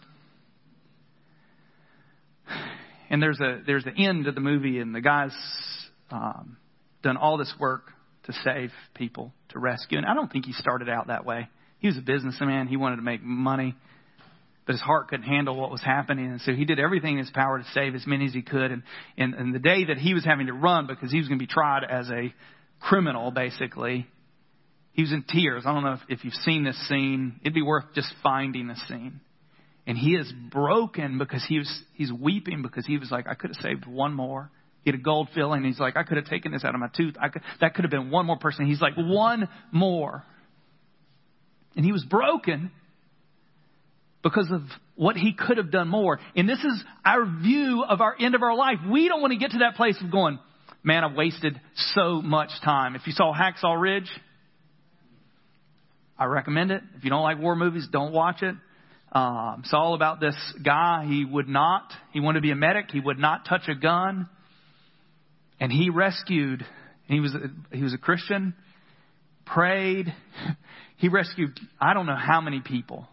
And 3.08 3.22
there's 3.22 3.40
a 3.40 3.62
there's 3.66 3.84
the 3.84 3.94
end 3.96 4.26
of 4.26 4.34
the 4.34 4.40
movie, 4.40 4.80
and 4.80 4.94
the 4.94 5.00
guy's 5.00 5.34
um, 6.10 6.58
done 7.02 7.16
all 7.16 7.38
this 7.38 7.52
work 7.58 7.84
to 8.24 8.34
save 8.44 8.70
people, 8.94 9.32
to 9.50 9.58
rescue. 9.58 9.96
And 9.96 10.06
I 10.06 10.12
don't 10.12 10.30
think 10.30 10.44
he 10.44 10.52
started 10.52 10.90
out 10.90 11.06
that 11.06 11.24
way. 11.24 11.48
He 11.78 11.86
was 11.86 11.96
a 11.96 12.02
businessman. 12.02 12.66
He 12.66 12.76
wanted 12.76 12.96
to 12.96 13.02
make 13.02 13.22
money 13.22 13.74
but 14.66 14.74
his 14.74 14.82
heart 14.82 15.08
couldn't 15.08 15.24
handle 15.24 15.56
what 15.56 15.70
was 15.70 15.80
happening. 15.80 16.26
And 16.26 16.42
so 16.42 16.52
he 16.52 16.66
did 16.66 16.78
everything 16.78 17.12
in 17.14 17.20
his 17.20 17.30
power 17.30 17.58
to 17.58 17.64
save 17.72 17.94
as 17.94 18.06
many 18.06 18.26
as 18.26 18.34
he 18.34 18.42
could. 18.42 18.70
And, 18.70 18.82
and, 19.16 19.32
and 19.32 19.54
the 19.54 19.58
day 19.58 19.86
that 19.86 19.96
he 19.96 20.12
was 20.12 20.26
having 20.26 20.48
to 20.48 20.52
run 20.52 20.86
because 20.86 21.10
he 21.10 21.16
was 21.16 21.26
going 21.26 21.38
to 21.38 21.42
be 21.42 21.50
tried 21.50 21.84
as 21.88 22.10
a 22.10 22.34
criminal, 22.78 23.30
basically, 23.30 24.06
he 24.98 25.02
was 25.02 25.12
in 25.12 25.22
tears. 25.22 25.62
I 25.64 25.72
don't 25.72 25.84
know 25.84 25.92
if, 25.92 26.00
if 26.08 26.24
you've 26.24 26.34
seen 26.34 26.64
this 26.64 26.76
scene. 26.88 27.38
It'd 27.42 27.54
be 27.54 27.62
worth 27.62 27.84
just 27.94 28.12
finding 28.20 28.66
the 28.66 28.74
scene. 28.88 29.20
And 29.87 29.96
he 29.96 30.16
is 30.16 30.32
broken 30.50 31.18
because 31.18 31.46
he 31.48 31.58
was, 31.58 31.82
he's 31.94 32.12
weeping 32.12 32.62
because 32.62 32.84
he 32.84 32.98
was 32.98 33.08
like, 33.08 33.28
I 33.28 33.34
could 33.34 33.54
have 33.54 33.62
saved 33.62 33.87
one 33.87 34.12
more. 34.12 34.50
He 34.82 34.90
had 34.90 34.98
a 34.98 35.02
gold 35.02 35.28
filling. 35.37 35.62
He's 35.62 35.78
like, 35.78 35.96
I 35.96 36.02
could 36.02 36.16
have 36.16 36.26
taken 36.26 36.50
this 36.50 36.64
out 36.64 36.74
of 36.74 36.80
my 36.80 36.88
tooth. 36.96 37.14
I 37.22 37.28
could, 37.28 37.42
that 37.61 37.74
could 37.74 37.84
have 37.84 37.92
been 37.92 38.11
one 38.11 38.26
more 38.26 38.38
person. 38.38 38.66
He's 38.66 38.80
like, 38.80 38.94
one 38.96 39.48
more. 39.70 40.24
And 41.76 41.84
he 41.84 41.92
was 41.92 42.04
broken 42.04 42.72
because 44.24 44.50
of 44.52 44.62
what 44.96 45.14
he 45.14 45.32
could 45.32 45.58
have 45.58 45.70
done 45.70 45.87
more. 45.87 46.18
And 46.34 46.48
this 46.48 46.58
is 46.58 46.84
our 47.04 47.24
view 47.24 47.84
of 47.88 48.00
our 48.00 48.16
end 48.18 48.34
of 48.34 48.42
our 48.42 48.56
life. 48.56 48.78
We 48.90 49.06
don't 49.06 49.20
want 49.20 49.32
to 49.32 49.38
get 49.38 49.52
to 49.52 49.58
that 49.58 49.76
place 49.76 49.96
of 50.02 50.11
going, 50.11 50.40
man, 50.82 51.04
I've 51.04 51.14
wasted 51.14 51.61
so 51.94 52.20
much 52.20 52.50
time. 52.64 52.96
If 52.96 53.06
you 53.06 53.12
saw 53.12 53.32
Hacksaw 53.32 53.80
Ridge, 53.80 54.11
I 56.18 56.24
recommend 56.24 56.70
it. 56.70 56.83
If 56.96 57.04
you 57.04 57.11
don't 57.11 57.22
like 57.22 57.38
war 57.38 57.54
movies, 57.54 57.87
don't 57.90 58.12
watch 58.12 58.42
it. 58.42 58.54
Um, 59.12 59.61
it's 59.61 59.72
all 59.72 59.94
about 59.94 60.20
this 60.20 60.37
guy. 60.62 61.07
He 61.09 61.24
would 61.24 61.48
not, 61.48 61.90
he 62.12 62.20
wanted 62.20 62.38
to 62.38 62.42
be 62.42 62.50
a 62.50 62.57
medic. 62.57 62.90
He 62.90 63.00
would 63.00 63.18
not 63.18 63.46
touch 63.48 63.68
a 63.68 63.74
gun. 63.74 64.28
And 65.61 65.72
he 65.72 65.90
rescued, 65.90 66.61
and 67.09 67.14
he 67.14 67.20
was, 67.20 67.35
a, 67.35 67.76
he 67.76 67.83
was 67.83 67.94
a 67.94 67.98
Christian, 67.98 68.54
prayed. 69.46 70.12
He 70.98 71.09
rescued, 71.09 71.61
I 71.81 71.94
don't 71.94 72.07
know 72.07 72.18
how 72.18 72.40
many 72.40 72.61
people. 72.61 73.07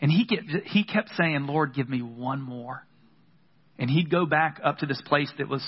And 0.00 0.10
he 0.10 0.26
kept, 0.26 0.66
he 0.66 0.82
kept 0.82 1.10
saying, 1.16 1.46
Lord, 1.46 1.72
give 1.72 1.88
me 1.88 2.02
one 2.02 2.42
more. 2.42 2.84
And 3.78 3.88
he'd 3.88 4.10
go 4.10 4.26
back 4.26 4.60
up 4.62 4.78
to 4.78 4.86
this 4.86 5.00
place 5.06 5.30
that 5.38 5.48
was 5.48 5.64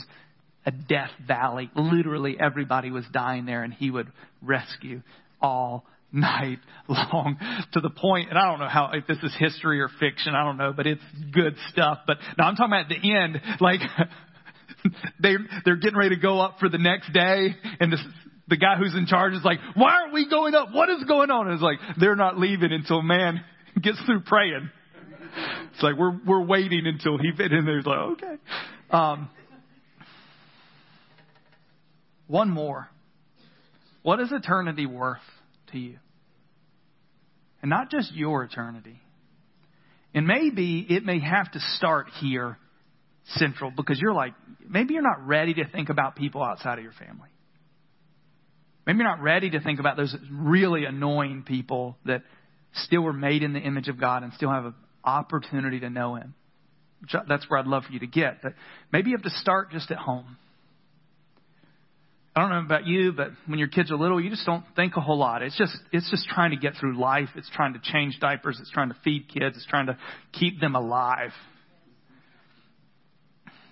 a 0.66 0.72
death 0.72 1.12
valley. 1.26 1.70
Literally 1.76 2.36
everybody 2.38 2.90
was 2.90 3.04
dying 3.12 3.46
there 3.46 3.62
and 3.62 3.72
he 3.72 3.90
would 3.90 4.10
rescue 4.42 5.02
all 5.40 5.86
night 6.14 6.58
long 6.88 7.36
to 7.72 7.80
the 7.80 7.90
point, 7.90 8.30
and 8.30 8.38
I 8.38 8.50
don't 8.50 8.60
know 8.60 8.68
how, 8.68 8.90
if 8.94 9.06
this 9.06 9.18
is 9.22 9.34
history 9.38 9.80
or 9.80 9.88
fiction, 10.00 10.34
I 10.34 10.44
don't 10.44 10.56
know, 10.56 10.72
but 10.74 10.86
it's 10.86 11.02
good 11.32 11.56
stuff. 11.70 11.98
But 12.06 12.18
now 12.38 12.46
I'm 12.46 12.56
talking 12.56 12.72
about 12.72 12.90
at 12.90 13.00
the 13.02 13.14
end, 13.14 13.40
like, 13.60 13.80
they, 15.20 15.34
they're 15.64 15.76
getting 15.76 15.98
ready 15.98 16.14
to 16.14 16.20
go 16.20 16.40
up 16.40 16.56
for 16.60 16.68
the 16.68 16.78
next 16.78 17.12
day 17.12 17.54
and 17.80 17.92
this, 17.92 18.02
the 18.48 18.56
guy 18.56 18.76
who's 18.76 18.94
in 18.94 19.06
charge 19.06 19.34
is 19.34 19.44
like, 19.44 19.58
why 19.74 19.92
aren't 19.92 20.12
we 20.12 20.28
going 20.28 20.54
up? 20.54 20.68
What 20.72 20.88
is 20.90 21.04
going 21.04 21.30
on? 21.30 21.46
And 21.46 21.54
it's 21.54 21.62
like, 21.62 21.78
they're 21.98 22.16
not 22.16 22.38
leaving 22.38 22.72
until 22.72 23.02
man 23.02 23.42
gets 23.82 24.00
through 24.04 24.20
praying. 24.20 24.70
It's 25.72 25.82
like 25.82 25.96
we're 25.96 26.16
we're 26.24 26.44
waiting 26.44 26.86
until 26.86 27.18
he 27.18 27.32
fit 27.36 27.52
in 27.52 27.64
there. 27.64 27.78
He's 27.78 27.86
like, 27.86 27.98
okay. 27.98 28.34
Um, 28.90 29.28
one 32.28 32.50
more. 32.50 32.88
What 34.02 34.20
is 34.20 34.30
eternity 34.30 34.86
worth 34.86 35.18
to 35.72 35.78
you? 35.78 35.96
And 37.64 37.70
not 37.70 37.90
just 37.90 38.12
your 38.12 38.44
eternity. 38.44 39.00
And 40.14 40.26
maybe 40.26 40.86
it 40.86 41.02
may 41.02 41.18
have 41.18 41.50
to 41.52 41.58
start 41.78 42.08
here, 42.20 42.58
central, 43.36 43.72
because 43.74 43.98
you're 43.98 44.12
like, 44.12 44.34
maybe 44.68 44.92
you're 44.92 45.02
not 45.02 45.26
ready 45.26 45.54
to 45.54 45.66
think 45.68 45.88
about 45.88 46.14
people 46.14 46.42
outside 46.42 46.76
of 46.76 46.84
your 46.84 46.92
family. 46.92 47.30
Maybe 48.86 48.98
you're 48.98 49.08
not 49.08 49.22
ready 49.22 49.48
to 49.48 49.60
think 49.60 49.80
about 49.80 49.96
those 49.96 50.14
really 50.30 50.84
annoying 50.84 51.42
people 51.42 51.96
that 52.04 52.22
still 52.74 53.00
were 53.00 53.14
made 53.14 53.42
in 53.42 53.54
the 53.54 53.60
image 53.60 53.88
of 53.88 53.98
God 53.98 54.24
and 54.24 54.34
still 54.34 54.50
have 54.50 54.66
an 54.66 54.74
opportunity 55.02 55.80
to 55.80 55.88
know 55.88 56.16
Him. 56.16 56.34
That's 57.26 57.48
where 57.48 57.60
I'd 57.60 57.66
love 57.66 57.84
for 57.84 57.92
you 57.94 58.00
to 58.00 58.06
get. 58.06 58.42
But 58.42 58.52
maybe 58.92 59.08
you 59.08 59.16
have 59.16 59.24
to 59.24 59.38
start 59.38 59.70
just 59.70 59.90
at 59.90 59.96
home. 59.96 60.36
I 62.36 62.40
don't 62.40 62.50
know 62.50 62.58
about 62.60 62.86
you, 62.86 63.12
but 63.12 63.28
when 63.46 63.60
your 63.60 63.68
kids 63.68 63.92
are 63.92 63.96
little, 63.96 64.20
you 64.20 64.28
just 64.28 64.44
don't 64.44 64.64
think 64.74 64.96
a 64.96 65.00
whole 65.00 65.18
lot. 65.18 65.42
It's 65.42 65.56
just 65.56 65.76
it's 65.92 66.10
just 66.10 66.26
trying 66.26 66.50
to 66.50 66.56
get 66.56 66.74
through 66.80 66.98
life. 66.98 67.28
It's 67.36 67.48
trying 67.50 67.74
to 67.74 67.80
change 67.80 68.18
diapers. 68.18 68.58
It's 68.60 68.70
trying 68.70 68.88
to 68.88 68.96
feed 69.04 69.28
kids. 69.28 69.56
It's 69.56 69.66
trying 69.66 69.86
to 69.86 69.96
keep 70.32 70.60
them 70.60 70.74
alive. 70.74 71.30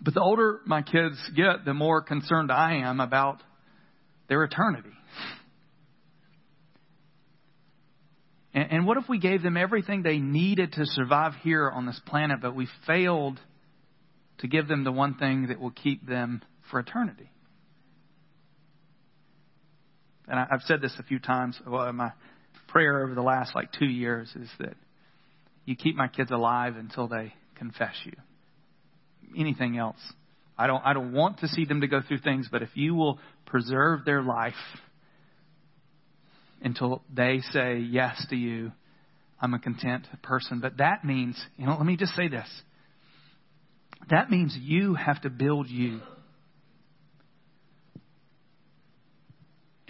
But 0.01 0.15
the 0.15 0.21
older 0.21 0.61
my 0.65 0.83
kids 0.83 1.17
get, 1.35 1.65
the 1.65 1.75
more 1.75 2.03
concerned 2.03 2.53
I 2.53 2.77
am 2.77 3.01
about 3.01 3.43
their 4.29 4.45
eternity. 4.45 4.91
And, 8.55 8.71
and 8.71 8.87
what 8.87 8.97
if 8.97 9.09
we 9.09 9.19
gave 9.19 9.43
them 9.43 9.57
everything 9.57 10.03
they 10.03 10.19
needed 10.19 10.73
to 10.75 10.87
survive 10.87 11.33
here 11.43 11.69
on 11.69 11.87
this 11.87 12.01
planet, 12.07 12.39
but 12.41 12.55
we 12.55 12.69
failed 12.87 13.41
to 14.39 14.47
give 14.47 14.69
them 14.69 14.85
the 14.85 14.93
one 14.93 15.15
thing 15.15 15.49
that 15.49 15.61
will 15.61 15.71
keep 15.73 16.07
them 16.07 16.43
for 16.71 16.79
eternity? 16.79 17.29
And 20.29 20.39
I, 20.39 20.47
I've 20.51 20.63
said 20.63 20.81
this 20.81 20.95
a 20.99 21.03
few 21.03 21.19
times. 21.19 21.59
Well, 21.67 21.93
my 21.93 22.13
prayer 22.69 23.05
over 23.05 23.15
the 23.15 23.23
last 23.23 23.55
like 23.55 23.71
two 23.73 23.87
years 23.87 24.33
is 24.35 24.49
that 24.59 24.75
you 25.65 25.77
keep 25.77 25.97
my 25.97 26.09
kids 26.09 26.31
alive 26.31 26.77
until 26.77 27.09
they 27.09 27.35
confess 27.57 27.95
you. 28.05 28.13
Anything 29.39 29.79
else, 29.79 30.01
I 30.59 30.67
don't. 30.67 30.83
I 30.85 30.93
don't 30.93 31.13
want 31.13 31.39
to 31.39 31.49
see 31.49 31.65
them 31.65 31.81
to 31.81 31.87
go 31.87 32.01
through 32.07 32.19
things, 32.19 32.49
but 32.51 32.63
if 32.63 32.71
you 32.75 32.95
will 32.95 33.19
preserve 33.47 34.05
their 34.05 34.23
life 34.23 34.55
until 36.63 37.03
they 37.15 37.41
say 37.51 37.79
yes 37.79 38.25
to 38.31 38.37
you, 38.37 38.73
I'm 39.41 39.55
a 39.55 39.59
content 39.59 40.07
person. 40.23 40.61
But 40.61 40.79
that 40.79 41.05
means, 41.05 41.43
you 41.57 41.67
know, 41.67 41.77
let 41.77 41.87
me 41.87 41.97
just 41.97 42.15
say 42.15 42.29
this. 42.29 42.49
That 44.11 44.31
means 44.31 44.57
you 44.61 44.95
have 44.95 45.21
to 45.23 45.31
build 45.31 45.69
you. 45.69 46.01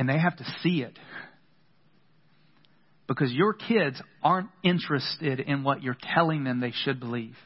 And 0.03 0.09
they 0.09 0.19
have 0.19 0.37
to 0.39 0.45
see 0.65 0.83
it. 0.83 0.99
Because 3.07 3.31
your 3.31 3.53
kids 3.53 4.03
aren't 4.21 4.49
interested 4.65 5.39
in 5.39 5.63
what 5.63 5.81
you're 5.81 5.97
telling 6.17 6.43
them 6.43 6.59
they 6.59 6.73
should 6.73 6.99
believe. 6.99 7.37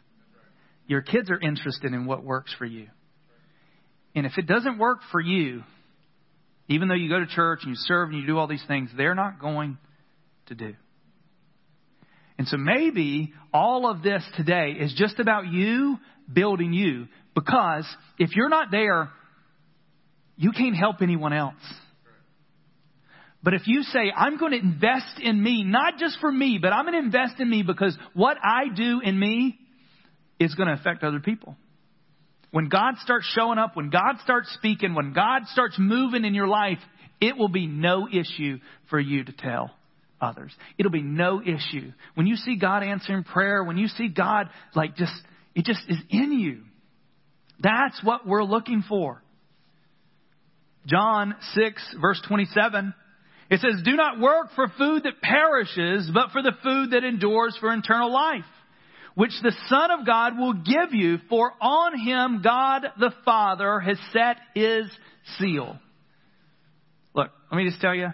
Your 0.87 1.03
kids 1.03 1.31
are 1.31 1.39
interested 1.39 1.93
in 1.93 2.07
what 2.07 2.25
works 2.25 2.55
for 2.59 2.65
you. 2.65 2.87
And 4.15 4.25
if 4.25 4.39
it 4.39 4.47
doesn't 4.47 4.79
work 4.79 5.01
for 5.13 5.21
you, 5.21 5.65
even 6.67 6.89
though 6.89 6.95
you 6.95 7.11
go 7.11 7.21
to 7.21 7.27
church 7.27 7.59
and 7.65 7.73
you 7.73 7.77
serve 7.77 8.09
and 8.09 8.19
you 8.19 8.27
do 8.27 8.39
all 8.39 8.47
these 8.47 8.65
things, 8.67 8.89
they're 8.97 9.15
not 9.15 9.39
going 9.39 9.77
to 10.47 10.55
do. 10.55 10.73
And 12.39 12.49
so 12.49 12.57
maybe 12.57 13.35
all 13.53 13.87
of 13.87 14.03
this 14.03 14.25
today 14.39 14.77
is 14.81 14.95
just 14.97 15.19
about 15.19 15.47
you 15.49 15.99
building 16.33 16.73
you. 16.73 17.09
Because 17.35 17.87
if 18.19 18.35
you're 18.35 18.49
not 18.49 18.71
there, 18.71 19.11
you 20.39 20.53
can't 20.53 20.75
help 20.75 21.03
anyone 21.03 21.35
else. 21.35 21.61
But 23.43 23.55
if 23.55 23.63
you 23.67 23.83
say, 23.83 24.13
I'm 24.15 24.39
going 24.39 24.53
to 24.53 24.59
invest 24.59 25.21
in 25.21 25.41
me, 25.41 25.63
not 25.63 25.99
just 25.99 26.19
for 26.21 26.31
me, 26.31 26.59
but 26.61 26.73
I'm 26.73 26.85
going 26.85 27.01
to 27.01 27.05
invest 27.05 27.39
in 27.39 27.49
me 27.49 27.63
because 27.63 27.97
what 28.15 28.37
I 28.43 28.75
do 28.75 29.01
in 29.05 29.19
me 29.19 29.59
is 30.41 30.55
going 30.55 30.69
to 30.69 30.75
affect 30.75 31.05
other 31.05 31.21
people. 31.21 31.57
When 32.51 32.69
God 32.69 32.95
starts 32.99 33.27
showing 33.35 33.59
up, 33.59 33.77
when 33.77 33.91
God 33.91 34.17
starts 34.23 34.53
speaking, 34.55 34.95
when 34.95 35.13
God 35.13 35.43
starts 35.47 35.77
moving 35.79 36.25
in 36.25 36.35
your 36.35 36.49
life, 36.49 36.79
it 37.21 37.37
will 37.37 37.49
be 37.49 37.67
no 37.67 38.09
issue 38.09 38.59
for 38.89 38.99
you 38.99 39.25
to 39.25 39.33
tell 39.33 39.71
others. 40.21 40.53
It'll 40.79 40.93
be 40.93 41.03
no 41.03 41.41
issue. 41.43 41.93
When 42.15 42.27
you 42.27 42.37
see 42.37 42.57
God 42.57 42.83
answering 42.83 43.25
prayer, 43.25 43.63
when 43.63 43.77
you 43.77 43.89
see 43.89 44.09
God 44.09 44.49
like 44.75 44.97
just, 44.97 45.13
it 45.55 45.65
just 45.65 45.83
is 45.89 45.99
in 46.11 46.33
you. 46.33 46.63
That's 47.61 48.03
what 48.03 48.27
we're 48.27 48.45
looking 48.45 48.83
for. 48.89 49.23
John 50.87 51.35
6 51.55 51.97
verse 52.01 52.23
27, 52.29 52.95
it 53.51 53.61
says, 53.61 53.83
do 53.85 53.93
not 53.93 54.19
work 54.19 54.49
for 54.55 54.67
food 54.77 55.05
that 55.05 55.21
perishes, 55.23 56.11
but 56.13 56.31
for 56.33 56.43
the 56.43 56.53
food 56.63 56.91
that 56.91 57.05
endures 57.05 57.57
for 57.61 57.73
eternal 57.73 58.13
life, 58.13 58.45
which 59.15 59.33
the 59.43 59.55
Son 59.69 59.91
of 59.93 60.05
God 60.05 60.37
will 60.37 60.55
give 60.55 60.93
you, 60.93 61.19
for 61.29 61.53
on 61.61 61.99
him 61.99 62.41
God 62.43 62.87
the 62.99 63.13
Father 63.25 63.79
has 63.81 63.99
set 64.13 64.39
his 64.55 64.87
seal. 65.39 65.79
Look, 67.15 67.31
let 67.51 67.57
me 67.57 67.69
just 67.69 67.81
tell 67.81 67.95
you, 67.95 68.09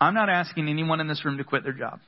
I'm 0.00 0.14
not 0.14 0.28
asking 0.28 0.68
anyone 0.68 1.00
in 1.00 1.06
this 1.06 1.24
room 1.24 1.38
to 1.38 1.44
quit 1.44 1.62
their 1.62 1.72
job 1.72 2.00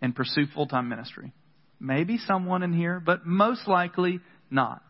and 0.00 0.14
pursue 0.16 0.46
full 0.54 0.66
time 0.66 0.88
ministry. 0.88 1.32
Maybe 1.80 2.18
someone 2.18 2.62
in 2.62 2.72
here, 2.72 3.00
but 3.04 3.26
most 3.26 3.68
likely 3.68 4.20
not. 4.50 4.82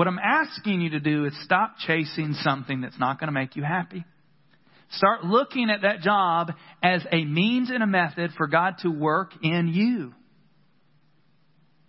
What 0.00 0.08
I'm 0.08 0.18
asking 0.18 0.80
you 0.80 0.88
to 0.92 1.00
do 1.00 1.26
is 1.26 1.44
stop 1.44 1.74
chasing 1.86 2.32
something 2.40 2.80
that's 2.80 2.98
not 2.98 3.20
going 3.20 3.28
to 3.28 3.38
make 3.38 3.54
you 3.54 3.62
happy. 3.62 4.02
Start 4.92 5.26
looking 5.26 5.68
at 5.68 5.82
that 5.82 6.00
job 6.00 6.52
as 6.82 7.04
a 7.12 7.22
means 7.26 7.68
and 7.68 7.82
a 7.82 7.86
method 7.86 8.30
for 8.38 8.46
God 8.46 8.76
to 8.80 8.88
work 8.88 9.32
in 9.42 9.68
you. 9.68 10.14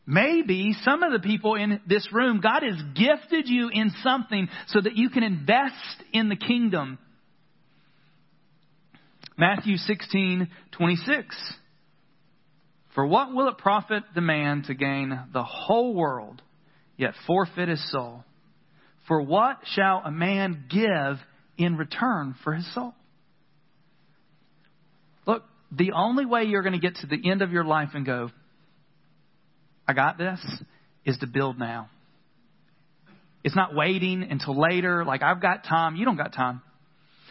Maybe 0.06 0.76
some 0.84 1.04
of 1.04 1.14
the 1.14 1.26
people 1.26 1.56
in 1.56 1.80
this 1.88 2.06
room, 2.12 2.42
God 2.42 2.64
has 2.64 2.76
gifted 2.96 3.48
you 3.48 3.70
in 3.72 3.94
something 4.04 4.50
so 4.68 4.82
that 4.82 4.98
you 4.98 5.10
can 5.10 5.24
invest 5.24 6.04
in 6.12 6.28
the 6.28 6.36
kingdom 6.36 7.00
Matthew 9.38 9.78
16, 9.78 10.50
26. 10.72 11.54
For 12.94 13.08
what 13.08 13.34
will 13.34 13.48
it 13.48 13.58
profit 13.58 14.04
the 14.14 14.20
man 14.20 14.64
to 14.64 14.74
gain 14.74 15.18
the 15.32 15.46
whole 15.46 15.94
world, 15.94 16.42
yet 16.98 17.14
forfeit 17.28 17.70
his 17.70 17.92
soul? 17.92 18.24
For 19.08 19.22
what 19.22 19.58
shall 19.76 20.02
a 20.06 20.12
man 20.12 20.66
give 20.70 21.20
in 21.58 21.78
return 21.78 22.36
for 22.44 22.54
his 22.54 22.72
soul? 22.74 22.94
Look, 25.26 25.44
the 25.72 25.92
only 25.94 26.26
way 26.26 26.44
you're 26.44 26.64
going 26.64 26.74
to 26.74 26.80
get 26.80 26.96
to 26.98 27.08
the 27.08 27.30
end 27.30 27.42
of 27.42 27.52
your 27.52 27.64
life 27.64 27.90
and 27.94 28.06
go, 28.06 28.30
I 29.88 29.94
got 29.94 30.18
this, 30.18 30.40
is 31.06 31.18
to 31.20 31.28
build 31.28 31.58
now. 31.58 31.90
It's 33.44 33.56
not 33.56 33.76
waiting 33.76 34.24
until 34.30 34.60
later, 34.60 35.04
like 35.04 35.24
I've 35.24 35.42
got 35.42 35.64
time. 35.64 35.96
You 35.96 36.06
don't 36.06 36.18
got 36.18 36.34
time. 36.34 36.62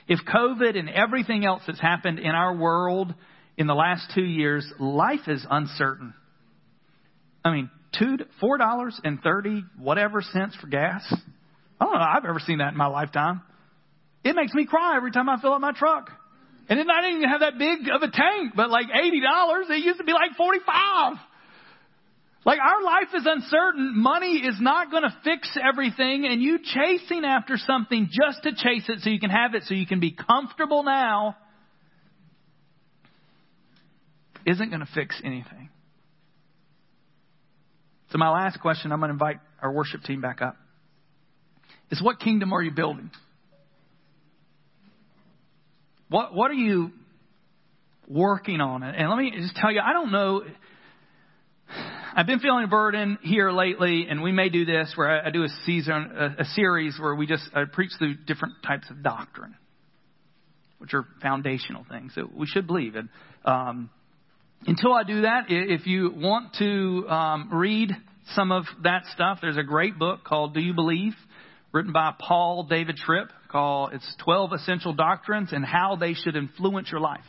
If 0.08 0.18
COVID 0.26 0.76
and 0.76 0.90
everything 0.90 1.44
else 1.44 1.62
that's 1.66 1.80
happened 1.80 2.18
in 2.18 2.32
our 2.32 2.56
world 2.56 3.14
in 3.56 3.66
the 3.66 3.74
last 3.74 4.10
two 4.14 4.24
years, 4.24 4.66
life 4.80 5.28
is 5.28 5.46
uncertain. 5.48 6.14
I 7.44 7.52
mean, 7.52 7.70
two, 7.98 8.18
four 8.40 8.58
dollars 8.58 8.98
and 9.04 9.22
thirty 9.22 9.62
whatever 9.78 10.22
cents 10.22 10.56
for 10.60 10.66
gas. 10.66 11.02
I 11.80 11.84
don't 11.84 11.94
know. 11.94 12.00
I've 12.00 12.24
ever 12.24 12.40
seen 12.40 12.58
that 12.58 12.72
in 12.72 12.76
my 12.76 12.86
lifetime. 12.86 13.42
It 14.22 14.36
makes 14.36 14.52
me 14.52 14.66
cry 14.66 14.96
every 14.96 15.12
time 15.12 15.28
I 15.28 15.40
fill 15.40 15.54
up 15.54 15.60
my 15.60 15.72
truck. 15.72 16.10
And 16.68 16.78
then 16.78 16.86
I 16.90 17.00
didn't 17.00 17.16
even 17.18 17.30
have 17.30 17.40
that 17.40 17.58
big 17.58 17.88
of 17.90 18.02
a 18.02 18.10
tank, 18.10 18.52
but 18.54 18.70
like 18.70 18.86
eighty 18.94 19.20
dollars. 19.20 19.66
It 19.68 19.84
used 19.84 19.98
to 19.98 20.04
be 20.04 20.12
like 20.12 20.36
forty-five. 20.36 21.14
Like 22.44 22.58
our 22.58 22.82
life 22.82 23.08
is 23.14 23.26
uncertain. 23.26 23.92
Money 23.96 24.38
is 24.38 24.56
not 24.60 24.90
going 24.90 25.02
to 25.02 25.14
fix 25.24 25.56
everything 25.62 26.26
and 26.26 26.40
you 26.40 26.58
chasing 26.58 27.24
after 27.24 27.58
something 27.58 28.08
just 28.10 28.42
to 28.44 28.52
chase 28.52 28.84
it 28.88 29.00
so 29.00 29.10
you 29.10 29.20
can 29.20 29.28
have 29.28 29.54
it 29.54 29.64
so 29.64 29.74
you 29.74 29.86
can 29.86 30.00
be 30.00 30.12
comfortable 30.12 30.82
now 30.82 31.36
isn't 34.46 34.70
going 34.70 34.80
to 34.80 34.88
fix 34.94 35.20
anything. 35.22 35.68
So 38.10 38.18
my 38.18 38.30
last 38.30 38.60
question, 38.60 38.92
I'm 38.92 38.98
going 38.98 39.08
to 39.08 39.14
invite 39.14 39.38
our 39.62 39.72
worship 39.72 40.02
team 40.02 40.20
back 40.20 40.42
up, 40.42 40.56
is 41.90 42.02
what 42.02 42.20
kingdom 42.20 42.52
are 42.52 42.62
you 42.62 42.70
building? 42.70 43.10
What, 46.08 46.34
what 46.34 46.50
are 46.50 46.54
you 46.54 46.90
working 48.08 48.60
on? 48.60 48.82
And 48.82 49.08
let 49.08 49.18
me 49.18 49.32
just 49.36 49.54
tell 49.56 49.70
you, 49.70 49.80
I 49.80 49.92
don't 49.92 50.10
know 50.10 50.42
I've 52.14 52.26
been 52.26 52.40
feeling 52.40 52.64
a 52.64 52.68
burden 52.68 53.18
here 53.22 53.52
lately, 53.52 54.06
and 54.08 54.22
we 54.22 54.32
may 54.32 54.48
do 54.48 54.64
this 54.64 54.92
where 54.96 55.22
I, 55.22 55.28
I 55.28 55.30
do 55.30 55.44
a 55.44 55.48
season, 55.64 56.10
a, 56.16 56.42
a, 56.42 56.44
series 56.44 56.98
where 56.98 57.14
we 57.14 57.26
just 57.26 57.44
I 57.54 57.64
preach 57.72 57.92
through 57.98 58.16
different 58.26 58.54
types 58.66 58.90
of 58.90 59.02
doctrine, 59.02 59.54
which 60.78 60.92
are 60.92 61.06
foundational 61.22 61.86
things 61.88 62.12
that 62.16 62.34
we 62.34 62.46
should 62.46 62.66
believe 62.66 62.96
in. 62.96 63.08
Um, 63.44 63.90
until 64.66 64.92
I 64.92 65.04
do 65.04 65.22
that, 65.22 65.46
if 65.48 65.86
you 65.86 66.12
want 66.14 66.54
to 66.58 67.08
um, 67.08 67.48
read 67.52 67.96
some 68.34 68.52
of 68.52 68.64
that 68.82 69.04
stuff, 69.14 69.38
there's 69.40 69.56
a 69.56 69.62
great 69.62 69.98
book 69.98 70.24
called 70.24 70.54
"Do 70.54 70.60
You 70.60 70.74
Believe," 70.74 71.14
written 71.72 71.92
by 71.92 72.12
Paul 72.18 72.64
David 72.64 72.96
Tripp. 72.96 73.30
Called 73.50 73.92
it's 73.94 74.14
12 74.24 74.52
Essential 74.52 74.92
Doctrines 74.92 75.52
and 75.52 75.64
How 75.64 75.96
They 75.96 76.14
Should 76.14 76.36
Influence 76.36 76.90
Your 76.90 77.00
Life. 77.00 77.24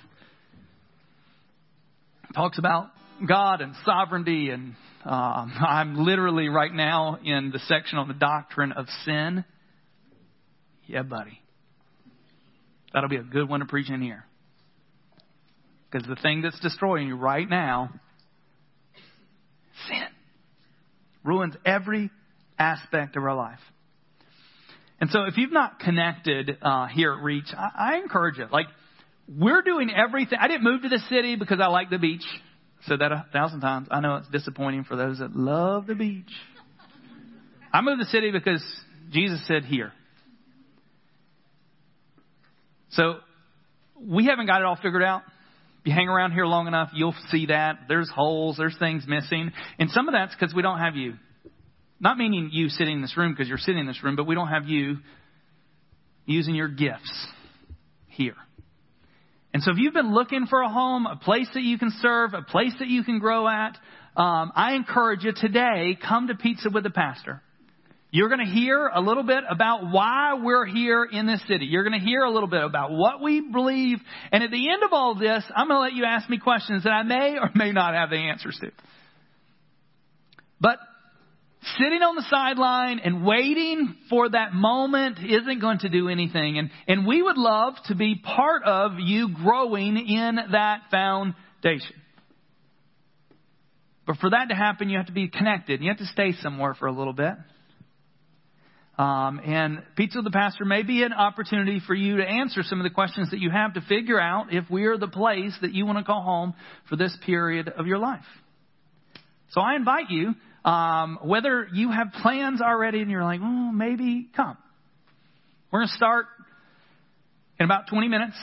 It 2.29 2.33
talks 2.33 2.59
about 2.59 2.91
God 3.27 3.61
and 3.61 3.73
sovereignty, 3.85 4.49
and 4.49 4.75
um, 5.05 5.53
I'm 5.59 6.03
literally 6.03 6.49
right 6.49 6.73
now 6.73 7.17
in 7.23 7.51
the 7.51 7.59
section 7.59 7.97
on 7.97 8.07
the 8.07 8.13
doctrine 8.13 8.73
of 8.73 8.87
sin. 9.05 9.45
Yeah, 10.85 11.03
buddy. 11.03 11.39
That'll 12.93 13.09
be 13.09 13.15
a 13.15 13.23
good 13.23 13.47
one 13.47 13.61
to 13.61 13.65
preach 13.65 13.89
in 13.89 14.01
here. 14.01 14.25
Because 15.91 16.07
the 16.07 16.15
thing 16.15 16.41
that's 16.41 16.59
destroying 16.59 17.07
you 17.07 17.15
right 17.15 17.49
now, 17.49 17.89
sin, 19.87 20.07
ruins 21.23 21.55
every 21.65 22.09
aspect 22.57 23.17
of 23.17 23.23
our 23.23 23.35
life. 23.35 23.59
And 24.99 25.09
so, 25.09 25.23
if 25.23 25.37
you've 25.37 25.51
not 25.51 25.79
connected 25.79 26.57
uh, 26.61 26.87
here 26.87 27.13
at 27.13 27.23
Reach, 27.23 27.47
I, 27.57 27.93
I 27.93 27.97
encourage 27.97 28.37
you. 28.37 28.45
Like, 28.51 28.67
we're 29.27 29.63
doing 29.63 29.89
everything. 29.91 30.37
I 30.39 30.47
didn't 30.47 30.63
move 30.63 30.83
to 30.83 30.89
the 30.89 31.01
city 31.09 31.35
because 31.35 31.59
I 31.61 31.67
like 31.67 31.89
the 31.89 31.97
beach 31.97 32.23
said 32.87 32.99
that 32.99 33.11
a 33.11 33.25
thousand 33.31 33.61
times. 33.61 33.87
I 33.91 33.99
know 33.99 34.15
it's 34.15 34.27
disappointing 34.29 34.85
for 34.85 34.95
those 34.95 35.19
that 35.19 35.35
love 35.35 35.87
the 35.87 35.95
beach. 35.95 36.31
I 37.71 37.81
moved 37.81 37.99
to 37.99 38.05
the 38.05 38.09
city 38.09 38.31
because 38.31 38.63
Jesus 39.11 39.45
said 39.47 39.65
here. 39.65 39.93
So 42.91 43.19
we 43.99 44.25
haven't 44.25 44.47
got 44.47 44.61
it 44.61 44.65
all 44.65 44.75
figured 44.75 45.03
out. 45.03 45.21
You 45.83 45.93
hang 45.93 46.07
around 46.07 46.33
here 46.33 46.45
long 46.45 46.67
enough, 46.67 46.89
you'll 46.93 47.15
see 47.29 47.47
that. 47.47 47.79
There's 47.87 48.09
holes, 48.09 48.57
there's 48.57 48.77
things 48.77 49.05
missing. 49.07 49.51
And 49.79 49.89
some 49.89 50.07
of 50.07 50.13
that's 50.13 50.33
because 50.35 50.53
we 50.53 50.61
don't 50.61 50.79
have 50.79 50.95
you. 50.95 51.15
Not 51.99 52.17
meaning 52.17 52.49
you 52.51 52.69
sitting 52.69 52.95
in 52.95 53.01
this 53.01 53.17
room 53.17 53.31
because 53.31 53.47
you're 53.47 53.57
sitting 53.57 53.79
in 53.79 53.87
this 53.87 54.03
room, 54.03 54.15
but 54.15 54.25
we 54.25 54.35
don't 54.35 54.47
have 54.47 54.67
you 54.67 54.97
using 56.25 56.55
your 56.55 56.67
gifts 56.67 57.27
here. 58.07 58.35
And 59.53 59.61
so 59.63 59.71
if 59.71 59.77
you've 59.77 59.93
been 59.93 60.13
looking 60.13 60.45
for 60.47 60.61
a 60.61 60.69
home, 60.69 61.05
a 61.05 61.17
place 61.17 61.47
that 61.53 61.63
you 61.63 61.77
can 61.77 61.91
serve, 62.01 62.33
a 62.33 62.41
place 62.41 62.73
that 62.79 62.87
you 62.87 63.03
can 63.03 63.19
grow 63.19 63.47
at, 63.47 63.77
um, 64.15 64.51
I 64.55 64.73
encourage 64.75 65.23
you 65.23 65.33
today, 65.35 65.97
come 66.07 66.27
to 66.27 66.35
Pizza 66.35 66.69
with 66.69 66.83
the 66.83 66.89
Pastor. 66.89 67.41
You're 68.13 68.27
going 68.27 68.45
to 68.45 68.53
hear 68.53 68.87
a 68.87 68.99
little 68.99 69.23
bit 69.23 69.45
about 69.49 69.89
why 69.89 70.33
we're 70.33 70.65
here 70.65 71.05
in 71.05 71.25
this 71.25 71.41
city. 71.47 71.65
You're 71.65 71.87
going 71.87 71.97
to 71.97 72.05
hear 72.05 72.23
a 72.23 72.29
little 72.29 72.49
bit 72.49 72.61
about 72.61 72.91
what 72.91 73.21
we 73.21 73.39
believe. 73.39 73.99
And 74.33 74.43
at 74.43 74.51
the 74.51 74.69
end 74.69 74.83
of 74.83 74.91
all 74.91 75.15
this, 75.15 75.43
I'm 75.55 75.69
going 75.69 75.77
to 75.77 75.81
let 75.81 75.93
you 75.93 76.03
ask 76.03 76.29
me 76.29 76.37
questions 76.37 76.83
that 76.83 76.89
I 76.89 77.03
may 77.03 77.37
or 77.39 77.49
may 77.55 77.71
not 77.71 77.93
have 77.93 78.09
the 78.09 78.17
answers 78.17 78.57
to. 78.59 78.71
But 80.59 80.77
sitting 81.77 82.01
on 82.01 82.17
the 82.17 82.25
sideline 82.29 82.99
and 82.99 83.25
waiting 83.25 83.95
for 84.09 84.29
that 84.29 84.53
moment 84.53 85.19
isn't 85.19 85.61
going 85.61 85.79
to 85.79 85.89
do 85.89 86.09
anything. 86.09 86.57
And, 86.57 86.69
and 86.89 87.07
we 87.07 87.21
would 87.21 87.37
love 87.37 87.75
to 87.85 87.95
be 87.95 88.15
part 88.15 88.63
of 88.65 88.99
you 88.99 89.29
growing 89.33 89.95
in 89.95 90.37
that 90.51 90.81
foundation. 90.91 91.95
But 94.05 94.17
for 94.17 94.31
that 94.31 94.49
to 94.49 94.55
happen, 94.55 94.89
you 94.89 94.97
have 94.97 95.07
to 95.07 95.13
be 95.13 95.29
connected. 95.29 95.81
You 95.81 95.87
have 95.87 95.99
to 95.99 96.07
stay 96.07 96.33
somewhere 96.41 96.73
for 96.73 96.87
a 96.87 96.91
little 96.91 97.13
bit. 97.13 97.35
Um, 99.01 99.41
and 99.43 99.81
Pizza 99.95 100.21
the 100.21 100.29
Pastor 100.29 100.63
may 100.63 100.83
be 100.83 101.01
an 101.01 101.11
opportunity 101.11 101.81
for 101.87 101.95
you 101.95 102.17
to 102.17 102.23
answer 102.23 102.61
some 102.61 102.79
of 102.79 102.83
the 102.83 102.91
questions 102.91 103.31
that 103.31 103.39
you 103.39 103.49
have 103.49 103.73
to 103.73 103.81
figure 103.81 104.21
out 104.21 104.53
if 104.53 104.65
we're 104.69 104.95
the 104.95 105.07
place 105.07 105.57
that 105.63 105.73
you 105.73 105.87
want 105.87 105.97
to 105.97 106.03
call 106.03 106.21
home 106.21 106.53
for 106.87 106.97
this 106.97 107.17
period 107.25 107.67
of 107.67 107.87
your 107.87 107.97
life. 107.97 108.25
So 109.53 109.61
I 109.61 109.75
invite 109.75 110.11
you, 110.11 110.35
um, 110.69 111.17
whether 111.23 111.67
you 111.73 111.89
have 111.89 112.11
plans 112.21 112.61
already 112.61 113.01
and 113.01 113.09
you're 113.09 113.23
like, 113.23 113.39
oh, 113.41 113.71
maybe 113.71 114.29
come. 114.35 114.55
We're 115.71 115.79
going 115.79 115.89
to 115.89 115.95
start 115.95 116.27
in 117.59 117.65
about 117.65 117.87
20 117.89 118.07
minutes. 118.07 118.35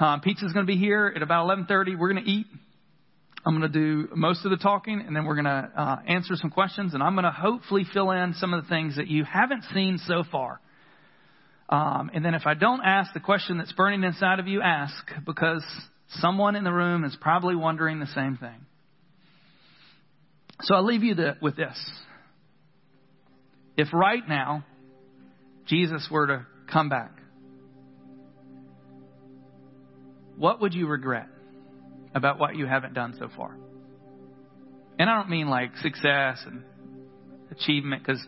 Uh, 0.00 0.20
pizza's 0.20 0.54
going 0.54 0.64
to 0.64 0.72
be 0.72 0.78
here 0.78 1.12
at 1.14 1.20
about 1.20 1.46
11:30. 1.46 1.98
We're 1.98 2.10
going 2.14 2.24
to 2.24 2.30
eat. 2.30 2.46
I'm 3.44 3.58
going 3.58 3.72
to 3.72 3.78
do 3.78 4.08
most 4.14 4.44
of 4.44 4.52
the 4.52 4.56
talking, 4.56 5.02
and 5.04 5.16
then 5.16 5.24
we're 5.24 5.34
going 5.34 5.46
to 5.46 5.70
uh, 5.76 5.96
answer 6.06 6.36
some 6.36 6.50
questions, 6.50 6.94
and 6.94 7.02
I'm 7.02 7.14
going 7.14 7.24
to 7.24 7.32
hopefully 7.32 7.84
fill 7.92 8.12
in 8.12 8.34
some 8.34 8.54
of 8.54 8.62
the 8.62 8.68
things 8.68 8.96
that 8.96 9.08
you 9.08 9.24
haven't 9.24 9.64
seen 9.74 9.98
so 9.98 10.22
far. 10.30 10.60
Um, 11.68 12.10
and 12.14 12.24
then 12.24 12.34
if 12.34 12.46
I 12.46 12.54
don't 12.54 12.82
ask 12.84 13.12
the 13.14 13.20
question 13.20 13.58
that's 13.58 13.72
burning 13.72 14.04
inside 14.04 14.38
of 14.38 14.46
you, 14.46 14.60
ask 14.62 14.94
because 15.26 15.64
someone 16.20 16.54
in 16.54 16.62
the 16.62 16.72
room 16.72 17.02
is 17.02 17.16
probably 17.20 17.56
wondering 17.56 17.98
the 17.98 18.06
same 18.06 18.36
thing. 18.36 18.66
So 20.60 20.76
I'll 20.76 20.84
leave 20.84 21.02
you 21.02 21.14
the, 21.14 21.36
with 21.40 21.56
this. 21.56 21.76
If 23.76 23.88
right 23.92 24.22
now 24.28 24.64
Jesus 25.66 26.06
were 26.10 26.26
to 26.28 26.46
come 26.70 26.88
back, 26.88 27.12
what 30.36 30.60
would 30.60 30.74
you 30.74 30.86
regret? 30.86 31.26
About 32.14 32.38
what 32.38 32.56
you 32.56 32.66
haven't 32.66 32.94
done 32.94 33.14
so 33.18 33.28
far. 33.36 33.56
And 34.98 35.08
I 35.08 35.16
don't 35.16 35.30
mean 35.30 35.48
like 35.48 35.76
success 35.78 36.38
and 36.46 36.62
achievement, 37.50 38.02
because 38.04 38.24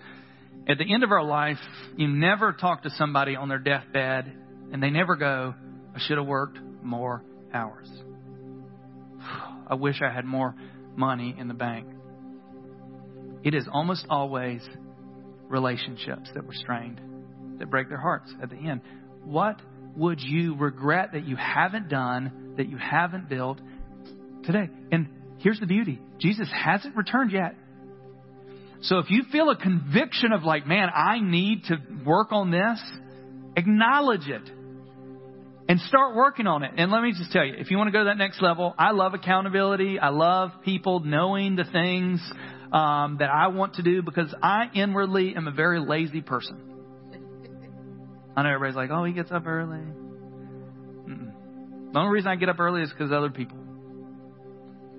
at 0.67 0.79
the 0.79 0.93
end 0.93 1.05
of 1.05 1.13
our 1.13 1.23
life, 1.23 1.59
you 1.97 2.09
never 2.09 2.53
talk 2.53 2.83
to 2.83 2.91
somebody 2.91 3.37
on 3.37 3.49
their 3.49 3.59
deathbed 3.59 4.33
and 4.73 4.83
they 4.83 4.91
never 4.91 5.17
go, 5.17 5.55
I 5.95 5.99
should 6.01 6.19
have 6.19 6.27
worked 6.27 6.59
more 6.83 7.23
hours. 7.53 7.89
I 9.69 9.75
wish 9.75 10.01
I 10.03 10.13
had 10.13 10.25
more 10.25 10.55
money 10.97 11.35
in 11.39 11.49
the 11.49 11.55
bank. 11.55 11.87
It 13.43 13.55
is 13.55 13.67
almost 13.71 14.07
always 14.09 14.67
relationships 15.49 16.31
that 16.35 16.47
were 16.47 16.55
strained 16.55 17.01
that 17.59 17.71
break 17.71 17.89
their 17.89 18.01
hearts 18.01 18.33
at 18.43 18.51
the 18.51 18.57
end. 18.57 18.81
What 19.23 19.61
would 19.97 20.21
you 20.21 20.57
regret 20.57 21.13
that 21.13 21.25
you 21.25 21.37
haven't 21.37 21.89
done, 21.89 22.55
that 22.57 22.69
you 22.69 22.77
haven't 22.77 23.29
built, 23.29 23.61
today. 24.47 24.69
And 24.93 25.09
here's 25.39 25.61
the 25.61 25.67
beauty 25.67 26.01
Jesus 26.19 26.49
hasn't 26.53 26.97
returned 26.97 27.33
yet. 27.33 27.55
So 28.83 28.99
if 28.99 29.11
you 29.11 29.23
feel 29.33 29.49
a 29.49 29.57
conviction 29.57 30.33
of 30.33 30.43
like, 30.43 30.67
man, 30.67 30.91
I 30.95 31.19
need 31.21 31.65
to 31.65 31.77
work 32.05 32.33
on 32.33 32.51
this, 32.51 32.83
acknowledge 33.57 34.29
it 34.29 34.43
and 35.69 35.81
start 35.81 36.15
working 36.15 36.47
on 36.47 36.63
it. 36.63 36.73
And 36.77 36.93
let 36.93 37.03
me 37.03 37.13
just 37.17 37.33
tell 37.33 37.45
you, 37.45 37.55
if 37.57 37.71
you 37.71 37.79
want 37.79 37.89
to 37.89 37.93
go 37.93 38.01
to 38.01 38.05
that 38.07 38.19
next 38.19 38.43
level, 38.43 38.75
I 38.79 38.91
love 38.91 39.15
accountability. 39.15 39.99
I 39.99 40.11
love 40.11 40.51
people 40.65 41.01
knowing 41.01 41.57
the 41.57 41.65
things 41.65 42.21
um, 42.73 43.17
that 43.21 43.31
I 43.31 43.49
want 43.49 43.75
to 43.75 43.83
do 43.83 44.03
because 44.03 44.35
I 44.43 44.67
inwardly 44.75 45.35
am 45.35 45.49
a 45.49 45.53
very 45.53 45.81
lazy 45.81 46.21
person. 46.21 46.61
I 48.37 48.43
know 48.43 48.51
everybody's 48.51 48.77
like, 48.77 48.91
oh, 48.91 49.05
he 49.05 49.13
gets 49.13 49.31
up 49.31 49.47
early. 49.47 49.79
Mm-mm. 51.09 51.93
The 51.93 51.99
only 51.99 52.13
reason 52.13 52.29
I 52.29 52.37
get 52.37 52.49
up 52.49 52.59
early 52.59 52.83
is 52.83 52.91
because 52.91 53.13
other 53.13 53.31
people. 53.31 53.64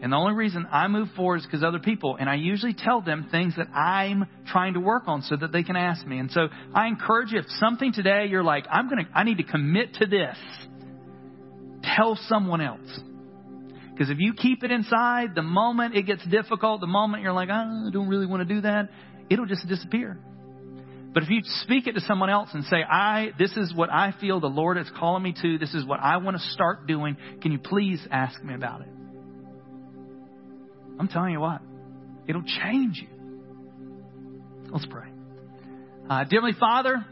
And 0.01 0.11
the 0.11 0.17
only 0.17 0.33
reason 0.33 0.67
I 0.71 0.87
move 0.87 1.07
forward 1.15 1.37
is 1.37 1.45
because 1.45 1.63
other 1.63 1.79
people, 1.79 2.17
and 2.19 2.29
I 2.29 2.35
usually 2.35 2.73
tell 2.73 3.01
them 3.01 3.27
things 3.31 3.55
that 3.55 3.67
I'm 3.73 4.25
trying 4.47 4.73
to 4.73 4.79
work 4.79 5.03
on 5.07 5.21
so 5.21 5.35
that 5.35 5.51
they 5.51 5.63
can 5.63 5.75
ask 5.75 6.05
me. 6.05 6.19
And 6.19 6.29
so 6.31 6.47
I 6.73 6.87
encourage 6.87 7.31
you, 7.31 7.39
if 7.39 7.45
something 7.59 7.93
today 7.93 8.27
you're 8.29 8.43
like, 8.43 8.65
I'm 8.69 8.89
going 8.89 9.05
to, 9.05 9.11
I 9.17 9.23
need 9.23 9.37
to 9.37 9.43
commit 9.43 9.95
to 9.95 10.05
this, 10.05 10.37
tell 11.95 12.17
someone 12.27 12.61
else. 12.61 12.99
Because 13.91 14.09
if 14.09 14.17
you 14.19 14.33
keep 14.33 14.63
it 14.63 14.71
inside, 14.71 15.35
the 15.35 15.41
moment 15.41 15.95
it 15.95 16.03
gets 16.03 16.25
difficult, 16.27 16.81
the 16.81 16.87
moment 16.87 17.23
you're 17.23 17.31
like, 17.31 17.49
I 17.49 17.89
don't 17.93 18.09
really 18.09 18.25
want 18.25 18.45
to 18.47 18.53
do 18.53 18.61
that, 18.61 18.89
it'll 19.29 19.45
just 19.45 19.65
disappear. 19.67 20.19
But 21.13 21.23
if 21.23 21.29
you 21.29 21.39
speak 21.63 21.87
it 21.87 21.93
to 21.93 22.01
someone 22.01 22.29
else 22.29 22.49
and 22.51 22.65
say, 22.65 22.83
I, 22.83 23.31
this 23.39 23.55
is 23.55 23.73
what 23.73 23.89
I 23.89 24.13
feel 24.19 24.41
the 24.41 24.47
Lord 24.47 24.77
is 24.77 24.87
calling 24.99 25.23
me 25.23 25.33
to, 25.41 25.57
this 25.57 25.73
is 25.73 25.85
what 25.85 26.01
I 26.01 26.17
want 26.17 26.35
to 26.35 26.43
start 26.51 26.87
doing, 26.87 27.15
can 27.41 27.53
you 27.53 27.57
please 27.57 28.05
ask 28.11 28.43
me 28.43 28.53
about 28.53 28.81
it? 28.81 28.89
I'm 30.99 31.07
telling 31.07 31.33
you 31.33 31.39
what, 31.39 31.61
it'll 32.27 32.43
change 32.43 33.01
you. 33.01 33.07
Let's 34.71 34.85
pray. 34.85 35.07
Uh, 36.09 36.23
dearly 36.25 36.53
Father, 36.59 37.05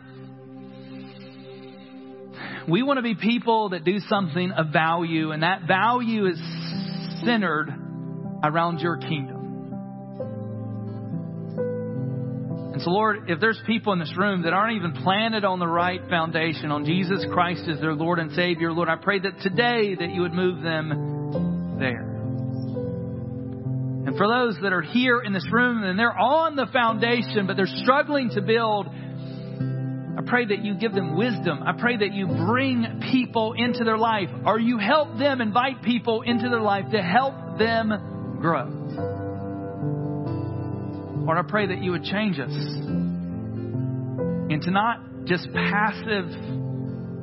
we 2.67 2.84
want 2.84 2.97
to 2.97 3.03
be 3.03 3.15
people 3.15 3.69
that 3.69 3.84
do 3.84 3.99
something 4.07 4.51
of 4.51 4.67
value, 4.71 5.31
and 5.31 5.43
that 5.43 5.67
value 5.67 6.27
is 6.27 6.39
centered 7.25 7.73
around 8.43 8.79
your 8.79 8.97
kingdom. 8.97 9.39
And 12.73 12.81
so, 12.81 12.89
Lord, 12.89 13.29
if 13.29 13.39
there's 13.39 13.61
people 13.67 13.93
in 13.93 13.99
this 13.99 14.13
room 14.17 14.43
that 14.43 14.53
aren't 14.53 14.77
even 14.77 15.03
planted 15.03 15.45
on 15.45 15.59
the 15.59 15.67
right 15.67 16.01
foundation, 16.09 16.71
on 16.71 16.86
Jesus 16.86 17.23
Christ 17.31 17.67
as 17.69 17.79
their 17.79 17.93
Lord 17.93 18.19
and 18.19 18.31
Savior, 18.31 18.71
Lord, 18.71 18.89
I 18.89 18.95
pray 18.95 19.19
that 19.19 19.39
today 19.41 19.95
that 19.95 20.09
you 20.09 20.21
would 20.21 20.34
move 20.34 20.63
them 20.63 21.77
there. 21.79 22.12
And 24.06 24.18
for 24.18 24.28
those 24.28 24.58
that 24.62 24.74
are 24.74 24.82
here 24.82 25.22
in 25.22 25.32
this 25.32 25.45
room 25.51 25.84
and 25.84 25.97
they're 25.97 26.18
on 26.18 26.56
the 26.56 26.66
foundation, 26.74 27.47
but 27.47 27.56
they're 27.56 27.66
struggling 27.68 28.30
to 28.32 28.41
build, 28.41 28.88
I 28.88 30.22
pray 30.26 30.45
that 30.45 30.60
you 30.64 30.76
give 30.76 30.93
them 30.93 31.16
wisdom. 31.16 31.64
I 31.64 31.72
pray 31.80 31.97
that 31.97 32.12
you 32.14 32.28
bring 32.28 33.01
people 33.12 33.54
into 33.54 33.84
their 33.84 33.97
life 33.97 34.30
or 34.45 34.60
you 34.60 34.78
help 34.78 35.18
them 35.18 35.41
invite 35.41 35.82
people 35.84 36.22
into 36.22 36.49
their 36.49 36.62
life 36.62 36.91
to 36.91 37.01
help 37.01 37.58
them 37.58 38.38
grow. 38.41 38.68
Lord, 41.26 41.38
I 41.38 41.43
pray 41.49 41.68
that 41.68 41.82
you 41.82 41.91
would 41.91 42.04
change 42.04 42.38
us 42.39 42.51
into 44.49 44.72
not 44.72 45.26
just 45.26 45.47
passive 45.54 46.30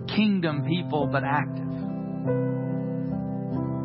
kingdom 0.08 0.64
people, 0.66 1.06
but 1.06 1.22
active. 1.22 1.68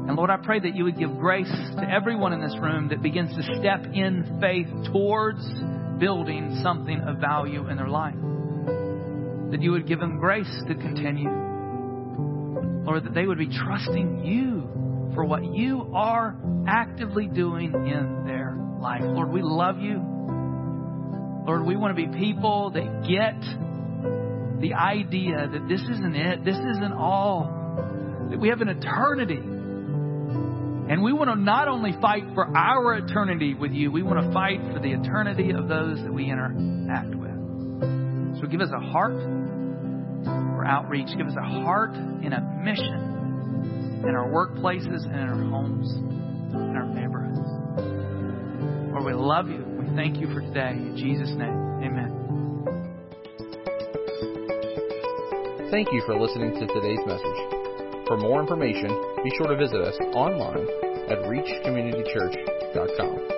And 0.07 0.15
Lord, 0.15 0.29
I 0.29 0.37
pray 0.37 0.59
that 0.59 0.75
you 0.75 0.83
would 0.83 0.99
give 0.99 1.17
grace 1.17 1.51
to 1.77 1.89
everyone 1.89 2.31
in 2.31 2.39
this 2.39 2.55
room 2.61 2.89
that 2.89 3.01
begins 3.01 3.35
to 3.35 3.41
step 3.59 3.85
in 3.91 4.37
faith 4.39 4.67
towards 4.91 5.43
building 5.99 6.59
something 6.61 7.01
of 7.01 7.17
value 7.17 7.67
in 7.69 7.75
their 7.75 7.87
life. 7.87 8.13
That 9.49 9.63
you 9.63 9.71
would 9.71 9.87
give 9.87 9.99
them 9.99 10.19
grace 10.19 10.51
to 10.67 10.75
continue. 10.75 11.29
Lord, 12.85 13.05
that 13.05 13.15
they 13.15 13.25
would 13.25 13.39
be 13.39 13.49
trusting 13.49 14.23
you 14.23 15.11
for 15.15 15.25
what 15.25 15.43
you 15.43 15.89
are 15.95 16.35
actively 16.67 17.27
doing 17.27 17.73
in 17.73 18.25
their 18.27 18.55
life. 18.79 19.01
Lord, 19.03 19.31
we 19.31 19.41
love 19.41 19.79
you. 19.79 20.03
Lord, 21.47 21.65
we 21.65 21.75
want 21.75 21.97
to 21.97 22.07
be 22.07 22.15
people 22.19 22.69
that 22.71 23.07
get 23.07 23.39
the 24.61 24.75
idea 24.75 25.47
that 25.51 25.67
this 25.67 25.81
isn't 25.81 26.15
it, 26.15 26.45
this 26.45 26.57
isn't 26.57 26.93
all, 26.93 28.27
that 28.29 28.39
we 28.39 28.49
have 28.49 28.61
an 28.61 28.69
eternity 28.69 29.41
and 30.87 31.01
we 31.01 31.13
want 31.13 31.29
to 31.29 31.35
not 31.35 31.67
only 31.67 31.93
fight 31.99 32.23
for 32.33 32.45
our 32.55 32.95
eternity 32.95 33.53
with 33.53 33.71
you, 33.71 33.91
we 33.91 34.03
want 34.03 34.23
to 34.23 34.31
fight 34.31 34.59
for 34.71 34.79
the 34.79 34.91
eternity 34.91 35.51
of 35.51 35.67
those 35.67 35.97
that 36.03 36.13
we 36.13 36.29
interact 36.29 37.15
with. 37.15 38.39
So 38.39 38.47
give 38.47 38.61
us 38.61 38.69
a 38.71 38.79
heart 38.79 39.15
for 40.25 40.65
outreach. 40.65 41.07
Give 41.17 41.27
us 41.27 41.35
a 41.37 41.43
heart 41.63 41.95
in 41.95 42.33
a 42.33 42.41
mission 42.63 44.03
in 44.07 44.15
our 44.15 44.29
workplaces 44.29 45.03
and 45.05 45.15
in 45.15 45.27
our 45.27 45.43
homes, 45.49 45.91
in 45.95 46.75
our 46.75 46.85
neighborhoods. 46.85 47.39
Lord, 48.91 49.05
we 49.05 49.13
love 49.13 49.49
you. 49.49 49.65
We 49.79 49.87
thank 49.95 50.17
you 50.17 50.27
for 50.27 50.41
today. 50.41 50.71
In 50.71 50.95
Jesus' 50.95 51.31
name, 51.31 51.81
amen. 51.83 52.21
Thank 55.71 55.91
you 55.91 56.03
for 56.05 56.19
listening 56.19 56.53
to 56.53 56.67
today's 56.67 56.99
message. 57.05 57.54
For 58.07 58.17
more 58.17 58.39
information, 58.39 58.89
be 59.23 59.31
sure 59.37 59.47
to 59.47 59.55
visit 59.55 59.81
us 59.81 59.97
online 60.13 60.67
at 61.09 61.17
reachcommunitychurch.com. 61.25 63.34